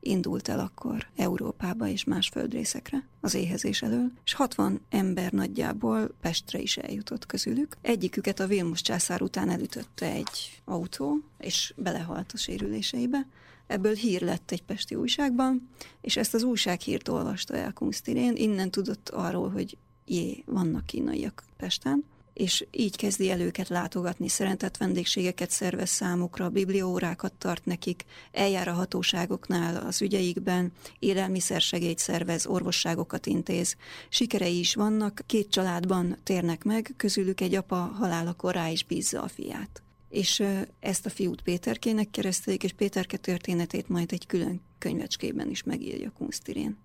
indult 0.00 0.48
el 0.48 0.58
akkor 0.58 1.06
Európába 1.16 1.88
és 1.88 2.04
más 2.04 2.28
földrészekre 2.28 3.06
az 3.20 3.34
éhezés 3.34 3.82
elől, 3.82 4.10
és 4.24 4.32
60 4.32 4.80
ember 4.90 5.32
nagyjából 5.32 6.14
Pestre 6.20 6.58
is 6.58 6.76
eljutott 6.76 7.26
közülük. 7.26 7.76
Egyiküket 7.82 8.40
a 8.40 8.46
Vilmos 8.46 8.82
császár 8.82 9.22
után 9.22 9.50
elütötte 9.50 10.06
egy 10.06 10.62
autó, 10.64 11.20
és 11.38 11.74
belehalt 11.76 12.32
a 12.32 12.36
sérüléseibe. 12.36 13.26
Ebből 13.68 13.94
hír 13.94 14.22
lett 14.22 14.50
egy 14.50 14.62
pesti 14.62 14.94
újságban, 14.94 15.68
és 16.00 16.16
ezt 16.16 16.34
az 16.34 16.42
újsághírt 16.42 17.08
olvasta 17.08 17.54
el 17.54 17.72
Kunstirén, 17.72 18.36
innen 18.36 18.70
tudott 18.70 19.08
arról, 19.08 19.50
hogy 19.50 19.76
jé, 20.04 20.42
vannak 20.46 20.86
kínaiak 20.86 21.44
Pesten, 21.56 22.04
és 22.32 22.66
így 22.70 22.96
kezdi 22.96 23.30
el 23.30 23.40
őket 23.40 23.68
látogatni, 23.68 24.28
szeretett 24.28 24.76
vendégségeket 24.76 25.50
szervez 25.50 25.88
számukra, 25.88 26.48
biblióórákat 26.48 27.32
tart 27.32 27.64
nekik, 27.64 28.04
eljár 28.32 28.68
a 28.68 28.72
hatóságoknál 28.72 29.76
az 29.86 30.02
ügyeikben, 30.02 30.72
élelmiszersegélyt 30.98 31.98
szervez, 31.98 32.46
orvosságokat 32.46 33.26
intéz. 33.26 33.76
Sikerei 34.08 34.58
is 34.58 34.74
vannak, 34.74 35.22
két 35.26 35.50
családban 35.50 36.16
térnek 36.22 36.64
meg, 36.64 36.94
közülük 36.96 37.40
egy 37.40 37.54
apa 37.54 37.76
halálakor 37.76 38.54
rá 38.54 38.68
is 38.68 38.84
bízza 38.84 39.22
a 39.22 39.28
fiát 39.28 39.82
és 40.08 40.42
ezt 40.80 41.06
a 41.06 41.10
fiút 41.10 41.42
Péterkének 41.42 42.10
keresztelik, 42.10 42.64
és 42.64 42.72
Péterke 42.72 43.16
történetét 43.16 43.88
majd 43.88 44.12
egy 44.12 44.26
külön 44.26 44.60
könyvecskében 44.78 45.50
is 45.50 45.62
megírja 45.62 46.10
Kunstirén. 46.10 46.76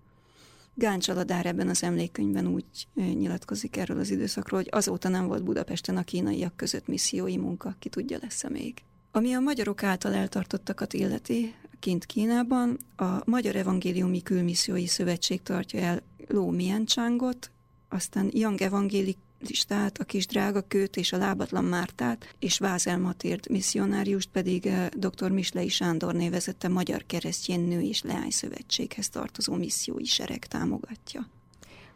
Gáncs 0.74 1.08
Aladár 1.08 1.46
ebben 1.46 1.68
az 1.68 1.82
emlékkönyvben 1.82 2.46
úgy 2.46 2.64
nyilatkozik 2.94 3.76
erről 3.76 3.98
az 3.98 4.10
időszakról, 4.10 4.60
hogy 4.60 4.68
azóta 4.72 5.08
nem 5.08 5.26
volt 5.26 5.44
Budapesten 5.44 5.96
a 5.96 6.02
kínaiak 6.02 6.56
között 6.56 6.86
missziói 6.86 7.36
munka, 7.36 7.76
ki 7.78 7.88
tudja 7.88 8.18
lesz-e 8.20 8.48
még. 8.48 8.82
Ami 9.10 9.32
a 9.32 9.40
magyarok 9.40 9.82
által 9.82 10.14
eltartottakat 10.14 10.92
illeti, 10.92 11.54
kint 11.80 12.06
Kínában, 12.06 12.76
a 12.96 13.30
Magyar 13.30 13.56
Evangéliumi 13.56 14.22
Külmissziói 14.22 14.86
Szövetség 14.86 15.42
tartja 15.42 15.80
el 15.80 16.02
Ló 16.26 16.50
Miencsángot, 16.50 17.50
aztán 17.88 18.30
Young 18.32 18.60
Evangélik 18.60 19.18
listát, 19.48 19.98
a 19.98 20.04
kis 20.04 20.26
drága 20.26 20.60
kőt 20.60 20.96
és 20.96 21.12
a 21.12 21.16
lábatlan 21.16 21.64
Mártát, 21.64 22.34
és 22.38 22.58
Vázel 22.58 22.98
Matért 22.98 23.48
misszionáriust 23.48 24.28
pedig 24.28 24.66
eh, 24.66 24.88
dr. 24.88 25.30
Mislei 25.30 25.68
Sándor 25.68 26.14
névezette 26.14 26.68
Magyar 26.68 27.04
Keresztjén 27.06 27.60
Nő 27.60 27.80
és 27.80 28.02
Leány 28.02 28.30
Szövetséghez 28.30 29.08
tartozó 29.08 29.54
missziói 29.54 30.04
sereg 30.04 30.46
támogatja. 30.46 31.28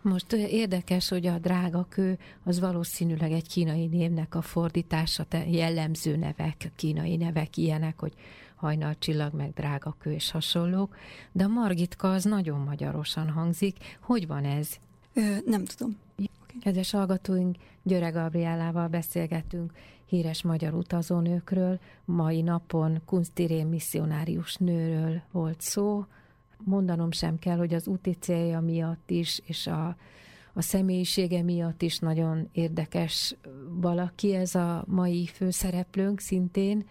Most 0.03 0.32
eh, 0.32 0.53
érdekes, 0.53 1.09
hogy 1.09 1.26
a 1.26 1.38
drága 1.38 1.86
kő 1.88 2.18
az 2.44 2.61
valószínűleg 2.61 3.32
egy 3.32 3.49
kínai 3.49 3.86
névnek 3.86 4.34
a 4.34 4.42
fordítása, 4.42 5.26
jellemző 5.51 6.16
nevek, 6.16 6.72
kínai 6.76 7.16
nevek 7.16 7.57
ilyenek, 7.57 7.99
hogy 7.99 8.12
hajnalcsillag, 8.59 9.34
meg 9.34 9.53
drága 9.53 9.96
kő 9.99 10.12
és 10.12 10.30
hasonlók, 10.30 10.96
de 11.32 11.44
a 11.44 11.49
Margitka 11.49 12.12
az 12.12 12.24
nagyon 12.24 12.61
magyarosan 12.61 13.30
hangzik. 13.30 13.76
Hogy 14.01 14.26
van 14.26 14.44
ez? 14.44 14.68
Ö, 15.14 15.36
nem 15.46 15.64
tudom. 15.64 15.96
Kedves 16.61 16.90
hallgatóink, 16.90 17.57
Györe 17.82 18.09
Gabriálával 18.09 18.88
beszélgetünk 18.88 19.72
híres 20.05 20.42
magyar 20.42 20.74
utazónőkről. 20.74 21.78
Mai 22.05 22.42
napon 22.42 23.03
Kunstirén 23.05 23.66
misszionárius 23.66 24.57
nőről 24.57 25.22
volt 25.32 25.61
szó. 25.61 26.05
Mondanom 26.64 27.11
sem 27.11 27.38
kell, 27.38 27.57
hogy 27.57 27.74
az 27.74 27.88
úti 27.88 28.12
célja 28.12 28.61
miatt 28.61 29.11
is, 29.11 29.40
és 29.44 29.66
a, 29.66 29.96
a 30.53 30.62
személyisége 30.62 31.42
miatt 31.42 31.82
is 31.82 31.99
nagyon 31.99 32.49
érdekes 32.53 33.36
valaki 33.68 34.34
ez 34.34 34.55
a 34.55 34.84
mai 34.86 35.26
főszereplőnk 35.26 36.20
szintén. 36.20 36.86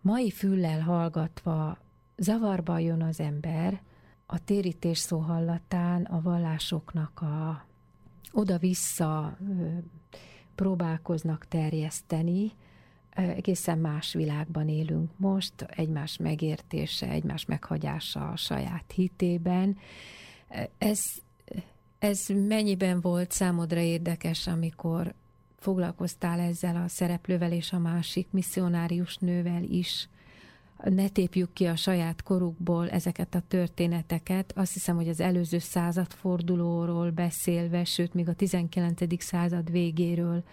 Mai 0.00 0.30
füllel 0.30 0.80
hallgatva 0.80 1.78
zavarba 2.16 2.78
jön 2.78 3.02
az 3.02 3.20
ember, 3.20 3.82
a 4.26 4.44
térítés 4.44 4.98
szó 4.98 5.18
hallatán 5.18 6.02
a 6.02 6.20
vallásoknak 6.20 7.20
a 7.20 7.65
oda-vissza 8.36 9.38
próbálkoznak 10.54 11.46
terjeszteni, 11.48 12.52
egészen 13.10 13.78
más 13.78 14.12
világban 14.12 14.68
élünk 14.68 15.10
most, 15.16 15.52
egymás 15.62 16.16
megértése, 16.16 17.08
egymás 17.08 17.44
meghagyása 17.44 18.28
a 18.28 18.36
saját 18.36 18.92
hitében. 18.94 19.76
Ez, 20.78 21.00
ez 21.98 22.26
mennyiben 22.28 23.00
volt 23.00 23.30
számodra 23.30 23.80
érdekes, 23.80 24.46
amikor 24.46 25.14
foglalkoztál 25.58 26.40
ezzel 26.40 26.76
a 26.76 26.88
szereplővel 26.88 27.52
és 27.52 27.72
a 27.72 27.78
másik 27.78 28.26
misszionárius 28.30 29.16
nővel 29.16 29.62
is, 29.62 30.08
ne 30.84 31.08
tépjük 31.08 31.52
ki 31.52 31.64
a 31.66 31.76
saját 31.76 32.22
korukból 32.22 32.90
ezeket 32.90 33.34
a 33.34 33.42
történeteket. 33.48 34.52
Azt 34.56 34.72
hiszem, 34.72 34.96
hogy 34.96 35.08
az 35.08 35.20
előző 35.20 35.58
századfordulóról 35.58 37.10
beszélve, 37.10 37.84
sőt, 37.84 38.14
még 38.14 38.28
a 38.28 38.34
19. 38.34 39.22
század 39.22 39.70
végéről, 39.70 40.44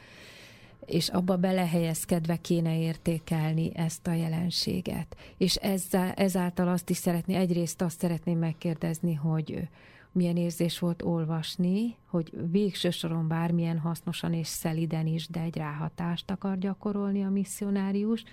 és 0.86 1.10
abba 1.10 1.38
belehelyezkedve 1.38 2.36
kéne 2.36 2.80
értékelni 2.80 3.72
ezt 3.76 4.08
a 4.08 4.14
jelenséget. 4.14 5.16
És 5.38 5.56
ezzel, 5.56 6.12
ezáltal 6.12 6.68
azt 6.68 6.90
is 6.90 6.98
szeretné, 6.98 7.36
egyrészt 7.36 7.82
azt 7.82 8.00
szeretném 8.00 8.38
megkérdezni, 8.38 9.14
hogy 9.14 9.68
milyen 10.12 10.38
érzés 10.38 10.80
volt 10.80 11.02
olvasni, 11.02 11.96
hogy 12.06 12.32
végső 12.52 12.90
soron 12.90 13.28
bármilyen 13.28 13.80
hasznosan 13.80 14.34
és 14.34 14.48
szeliden 14.48 15.08
is, 15.08 15.28
de 15.28 15.40
egy 15.40 15.58
ráhatást 15.58 16.32
akar 16.32 16.58
gyakorolni 16.58 17.24
a 17.24 17.30
misszionárius, 17.30 18.24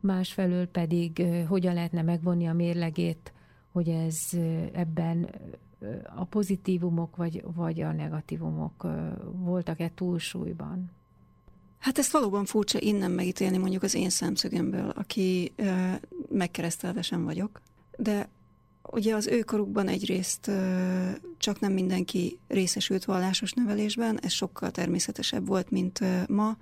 másfelől 0.00 0.66
pedig 0.66 1.22
hogyan 1.48 1.74
lehetne 1.74 2.02
megvonni 2.02 2.46
a 2.46 2.52
mérlegét, 2.52 3.32
hogy 3.72 3.88
ez 3.88 4.16
ebben 4.72 5.28
a 6.16 6.24
pozitívumok 6.24 7.16
vagy, 7.16 7.44
vagy 7.54 7.80
a 7.80 7.92
negatívumok 7.92 8.86
voltak-e 9.32 9.90
túlsúlyban? 9.94 10.90
Hát 11.78 11.98
ezt 11.98 12.12
valóban 12.12 12.44
furcsa 12.44 12.80
innen 12.80 13.10
megítélni 13.10 13.56
mondjuk 13.56 13.82
az 13.82 13.94
én 13.94 14.10
szemszögemből, 14.10 14.88
aki 14.88 15.54
megkeresztelve 16.28 17.02
sem 17.02 17.24
vagyok, 17.24 17.62
de 17.98 18.28
Ugye 18.92 19.14
az 19.14 19.26
őkorukban 19.26 19.88
egyrészt 19.88 20.50
csak 21.38 21.60
nem 21.60 21.72
mindenki 21.72 22.38
részesült 22.48 23.04
vallásos 23.04 23.52
nevelésben, 23.52 24.20
ez 24.22 24.32
sokkal 24.32 24.70
természetesebb 24.70 25.46
volt, 25.46 25.70
mint 25.70 26.00
ma. 26.28 26.56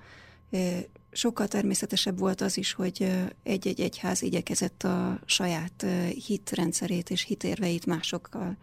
Sokkal 1.18 1.48
természetesebb 1.48 2.18
volt 2.18 2.40
az 2.40 2.56
is, 2.56 2.72
hogy 2.72 3.10
egy-egy 3.42 3.80
egyház 3.80 4.22
igyekezett 4.22 4.82
a 4.82 5.20
saját 5.24 5.86
hitrendszerét 6.26 7.10
és 7.10 7.22
hitérveit 7.22 7.86
másokkal 7.86 8.56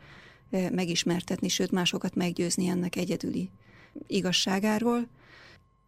megismertetni, 0.72 1.47
sőt 1.47 1.72
másokat 1.72 2.16
meggyőzni 2.16 2.68
ennek 2.68 2.95
egyedüli 2.95 3.49
igazságáról. 4.08 5.08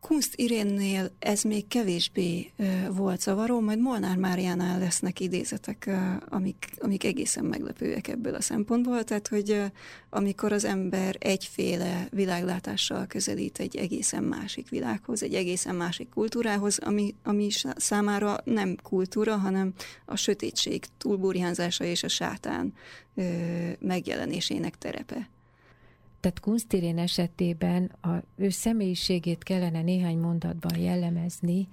Kunst 0.02 0.36
Irénnél 0.36 1.12
ez 1.20 1.42
még 1.42 1.68
kevésbé 1.68 2.52
volt 2.90 3.22
zavaró, 3.22 3.60
majd 3.60 3.80
Molnár 3.80 4.18
Máriánál 4.18 4.80
lesznek 4.80 5.20
idézetek, 5.20 5.90
amik, 6.30 6.70
amik 6.78 7.04
egészen 7.04 7.46
meglepőek 7.46 8.08
ebből 8.08 8.36
a 8.36 8.42
szempontból, 8.42 9.04
tehát 9.04 9.28
hogy 9.28 9.62
amikor 10.10 10.52
az 10.52 10.64
ember 10.64 11.16
egyféle 11.20 12.08
világlátással 12.12 13.06
közelít 13.08 13.60
egy 13.60 13.76
egészen 13.76 14.24
másik 14.24 14.70
világhoz, 14.70 15.24
egy 15.24 15.34
egészen 15.34 15.76
másik 15.76 16.10
kultúrához, 16.10 16.78
ami, 16.78 17.16
ami 17.24 17.48
számára 17.76 18.38
nem 18.44 18.76
kultúra, 18.84 19.38
hanem 19.38 19.74
a 20.06 20.16
sötétség 20.16 20.86
túlburjánzása 20.98 21.84
és 21.84 22.04
a 22.04 22.08
sátán 22.08 22.74
megjelenésének 23.80 24.78
terepe. 24.78 25.30
Tehát 26.20 26.40
Kunstirén 26.40 26.98
esetében 26.98 27.92
a 28.02 28.10
ő 28.36 28.50
személyiségét 28.50 29.44
kellene 29.44 29.82
néhány 29.82 30.18
mondatban 30.18 30.78
jellemezni. 30.78 31.68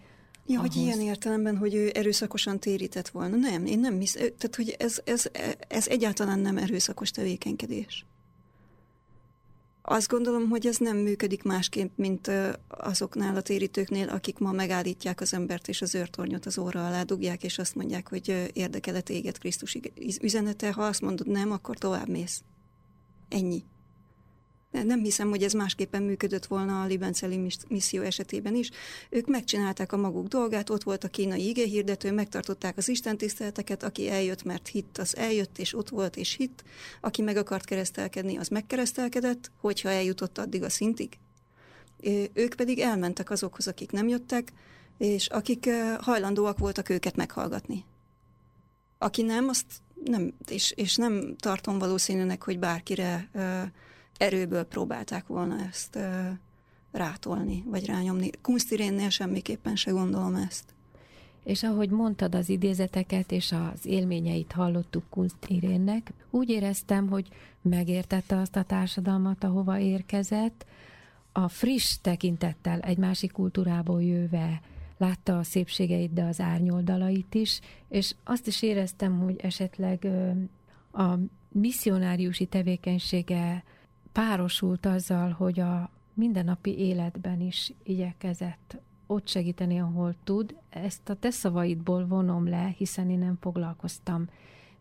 Ja, 0.46 0.58
ahhoz... 0.58 0.74
hogy 0.74 0.82
ilyen 0.82 1.00
értelemben, 1.00 1.56
hogy 1.56 1.74
ő 1.74 1.90
erőszakosan 1.94 2.60
térített 2.60 3.08
volna. 3.08 3.36
Nem, 3.36 3.66
én 3.66 3.78
nem 3.78 3.98
hisz, 3.98 4.12
tehát 4.12 4.56
hogy 4.56 4.76
ez, 4.78 5.00
ez, 5.04 5.26
ez 5.68 5.88
egyáltalán 5.88 6.38
nem 6.38 6.58
erőszakos 6.58 7.10
tevékenykedés. 7.10 8.06
Azt 9.86 10.08
gondolom, 10.08 10.48
hogy 10.48 10.66
ez 10.66 10.76
nem 10.76 10.96
működik 10.96 11.42
másképp, 11.42 11.96
mint 11.96 12.30
azoknál 12.68 13.36
a 13.36 13.40
térítőknél, 13.40 14.08
akik 14.08 14.38
ma 14.38 14.52
megállítják 14.52 15.20
az 15.20 15.34
embert 15.34 15.68
és 15.68 15.82
az 15.82 15.94
őrtornyot 15.94 16.46
az 16.46 16.58
óra 16.58 16.86
alá 16.86 17.02
dugják, 17.02 17.42
és 17.42 17.58
azt 17.58 17.74
mondják, 17.74 18.08
hogy 18.08 18.50
érdekele 18.52 19.00
téged 19.00 19.38
Krisztus 19.38 19.78
üzenete, 20.22 20.72
ha 20.72 20.82
azt 20.82 21.00
mondod 21.00 21.26
nem, 21.26 21.50
akkor 21.50 21.78
tovább 21.78 22.08
mész. 22.08 22.42
Ennyi. 23.28 23.64
Nem 24.82 25.02
hiszem, 25.02 25.28
hogy 25.28 25.42
ez 25.42 25.52
másképpen 25.52 26.02
működött 26.02 26.46
volna 26.46 26.82
a 26.82 26.86
Libenceli 26.86 27.50
misszió 27.68 28.02
esetében 28.02 28.54
is. 28.54 28.70
Ők 29.10 29.26
megcsinálták 29.26 29.92
a 29.92 29.96
maguk 29.96 30.26
dolgát, 30.26 30.70
ott 30.70 30.82
volt 30.82 31.04
a 31.04 31.08
kínai 31.08 31.52
hirdető, 31.54 32.12
megtartották 32.12 32.76
az 32.76 32.88
istentiszteleteket, 32.88 33.82
aki 33.82 34.10
eljött, 34.10 34.42
mert 34.42 34.68
hitt, 34.68 34.98
az 34.98 35.16
eljött, 35.16 35.58
és 35.58 35.74
ott 35.74 35.88
volt, 35.88 36.16
és 36.16 36.34
hitt. 36.34 36.64
Aki 37.00 37.22
meg 37.22 37.36
akart 37.36 37.64
keresztelkedni, 37.64 38.36
az 38.36 38.48
megkeresztelkedett, 38.48 39.50
hogyha 39.60 39.88
eljutott 39.88 40.38
addig 40.38 40.62
a 40.62 40.70
szintig. 40.70 41.18
Ők 42.32 42.54
pedig 42.54 42.78
elmentek 42.78 43.30
azokhoz, 43.30 43.68
akik 43.68 43.90
nem 43.90 44.08
jöttek, 44.08 44.52
és 44.98 45.26
akik 45.26 45.70
hajlandóak 45.98 46.58
voltak 46.58 46.88
őket 46.88 47.16
meghallgatni. 47.16 47.84
Aki 48.98 49.22
nem, 49.22 49.48
azt 49.48 49.66
nem, 50.04 50.34
és, 50.48 50.70
és 50.70 50.96
nem 50.96 51.36
tartom 51.36 51.78
valószínűnek, 51.78 52.42
hogy 52.42 52.58
bárkire 52.58 53.30
erőből 54.24 54.64
próbálták 54.64 55.26
volna 55.26 55.56
ezt 55.68 55.98
rátolni, 56.92 57.64
vagy 57.66 57.86
rányomni. 57.86 58.30
Kunstirénnél 58.42 59.08
semmiképpen 59.08 59.76
se 59.76 59.90
gondolom 59.90 60.34
ezt. 60.34 60.74
És 61.44 61.62
ahogy 61.62 61.90
mondtad 61.90 62.34
az 62.34 62.48
idézeteket 62.48 63.32
és 63.32 63.52
az 63.52 63.86
élményeit 63.86 64.52
hallottuk 64.52 65.04
Kunstirénnek, 65.10 66.12
úgy 66.30 66.48
éreztem, 66.48 67.08
hogy 67.08 67.28
megértette 67.62 68.36
azt 68.36 68.56
a 68.56 68.62
társadalmat, 68.62 69.44
ahova 69.44 69.78
érkezett, 69.78 70.66
a 71.32 71.48
friss 71.48 71.98
tekintettel 72.00 72.80
egy 72.80 72.98
másik 72.98 73.32
kultúrából 73.32 74.02
jöve 74.02 74.60
látta 74.98 75.38
a 75.38 75.42
szépségeit, 75.42 76.12
de 76.12 76.24
az 76.24 76.40
árnyoldalait 76.40 77.34
is, 77.34 77.60
és 77.88 78.14
azt 78.24 78.46
is 78.46 78.62
éreztem, 78.62 79.18
hogy 79.18 79.36
esetleg 79.42 80.06
a 80.92 81.14
misszionáriusi 81.48 82.46
tevékenysége 82.46 83.64
párosult 84.14 84.86
azzal, 84.86 85.30
hogy 85.30 85.60
a 85.60 85.90
mindennapi 86.14 86.78
életben 86.78 87.40
is 87.40 87.72
igyekezett 87.82 88.76
ott 89.06 89.28
segíteni, 89.28 89.80
ahol 89.80 90.14
tud. 90.24 90.56
Ezt 90.70 91.08
a 91.08 91.14
te 91.14 91.30
szavaidból 91.30 92.06
vonom 92.06 92.48
le, 92.48 92.74
hiszen 92.76 93.10
én 93.10 93.18
nem 93.18 93.36
foglalkoztam 93.40 94.28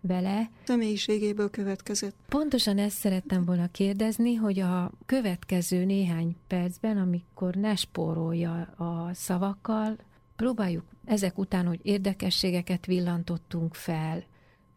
vele. 0.02 0.50
Személyiségéből 0.64 1.50
következett. 1.50 2.16
Pontosan 2.30 2.78
ezt 2.78 2.98
szerettem 2.98 3.46
volna 3.46 3.68
kérdezni, 3.68 4.34
hogy 4.34 4.60
a 4.60 4.92
következő 5.06 5.86
néhány 5.86 6.36
percben, 6.48 6.98
amikor 6.98 7.56
ne 7.56 7.76
spórolja 7.76 8.62
a 8.62 9.14
szavakkal, 9.14 9.98
próbáljuk 10.36 10.84
ezek 11.06 11.38
után, 11.38 11.68
hogy 11.68 11.80
érdekességeket 11.84 12.86
villantottunk 12.86 13.74
fel, 13.74 14.24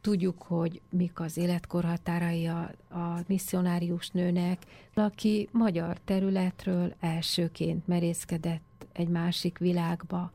Tudjuk, 0.07 0.43
hogy 0.43 0.81
mik 0.91 1.21
az 1.21 1.37
életkorhatárai 1.37 2.47
a, 2.47 2.71
a 2.91 3.21
misszionárius 3.27 4.11
nőnek, 4.11 4.63
aki 4.95 5.49
magyar 5.53 5.99
területről 6.05 6.95
elsőként 7.01 7.87
merészkedett 7.87 8.87
egy 8.93 9.09
másik 9.09 9.59
világba. 9.59 10.33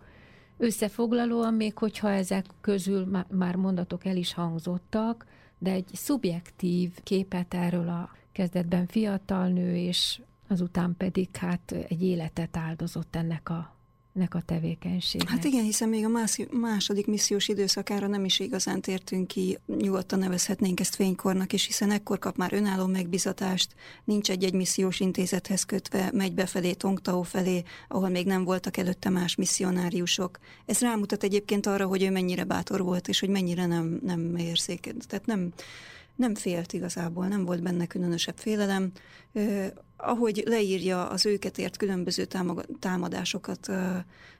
Összefoglalóan 0.57 1.53
még, 1.53 1.77
hogyha 1.77 2.09
ezek 2.09 2.45
közül 2.61 3.25
már 3.29 3.55
mondatok 3.55 4.05
el 4.05 4.15
is 4.15 4.33
hangzottak, 4.33 5.25
de 5.57 5.71
egy 5.71 5.89
szubjektív 5.93 6.99
képet 7.03 7.53
erről 7.53 7.89
a 7.89 8.11
kezdetben 8.31 8.85
fiatal 8.85 9.47
nő, 9.47 9.75
és 9.75 10.21
azután 10.47 10.95
pedig 10.97 11.35
hát 11.35 11.71
egy 11.71 12.03
életet 12.03 12.57
áldozott 12.57 13.15
ennek 13.15 13.49
a 13.49 13.75
nek 14.13 14.33
a 14.33 14.41
tevékenységnek. 14.41 15.29
Hát 15.29 15.43
igen, 15.43 15.63
hiszen 15.63 15.89
még 15.89 16.05
a 16.05 16.27
második 16.51 17.07
missziós 17.07 17.47
időszakára 17.47 18.07
nem 18.07 18.25
is 18.25 18.39
igazán 18.39 18.81
tértünk 18.81 19.27
ki, 19.27 19.57
nyugodtan 19.65 20.19
nevezhetnénk 20.19 20.79
ezt 20.79 20.95
fénykornak, 20.95 21.53
és 21.53 21.65
hiszen 21.65 21.91
ekkor 21.91 22.19
kap 22.19 22.37
már 22.37 22.53
önálló 22.53 22.85
megbizatást, 22.85 23.75
nincs 24.03 24.29
egy-egy 24.29 24.53
missziós 24.53 24.99
intézethez 24.99 25.63
kötve, 25.63 26.09
megy 26.13 26.33
befelé, 26.33 26.73
Tongtao 26.73 27.21
felé, 27.21 27.63
ahol 27.87 28.09
még 28.09 28.25
nem 28.25 28.43
voltak 28.43 28.77
előtte 28.77 29.09
más 29.09 29.35
misszionáriusok. 29.35 30.39
Ez 30.65 30.79
rámutat 30.79 31.23
egyébként 31.23 31.65
arra, 31.65 31.85
hogy 31.85 32.03
ő 32.03 32.11
mennyire 32.11 32.43
bátor 32.43 32.81
volt, 32.81 33.07
és 33.07 33.19
hogy 33.19 33.29
mennyire 33.29 33.65
nem, 33.65 33.99
nem 34.03 34.35
érzékelt. 34.35 35.07
Tehát 35.07 35.25
nem, 35.25 35.53
nem 36.15 36.35
félt 36.35 36.73
igazából, 36.73 37.27
nem 37.27 37.45
volt 37.45 37.61
benne 37.61 37.85
különösebb 37.85 38.37
félelem. 38.37 38.91
Ahogy 40.03 40.43
leírja 40.45 41.07
az 41.07 41.25
őket 41.25 41.57
ért 41.57 41.77
különböző 41.77 42.27
támadásokat 42.79 43.67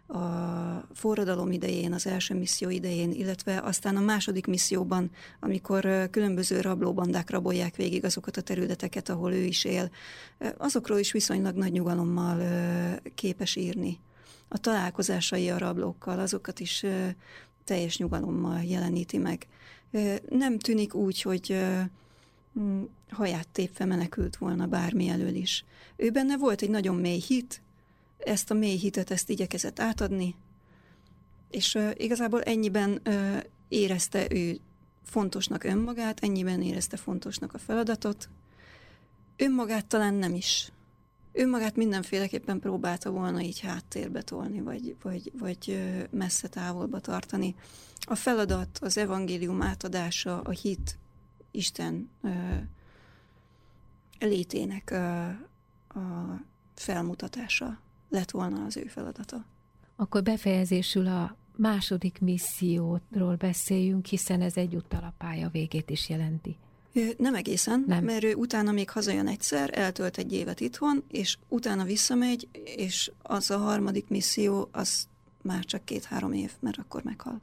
a 0.08 0.88
forradalom 0.94 1.52
idején, 1.52 1.94
az 1.94 2.08
első 2.08 2.36
misszió 2.36 2.70
idején, 2.70 3.12
illetve 3.12 3.62
aztán 3.64 3.96
a 3.96 4.02
második 4.02 4.48
misszióban, 4.48 5.12
amikor 5.40 6.10
különböző 6.12 6.62
rablóbandák 6.62 7.30
rabolják 7.30 7.76
végig 7.76 8.06
azokat 8.06 8.38
a 8.38 8.42
területeket, 8.42 9.10
ahol 9.10 9.34
ő 9.34 9.44
is 9.44 9.64
él, 9.64 9.92
azokról 10.58 10.98
is 10.98 11.12
viszonylag 11.12 11.56
nagy 11.56 11.72
nyugalommal 11.72 12.42
képes 13.16 13.56
írni. 13.56 14.00
A 14.48 14.58
találkozásai 14.58 15.50
a 15.50 15.58
rablókkal, 15.58 16.20
azokat 16.20 16.60
is 16.60 16.86
teljes 17.64 17.98
nyugalommal 17.98 18.64
jeleníti 18.64 19.18
meg 19.18 19.48
nem 20.30 20.60
tűnik 20.60 20.94
úgy, 20.96 21.22
hogy 21.22 21.58
haját 23.10 23.48
tépve 23.48 23.86
menekült 23.86 24.38
volna 24.38 24.66
bármi 24.66 25.08
elől 25.08 25.36
is. 25.36 25.66
Ő 25.96 26.10
benne 26.10 26.38
volt 26.38 26.62
egy 26.62 26.70
nagyon 26.70 26.96
mély 26.96 27.22
hit, 27.28 27.62
ezt 28.18 28.52
a 28.52 28.54
mély 28.54 28.78
hitet 28.78 29.12
ezt 29.12 29.30
igyekezett 29.30 29.80
átadni, 29.80 30.36
és 31.50 31.78
igazából 31.94 32.42
ennyiben 32.42 33.02
érezte 33.68 34.28
ő 34.30 34.60
fontosnak 35.04 35.64
önmagát, 35.64 36.20
ennyiben 36.20 36.62
érezte 36.62 36.98
fontosnak 36.98 37.54
a 37.54 37.58
feladatot. 37.58 38.30
Önmagát 39.38 39.86
talán 39.86 40.14
nem 40.14 40.34
is. 40.34 40.72
Önmagát 41.32 41.76
mindenféleképpen 41.76 42.60
próbálta 42.60 43.12
volna 43.12 43.42
így 43.42 43.60
háttérbe 43.60 44.22
tolni, 44.22 44.62
vagy, 44.62 44.96
vagy, 45.02 45.32
vagy 45.40 45.82
messze 46.10 46.48
távolba 46.48 47.00
tartani 47.00 47.56
a 48.00 48.16
feladat, 48.16 48.80
az 48.82 48.98
evangélium 48.98 49.62
átadása, 49.62 50.42
a 50.42 50.50
hit, 50.50 50.98
Isten 51.52 52.10
ö, 52.22 52.30
létének 54.20 54.90
ö, 54.90 54.98
a 56.00 56.40
felmutatása 56.76 57.80
lett 58.10 58.32
volna 58.32 58.66
az 58.66 58.78
ő 58.78 58.86
feladata. 58.86 59.46
Akkor 59.96 60.24
befejezésül 60.24 61.08
a 61.08 61.36
második 61.56 62.20
misszióról 62.20 63.36
beszéljünk, 63.38 64.06
hiszen 64.06 64.42
ez 64.42 64.58
egyúttal 64.58 65.04
a 65.04 65.14
pálya 65.18 65.50
végét 65.50 65.90
is 65.90 66.10
jelenti. 66.10 66.58
Nem 67.18 67.36
egészen, 67.36 67.84
Nem. 67.88 68.04
mert 68.04 68.24
ő 68.24 68.34
utána 68.34 68.72
még 68.72 68.90
hazajön 68.90 69.28
egyszer, 69.28 69.78
eltölt 69.78 70.18
egy 70.18 70.34
évet 70.34 70.60
itthon, 70.60 71.04
és 71.08 71.38
utána 71.48 71.84
visszamegy, 71.84 72.48
és 72.64 73.12
az 73.22 73.52
a 73.52 73.58
harmadik 73.58 74.08
misszió, 74.08 74.70
az 74.72 75.08
már 75.42 75.66
csak 75.66 75.86
két-három 75.86 76.34
év, 76.34 76.52
mert 76.60 76.78
akkor 76.78 77.04
meghal. 77.04 77.42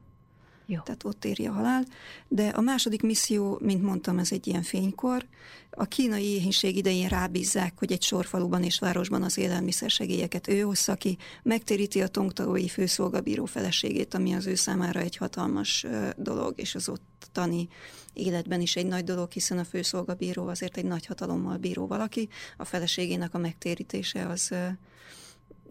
Jó. 0.70 0.80
Tehát 0.80 1.04
ott 1.04 1.24
éri 1.24 1.46
a 1.46 1.52
halál. 1.52 1.84
De 2.28 2.48
a 2.48 2.60
második 2.60 3.02
misszió, 3.02 3.58
mint 3.62 3.82
mondtam, 3.82 4.18
ez 4.18 4.32
egy 4.32 4.46
ilyen 4.46 4.62
fénykor. 4.62 5.26
A 5.70 5.84
kínai 5.84 6.24
éhínség 6.24 6.76
idején 6.76 7.08
rábízzák, 7.08 7.72
hogy 7.78 7.92
egy 7.92 8.02
sorfaluban 8.02 8.62
és 8.62 8.78
városban 8.78 9.22
az 9.22 9.38
élelmiszersegélyeket 9.38 10.48
ő 10.48 10.60
hozza 10.60 10.94
ki, 10.94 11.18
megtéríti 11.42 12.02
a 12.02 12.08
tongtaói 12.08 12.68
főszolgabíró 12.68 13.44
feleségét, 13.44 14.14
ami 14.14 14.34
az 14.34 14.46
ő 14.46 14.54
számára 14.54 15.00
egy 15.00 15.16
hatalmas 15.16 15.86
dolog, 16.16 16.60
és 16.60 16.74
az 16.74 16.88
ottani 16.88 17.68
életben 18.12 18.60
is 18.60 18.76
egy 18.76 18.86
nagy 18.86 19.04
dolog, 19.04 19.32
hiszen 19.32 19.58
a 19.58 19.64
főszolgabíró 19.64 20.46
azért 20.46 20.76
egy 20.76 20.84
nagy 20.84 21.06
hatalommal 21.06 21.56
bíró 21.56 21.86
valaki, 21.86 22.28
a 22.56 22.64
feleségének 22.64 23.34
a 23.34 23.38
megtérítése 23.38 24.26
az 24.26 24.54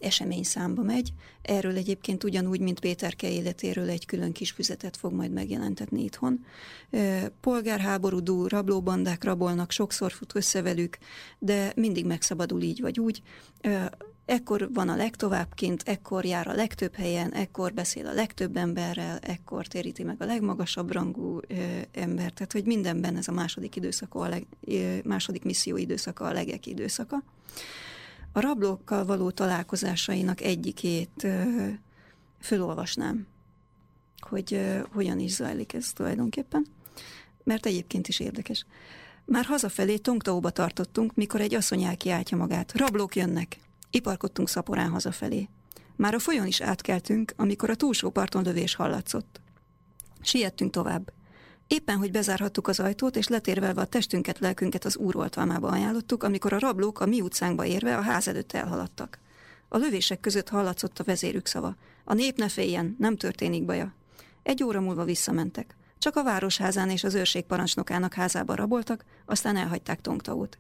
esemény 0.02 0.44
számba 0.44 0.82
megy. 0.82 1.14
Erről 1.42 1.76
egyébként 1.76 2.24
ugyanúgy, 2.24 2.60
mint 2.60 2.80
Péterke 2.80 3.32
életéről 3.32 3.90
egy 3.90 4.06
külön 4.06 4.32
kis 4.32 4.52
füzetet 4.52 4.98
fog 4.98 5.14
majd 5.14 5.32
megjelentetni 5.32 6.04
itthon. 6.04 6.46
Polgárháború 7.42 8.20
dúl, 8.20 8.48
rablóbandák 8.48 9.24
rabolnak, 9.24 9.72
sokszor 9.72 10.12
fut 10.12 10.36
össze 10.36 10.62
velük, 10.62 10.98
de 11.40 11.72
mindig 11.76 12.06
megszabadul 12.06 12.62
így 12.62 12.82
vagy 12.82 13.00
úgy. 13.00 13.22
Ekkor 14.28 14.70
van 14.74 14.90
a 14.90 14.96
legtovább 14.96 15.54
kint, 15.54 15.84
ekkor 15.86 16.26
jár 16.26 16.48
a 16.48 16.54
legtöbb 16.54 16.96
helyen, 16.96 17.34
ekkor 17.34 17.74
beszél 17.74 18.08
a 18.08 18.14
legtöbb 18.14 18.58
emberrel, 18.58 19.18
ekkor 19.18 19.68
téríti 19.68 20.04
meg 20.04 20.22
a 20.22 20.26
legmagasabb 20.26 20.92
rangú 20.92 21.40
ö, 21.48 21.54
ember. 21.92 22.32
Tehát, 22.32 22.52
hogy 22.52 22.66
mindenben 22.66 23.16
ez 23.18 23.28
a 23.28 23.32
második 23.32 23.76
időszaka, 23.76 24.20
a 24.20 24.28
leg, 24.28 24.46
ö, 24.62 24.98
második 25.04 25.44
misszió 25.44 25.78
időszaka 25.78 26.26
a 26.26 26.32
legek 26.32 26.66
időszaka. 26.66 27.24
A 28.38 28.42
rablókkal 28.42 29.06
való 29.06 29.32
találkozásainak 29.32 30.42
egyikét 30.42 31.28
fölolvasnám, 32.40 33.28
hogy 34.20 34.62
hogyan 34.92 35.20
is 35.20 35.32
zajlik 35.32 35.74
ez 35.74 35.92
tulajdonképpen, 35.94 36.66
mert 37.44 37.66
egyébként 37.66 38.08
is 38.08 38.20
érdekes. 38.20 38.66
Már 39.26 39.46
hazafelé 39.46 39.98
Tongtaóba 39.98 40.50
tartottunk, 40.50 41.16
mikor 41.16 41.42
egy 41.42 41.56
asszony 41.56 41.84
elkiáltja 41.84 42.38
magát. 42.38 42.78
Rablók 42.78 43.16
jönnek! 43.16 43.60
Iparkodtunk 43.92 44.50
szaporán 44.50 44.90
hazafelé. 44.90 45.50
Már 45.96 46.14
a 46.14 46.20
folyón 46.20 46.48
is 46.48 46.62
átkeltünk, 46.62 47.34
amikor 47.36 47.70
a 47.70 47.76
túlsó 47.76 48.10
parton 48.10 48.44
lövés 48.44 48.76
hallatszott. 48.76 49.42
Siettünk 50.22 50.72
tovább. 50.72 51.12
Éppen, 51.68 51.98
hogy 51.98 52.12
bezárhattuk 52.12 52.68
az 52.68 52.80
ajtót, 52.80 53.16
és 53.16 53.28
letérvelve 53.28 53.82
a 53.82 53.86
testünket, 53.86 54.40
lelkünket 54.40 54.86
az 54.86 54.98
úroltalmába 54.98 55.68
ajánlottuk, 55.68 56.24
amikor 56.24 56.54
a 56.54 56.60
rablók 56.60 57.00
a 57.00 57.06
mi 57.06 57.22
utcánkba 57.22 57.66
érve 57.66 57.98
a 57.98 58.02
ház 58.02 58.28
előtt 58.28 58.52
elhaladtak. 58.52 59.20
A 59.68 59.78
lövések 59.78 60.20
között 60.20 60.50
hallatszott 60.50 61.00
a 61.00 61.04
vezérük 61.04 61.46
szava. 61.46 61.76
A 62.04 62.14
nép 62.14 62.38
ne 62.38 62.50
féljen, 62.50 62.96
nem 63.00 63.18
történik 63.18 63.66
baja. 63.66 63.94
Egy 64.44 64.64
óra 64.64 64.82
múlva 64.82 65.04
visszamentek. 65.04 65.76
Csak 65.98 66.16
a 66.16 66.24
városházán 66.24 66.90
és 66.90 67.04
az 67.04 67.14
őrség 67.14 67.44
parancsnokának 67.44 68.14
házába 68.14 68.56
raboltak, 68.56 69.06
aztán 69.26 69.56
elhagyták 69.56 70.02
Tongtaót. 70.02 70.58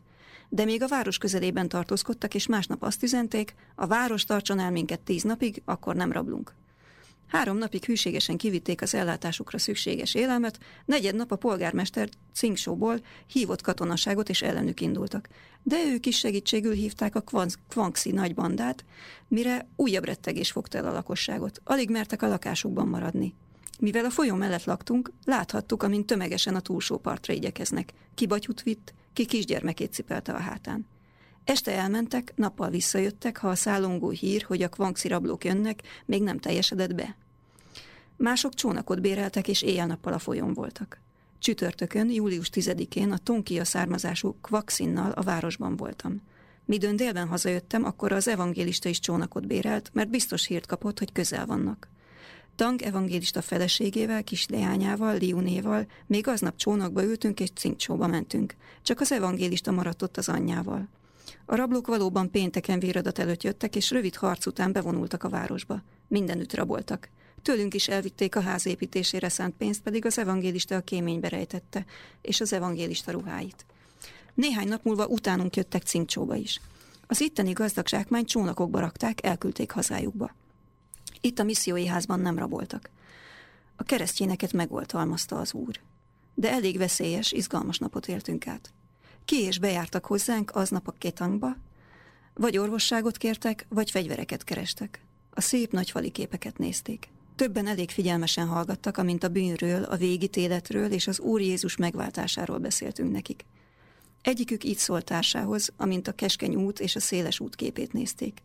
De 0.49 0.66
még 0.66 0.82
a 0.82 0.88
város 0.88 1.18
közelében 1.18 1.70
tartózkodtak, 1.70 2.36
és 2.36 2.47
másnap 2.47 2.84
azt 2.84 3.03
üzenték, 3.03 3.55
a 3.76 3.88
város 3.88 4.24
tartson 4.24 4.60
el 4.60 4.72
minket 4.72 4.99
tíz 4.99 5.24
napig, 5.24 5.62
akkor 5.66 5.95
nem 5.95 6.12
rablunk. 6.12 6.53
Három 7.28 7.57
napig 7.57 7.86
hűségesen 7.86 8.38
kivitték 8.38 8.82
az 8.82 8.93
ellátásukra 8.93 9.57
szükséges 9.57 10.13
élelmet, 10.13 10.59
negyed 10.86 11.15
nap 11.15 11.32
a 11.32 11.36
polgármester 11.36 12.09
Cingsóból 12.34 12.99
hívott 13.28 13.61
katonaságot 13.61 14.30
és 14.30 14.41
ellenük 14.41 14.82
indultak. 14.82 15.28
De 15.63 15.75
ők 15.86 16.05
is 16.05 16.17
segítségül 16.17 16.73
hívták 16.73 17.15
a 17.15 17.23
Kvanxi 17.67 18.11
nagybandát, 18.11 18.86
mire 19.28 19.67
újabb 19.75 20.05
rettegés 20.05 20.51
fogta 20.51 20.78
el 20.78 20.88
a 20.88 20.91
lakosságot. 20.91 21.61
Alig 21.63 21.89
mertek 21.89 22.21
a 22.21 22.28
lakásukban 22.28 22.88
maradni. 22.88 23.36
Mivel 23.80 24.05
a 24.05 24.09
folyó 24.09 24.36
mellett 24.36 24.63
laktunk, 24.63 25.11
láthattuk, 25.25 25.84
amint 25.84 26.05
tömegesen 26.05 26.55
a 26.55 26.59
túlsó 26.59 26.97
partra 26.97 27.34
igyekeznek. 27.34 27.93
Ki 28.15 28.25
batyut 28.25 28.61
vitt, 28.61 28.93
ki 29.13 29.25
kisgyermekét 29.25 29.93
cipelte 29.93 30.32
a 30.32 30.39
hátán. 30.39 30.88
Este 31.48 31.72
elmentek, 31.72 32.34
nappal 32.36 32.70
visszajöttek, 32.70 33.38
ha 33.38 33.50
a 33.50 33.56
szállongó 33.56 34.10
hír, 34.10 34.43
hogy 34.43 34.62
a 34.62 34.70
kvanxi 34.70 35.08
rablók 35.08 35.45
jönnek, 35.45 35.82
még 36.06 36.24
nem 36.24 36.39
teljesedett 36.39 36.95
be. 36.95 37.16
Mások 38.16 38.54
csónakot 38.54 39.02
béreltek, 39.02 39.48
és 39.48 39.62
éjjel-nappal 39.62 40.14
a 40.14 40.20
folyón 40.20 40.54
voltak. 40.54 41.02
Csütörtökön, 41.39 42.10
július 42.10 42.50
10-én 42.54 43.12
a 43.12 43.18
Tonkia 43.18 43.66
származású 43.66 44.36
Kvaxinnal 44.41 45.12
a 45.12 45.22
városban 45.22 45.76
voltam. 45.76 46.22
Midőn 46.66 46.95
délben 46.95 47.28
hazajöttem, 47.28 47.84
akkor 47.86 48.12
az 48.12 48.28
evangélista 48.28 48.89
is 48.89 49.00
csónakot 49.00 49.48
bérelt, 49.48 49.89
mert 49.93 50.10
biztos 50.10 50.45
hírt 50.45 50.66
kapott, 50.66 51.00
hogy 51.00 51.12
közel 51.12 51.45
vannak. 51.45 51.89
Tang 52.56 52.82
evangélista 52.82 53.41
feleségével, 53.41 54.24
kis 54.24 54.48
leányával, 54.48 55.18
Liunéval 55.18 55.88
még 56.06 56.28
aznap 56.28 56.56
csónakba 56.56 57.04
ültünk 57.04 57.39
és 57.39 57.50
cinkcsóba 57.56 58.08
mentünk. 58.08 58.56
Csak 58.82 59.00
az 59.00 59.12
evangélista 59.12 59.72
maradt 59.72 60.02
ott 60.02 60.18
az 60.18 60.30
anyjával. 60.30 60.88
A 61.45 61.55
rablók 61.55 61.88
valóban 61.88 62.32
pénteken 62.32 62.80
véradat 62.80 63.19
előtt 63.19 63.43
jöttek, 63.43 63.75
és 63.75 63.91
rövid 63.91 64.15
harc 64.15 64.45
után 64.45 64.71
bevonultak 64.71 65.23
a 65.23 65.30
városba. 65.30 65.84
Mindenütt 66.07 66.53
raboltak. 66.53 67.09
Tőlünk 67.41 67.73
is 67.73 67.88
elvitték 67.88 68.36
a 68.36 68.41
ház 68.41 68.65
építésére 68.65 69.30
szánt 69.30 69.55
pénzt, 69.57 69.82
pedig 69.82 70.05
az 70.05 70.17
evangélista 70.17 70.75
a 70.75 70.82
kéménybe 70.82 71.30
rejtette, 71.30 71.86
és 72.21 72.41
az 72.41 72.53
evangélista 72.53 73.11
ruháit. 73.11 73.65
Néhány 74.34 74.67
nap 74.67 74.84
múlva 74.84 75.07
utánunk 75.07 75.55
jöttek 75.55 75.84
cinkcsóba 75.84 76.36
is. 76.36 76.61
Az 77.07 77.21
itteni 77.21 77.51
gazdag 77.51 77.88
zsákmány 77.88 78.25
csónakokba 78.25 78.80
rakták, 78.80 79.25
elküldték 79.25 79.71
hazájukba. 79.71 80.36
Itt 81.21 81.39
a 81.39 81.43
missziói 81.43 81.86
házban 81.86 82.19
nem 82.19 82.38
raboltak. 82.38 82.89
A 83.75 83.84
keresztjéneket 83.84 84.53
megoltalmazta 84.53 85.39
az 85.39 85.53
úr. 85.53 85.80
De 86.34 86.51
elég 86.51 86.78
veszélyes, 86.78 87.32
izgalmas 87.32 87.78
napot 87.78 88.07
éltünk 88.07 88.47
át. 88.47 88.73
Ki 89.28 89.41
és 89.41 89.59
bejártak 89.59 90.05
hozzánk 90.05 90.55
aznap 90.55 90.88
a 90.88 90.95
ketangba, 90.97 91.55
vagy 92.34 92.57
orvosságot 92.57 93.17
kértek, 93.17 93.65
vagy 93.69 93.91
fegyvereket 93.91 94.43
kerestek. 94.43 95.01
A 95.30 95.41
szép 95.41 95.71
nagy 95.71 95.91
fali 95.91 96.09
képeket 96.09 96.57
nézték. 96.57 97.09
Többen 97.36 97.67
elég 97.67 97.89
figyelmesen 97.89 98.47
hallgattak, 98.47 98.97
amint 98.97 99.23
a 99.23 99.30
bűnről, 99.30 99.84
a 99.84 99.95
végítéletről 99.95 100.91
és 100.91 101.07
az 101.07 101.19
Úr 101.19 101.41
Jézus 101.41 101.75
megváltásáról 101.75 102.57
beszéltünk 102.57 103.11
nekik. 103.11 103.45
Egyikük 104.21 104.63
így 104.63 104.78
szólt 104.78 105.05
társához, 105.05 105.73
amint 105.78 106.07
a 106.07 106.11
keskeny 106.11 106.55
út 106.55 106.80
és 106.80 106.95
a 106.95 106.99
széles 106.99 107.39
út 107.39 107.55
képét 107.55 107.93
nézték. 107.93 108.41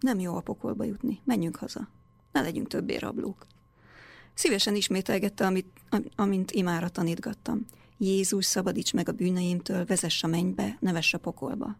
Nem 0.00 0.18
jó 0.18 0.36
a 0.36 0.40
pokolba 0.40 0.84
jutni, 0.84 1.20
menjünk 1.24 1.56
haza 1.56 1.88
ne 2.36 2.42
legyünk 2.42 2.68
többé 2.68 2.96
rablók. 2.96 3.46
Szívesen 4.34 4.74
ismételgette, 4.74 5.46
amit, 5.46 5.66
amint 6.16 6.50
imára 6.50 6.88
tanítgattam. 6.88 7.66
Jézus, 7.98 8.44
szabadíts 8.44 8.92
meg 8.92 9.08
a 9.08 9.12
bűneimtől, 9.12 9.84
vezess 9.84 10.22
a 10.22 10.26
mennybe, 10.26 10.76
nevess 10.80 11.14
a 11.14 11.18
pokolba. 11.18 11.76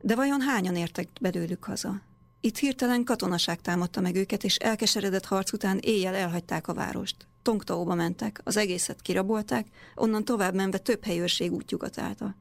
De 0.00 0.14
vajon 0.14 0.40
hányan 0.40 0.76
értek 0.76 1.08
belőlük 1.20 1.64
haza? 1.64 2.02
Itt 2.40 2.58
hirtelen 2.58 3.04
katonaság 3.04 3.60
támadta 3.60 4.00
meg 4.00 4.14
őket, 4.14 4.44
és 4.44 4.56
elkeseredett 4.56 5.24
harc 5.24 5.52
után 5.52 5.78
éjjel 5.78 6.14
elhagyták 6.14 6.68
a 6.68 6.74
várost. 6.74 7.26
Tongtaóba 7.42 7.94
mentek, 7.94 8.40
az 8.44 8.56
egészet 8.56 9.02
kirabolták, 9.02 9.66
onnan 9.94 10.24
tovább 10.24 10.54
menve 10.54 10.78
több 10.78 11.04
helyőrség 11.04 11.52
útjukat 11.52 11.98
állta. 11.98 12.34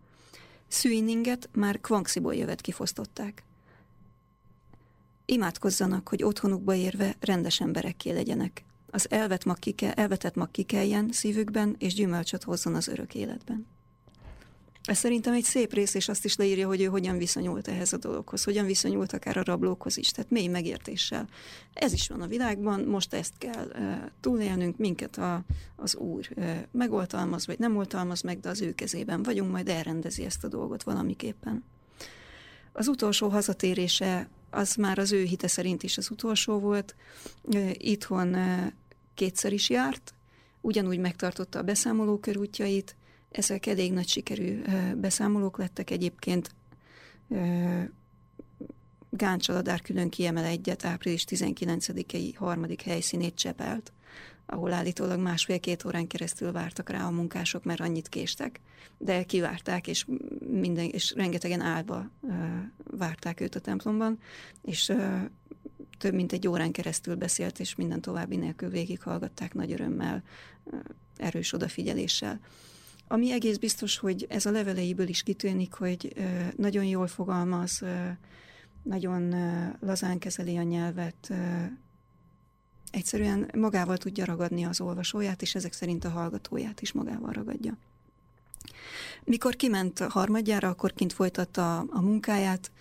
Szűininget 0.67 1.49
már 1.53 1.81
Kvanxiból 1.81 2.35
jövet 2.35 2.61
kifosztották. 2.61 3.43
Imádkozzanak, 5.25 6.07
hogy 6.07 6.23
otthonukba 6.23 6.75
érve 6.75 7.15
rendes 7.19 7.61
emberekké 7.61 8.11
legyenek. 8.11 8.65
Az 8.91 9.11
elvet 9.11 9.45
mag 9.45 9.59
kike, 9.59 9.93
elvetett 9.93 10.35
mag 10.35 10.51
kikeljen 10.51 11.11
szívükben, 11.11 11.75
és 11.79 11.93
gyümölcsöt 11.93 12.43
hozzon 12.43 12.75
az 12.75 12.87
örök 12.87 13.15
életben. 13.15 13.67
Ez 14.83 14.97
szerintem 14.97 15.33
egy 15.33 15.43
szép 15.43 15.73
rész, 15.73 15.93
és 15.93 16.09
azt 16.09 16.25
is 16.25 16.35
leírja, 16.35 16.67
hogy 16.67 16.81
ő 16.81 16.85
hogyan 16.85 17.17
viszonyult 17.17 17.67
ehhez 17.67 17.93
a 17.93 17.97
dologhoz, 17.97 18.43
hogyan 18.43 18.65
viszonyult 18.65 19.13
akár 19.13 19.37
a 19.37 19.43
rablókhoz 19.43 19.97
is, 19.97 20.09
tehát 20.09 20.31
mély 20.31 20.47
megértéssel. 20.47 21.27
Ez 21.73 21.93
is 21.93 22.07
van 22.07 22.21
a 22.21 22.27
világban, 22.27 22.81
most 22.81 23.13
ezt 23.13 23.33
kell 23.37 23.71
e, 23.71 24.11
túlélnünk, 24.21 24.77
minket 24.77 25.17
a, 25.17 25.43
az 25.75 25.95
Úr 25.95 26.29
e, 26.35 26.67
megoltalmaz, 26.71 27.45
vagy 27.45 27.59
nem 27.59 27.77
oltalmaz 27.77 28.21
meg, 28.21 28.39
de 28.39 28.49
az 28.49 28.61
ő 28.61 28.73
kezében 28.73 29.23
vagyunk, 29.23 29.51
majd 29.51 29.69
elrendezi 29.69 30.25
ezt 30.25 30.43
a 30.43 30.47
dolgot 30.47 30.83
valamiképpen. 30.83 31.63
Az 32.73 32.87
utolsó 32.87 33.27
hazatérése 33.27 34.29
az 34.49 34.75
már 34.75 34.99
az 34.99 35.11
ő 35.11 35.23
hite 35.23 35.47
szerint 35.47 35.83
is 35.83 35.97
az 35.97 36.11
utolsó 36.11 36.59
volt. 36.59 36.95
Itthon 37.73 38.35
kétszer 39.21 39.53
is 39.53 39.69
járt, 39.69 40.13
ugyanúgy 40.61 40.99
megtartotta 40.99 41.59
a 41.59 41.63
beszámoló 41.63 42.17
körútjait, 42.17 42.95
ezek 43.31 43.65
elég 43.65 43.93
nagy 43.93 44.07
sikerű 44.07 44.61
beszámolók 44.95 45.57
lettek 45.57 45.89
egyébként. 45.89 46.55
Gáncsaladár 49.09 49.81
külön 49.81 50.09
kiemel 50.09 50.43
egyet, 50.43 50.85
április 50.85 51.25
19-i 51.29 52.33
harmadik 52.35 52.81
helyszínét 52.81 53.35
Csepelt, 53.35 53.93
ahol 54.45 54.73
állítólag 54.73 55.19
másfél-két 55.19 55.85
órán 55.85 56.07
keresztül 56.07 56.51
vártak 56.51 56.89
rá 56.89 57.05
a 57.05 57.11
munkások, 57.11 57.63
mert 57.63 57.79
annyit 57.79 58.09
késtek, 58.09 58.59
de 58.97 59.23
kivárták, 59.23 59.87
és, 59.87 60.05
minden, 60.39 60.85
és 60.85 61.13
rengetegen 61.15 61.61
állva 61.61 62.11
várták 62.83 63.39
őt 63.39 63.55
a 63.55 63.59
templomban, 63.59 64.19
és 64.61 64.91
több 66.01 66.13
mint 66.13 66.31
egy 66.31 66.47
órán 66.47 66.71
keresztül 66.71 67.15
beszélt, 67.15 67.59
és 67.59 67.75
minden 67.75 68.01
további 68.01 68.35
nélkül 68.35 68.69
végighallgatták 68.69 69.53
nagy 69.53 69.71
örömmel, 69.71 70.23
erős 71.17 71.53
odafigyeléssel. 71.53 72.39
Ami 73.07 73.31
egész 73.31 73.57
biztos, 73.57 73.97
hogy 73.97 74.25
ez 74.29 74.45
a 74.45 74.51
leveleiből 74.51 75.07
is 75.07 75.23
kitűnik, 75.23 75.73
hogy 75.73 76.13
nagyon 76.55 76.83
jól 76.83 77.07
fogalmaz, 77.07 77.81
nagyon 78.83 79.35
lazán 79.79 80.19
kezeli 80.19 80.57
a 80.57 80.63
nyelvet, 80.63 81.33
egyszerűen 82.91 83.51
magával 83.57 83.97
tudja 83.97 84.25
ragadni 84.25 84.63
az 84.63 84.81
olvasóját, 84.81 85.41
és 85.41 85.55
ezek 85.55 85.73
szerint 85.73 86.05
a 86.05 86.09
hallgatóját 86.09 86.81
is 86.81 86.91
magával 86.91 87.31
ragadja. 87.31 87.77
Mikor 89.23 89.55
kiment 89.55 89.99
harmadjára, 89.99 90.69
akkor 90.69 90.93
kint 90.93 91.13
folytatta 91.13 91.79
a 91.79 92.01
munkáját. 92.01 92.71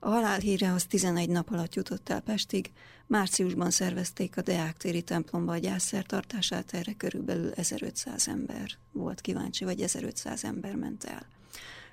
A 0.00 0.08
halálhíre 0.08 0.72
az 0.72 0.84
11 0.84 1.28
nap 1.28 1.50
alatt 1.50 1.74
jutott 1.74 2.08
el 2.08 2.20
Pestig. 2.20 2.70
Márciusban 3.06 3.70
szervezték 3.70 4.36
a 4.36 4.42
Deák 4.42 4.76
téri 4.76 5.02
templomba 5.02 5.52
a 5.52 5.58
gyászszertartását, 5.58 6.74
erre 6.74 6.92
körülbelül 6.92 7.52
1500 7.52 8.28
ember 8.28 8.70
volt 8.92 9.20
kíváncsi, 9.20 9.64
vagy 9.64 9.80
1500 9.80 10.44
ember 10.44 10.74
ment 10.74 11.04
el. 11.04 11.26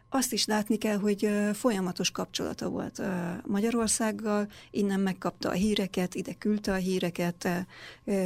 Azt 0.09 0.33
is 0.33 0.45
látni 0.45 0.77
kell, 0.77 0.97
hogy 0.97 1.29
folyamatos 1.53 2.11
kapcsolata 2.11 2.69
volt 2.69 3.01
Magyarországgal, 3.45 4.47
innen 4.71 4.99
megkapta 4.99 5.49
a 5.49 5.53
híreket, 5.53 6.15
ide 6.15 6.33
küldte 6.33 6.71
a 6.71 6.75
híreket, 6.75 7.49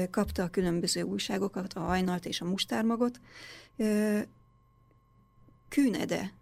kapta 0.10 0.44
a 0.44 0.50
különböző 0.50 1.02
újságokat, 1.02 1.74
a 1.74 1.80
hajnalt 1.80 2.26
és 2.26 2.42
a 2.42 2.46
mustármagot. 2.46 3.20
Kűnede, 5.70 6.34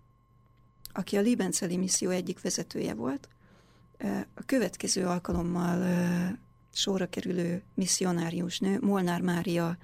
aki 0.98 1.18
a 1.18 1.22
Libenceli 1.22 1.78
misszió 1.78 2.10
egyik 2.10 2.42
vezetője 2.42 2.94
volt, 2.94 3.30
a 4.34 4.44
következő 4.46 5.06
alkalommal 5.06 5.86
sorra 6.74 7.06
kerülő 7.06 7.64
misszionárius 7.74 8.60
nő, 8.60 8.78
Molnár 8.82 9.22
Mária 9.22 9.78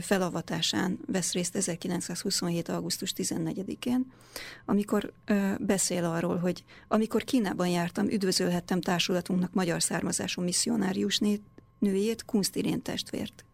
felavatásán 0.00 0.98
vesz 1.06 1.32
részt 1.32 1.56
1927. 1.56 2.68
augusztus 2.68 3.12
14-én, 3.16 4.12
amikor 4.64 5.12
beszél 5.58 6.04
arról, 6.04 6.36
hogy 6.36 6.64
amikor 6.88 7.24
Kínában 7.24 7.68
jártam, 7.68 8.06
üdvözölhettem 8.06 8.80
társulatunknak 8.80 9.52
magyar 9.52 9.82
származású 9.82 10.42
misszionárius 10.42 11.20
nőjét, 11.78 12.24
Kunstirén 12.24 12.82
testvért. 12.82 13.44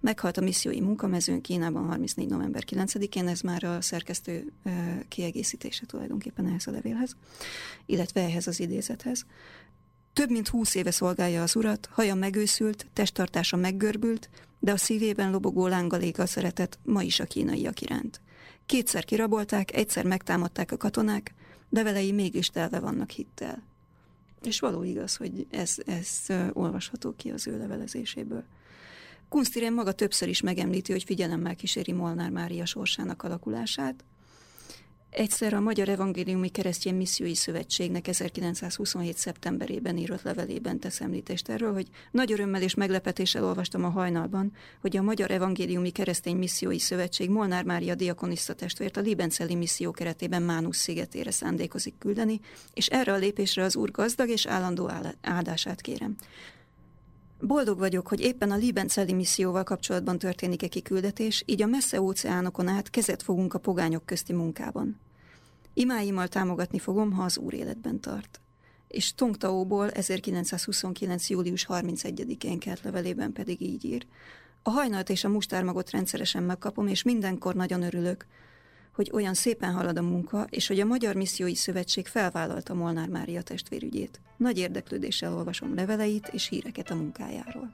Meghalt 0.00 0.36
a 0.36 0.40
missziói 0.40 0.80
munkamezőn 0.80 1.40
Kínában 1.40 1.86
34. 1.86 2.28
november 2.28 2.62
9-én, 2.66 3.28
ez 3.28 3.40
már 3.40 3.64
a 3.64 3.80
szerkesztő 3.80 4.52
kiegészítése 5.08 5.86
tulajdonképpen 5.86 6.46
ehhez 6.46 6.66
a 6.66 6.70
levélhez, 6.70 7.16
illetve 7.86 8.20
ehhez 8.20 8.46
az 8.46 8.60
idézethez. 8.60 9.26
Több 10.12 10.30
mint 10.30 10.48
húsz 10.48 10.74
éve 10.74 10.90
szolgálja 10.90 11.42
az 11.42 11.56
urat, 11.56 11.88
haja 11.92 12.14
megőszült, 12.14 12.86
testtartása 12.92 13.56
meggörbült, 13.56 14.30
de 14.58 14.72
a 14.72 14.76
szívében 14.76 15.30
lobogó 15.30 15.66
lángalék 15.66 16.18
a 16.18 16.26
szeretet 16.26 16.78
ma 16.82 17.02
is 17.02 17.20
a 17.20 17.24
kínaiak 17.24 17.80
iránt. 17.80 18.20
Kétszer 18.66 19.04
kirabolták, 19.04 19.76
egyszer 19.76 20.04
megtámadták 20.04 20.72
a 20.72 20.76
katonák, 20.76 21.34
de 21.68 21.82
velei 21.82 22.12
mégis 22.12 22.48
telve 22.48 22.78
vannak 22.78 23.10
hittel. 23.10 23.62
És 24.42 24.60
való 24.60 24.82
igaz, 24.82 25.16
hogy 25.16 25.46
ez, 25.50 25.76
ez 25.86 26.10
olvasható 26.52 27.14
ki 27.16 27.30
az 27.30 27.46
ő 27.46 27.58
levelezéséből. 27.58 28.44
Kunsztirén 29.34 29.72
maga 29.72 29.92
többször 29.92 30.28
is 30.28 30.40
megemlíti, 30.40 30.92
hogy 30.92 31.04
figyelemmel 31.04 31.54
kíséri 31.54 31.92
Molnár 31.92 32.30
Mária 32.30 32.64
sorsának 32.64 33.22
alakulását, 33.22 34.04
Egyszer 35.10 35.54
a 35.54 35.60
Magyar 35.60 35.88
Evangéliumi 35.88 36.48
Keresztény 36.48 36.94
Missziói 36.94 37.34
Szövetségnek 37.34 38.08
1927. 38.08 39.16
szeptemberében 39.16 39.96
írott 39.96 40.22
levelében 40.22 40.78
tesz 40.78 41.00
említést 41.00 41.48
erről, 41.48 41.72
hogy 41.72 41.88
nagy 42.10 42.32
örömmel 42.32 42.62
és 42.62 42.74
meglepetéssel 42.74 43.44
olvastam 43.44 43.84
a 43.84 43.88
hajnalban, 43.88 44.52
hogy 44.80 44.96
a 44.96 45.02
Magyar 45.02 45.30
Evangéliumi 45.30 45.90
Keresztény 45.90 46.36
Missziói 46.36 46.78
Szövetség 46.78 47.30
Molnár 47.30 47.64
Mária 47.64 47.94
diakonista 47.94 48.54
testvért 48.54 48.96
a 48.96 49.00
Libenceli 49.00 49.54
misszió 49.54 49.90
keretében 49.90 50.42
Mánusz 50.42 50.78
szigetére 50.78 51.30
szándékozik 51.30 51.98
küldeni, 51.98 52.40
és 52.72 52.86
erre 52.86 53.12
a 53.12 53.16
lépésre 53.16 53.62
az 53.62 53.76
Úr 53.76 53.90
gazdag 53.90 54.28
és 54.28 54.46
állandó 54.46 54.90
áldását 55.20 55.80
kérem. 55.80 56.16
Boldog 57.46 57.78
vagyok, 57.78 58.08
hogy 58.08 58.20
éppen 58.20 58.50
a 58.50 58.56
Libenceli 58.56 59.12
misszióval 59.12 59.62
kapcsolatban 59.64 60.18
történik-e 60.18 60.68
kiküldetés, 60.68 61.42
így 61.46 61.62
a 61.62 61.66
messze 61.66 62.00
óceánokon 62.00 62.68
át 62.68 62.90
kezet 62.90 63.22
fogunk 63.22 63.54
a 63.54 63.58
pogányok 63.58 64.06
közti 64.06 64.32
munkában. 64.32 65.00
Imáimmal 65.74 66.28
támogatni 66.28 66.78
fogom, 66.78 67.12
ha 67.12 67.22
az 67.22 67.38
Úr 67.38 67.54
életben 67.54 68.00
tart. 68.00 68.40
És 68.88 69.14
Tongtaóból 69.14 69.90
1929. 69.90 71.30
július 71.30 71.66
31-én 71.68 72.58
kelt 72.58 72.82
levelében 72.82 73.32
pedig 73.32 73.60
így 73.60 73.84
ír. 73.84 74.06
A 74.62 74.70
hajnalt 74.70 75.10
és 75.10 75.24
a 75.24 75.28
mustármagot 75.28 75.90
rendszeresen 75.90 76.42
megkapom, 76.42 76.86
és 76.86 77.02
mindenkor 77.02 77.54
nagyon 77.54 77.82
örülök, 77.82 78.26
hogy 78.94 79.10
olyan 79.12 79.34
szépen 79.34 79.72
halad 79.72 79.98
a 79.98 80.02
munka, 80.02 80.46
és 80.50 80.66
hogy 80.66 80.80
a 80.80 80.84
Magyar 80.84 81.14
Missziói 81.14 81.54
Szövetség 81.54 82.06
felvállalta 82.06 82.74
Molnár 82.74 83.08
Mária 83.08 83.42
testvérügyét. 83.42 84.20
Nagy 84.36 84.58
érdeklődéssel 84.58 85.34
olvasom 85.34 85.74
leveleit 85.74 86.28
és 86.28 86.48
híreket 86.48 86.90
a 86.90 86.94
munkájáról. 86.94 87.72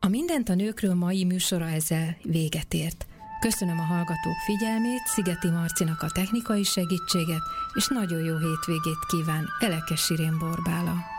A 0.00 0.08
Mindent 0.08 0.48
a 0.48 0.54
nőkről 0.54 0.94
mai 0.94 1.24
műsora 1.24 1.68
ezzel 1.68 2.16
véget 2.22 2.74
ért. 2.74 3.06
Köszönöm 3.44 3.78
a 3.78 3.82
hallgatók 3.82 4.38
figyelmét, 4.44 5.06
Szigeti 5.06 5.50
Marcinak 5.50 6.02
a 6.02 6.10
technikai 6.10 6.62
segítséget, 6.62 7.42
és 7.72 7.86
nagyon 7.88 8.20
jó 8.20 8.36
hétvégét 8.36 8.98
kíván 9.08 9.48
Elekes 9.60 10.00
Sirén 10.00 10.38
Borbála. 10.38 11.13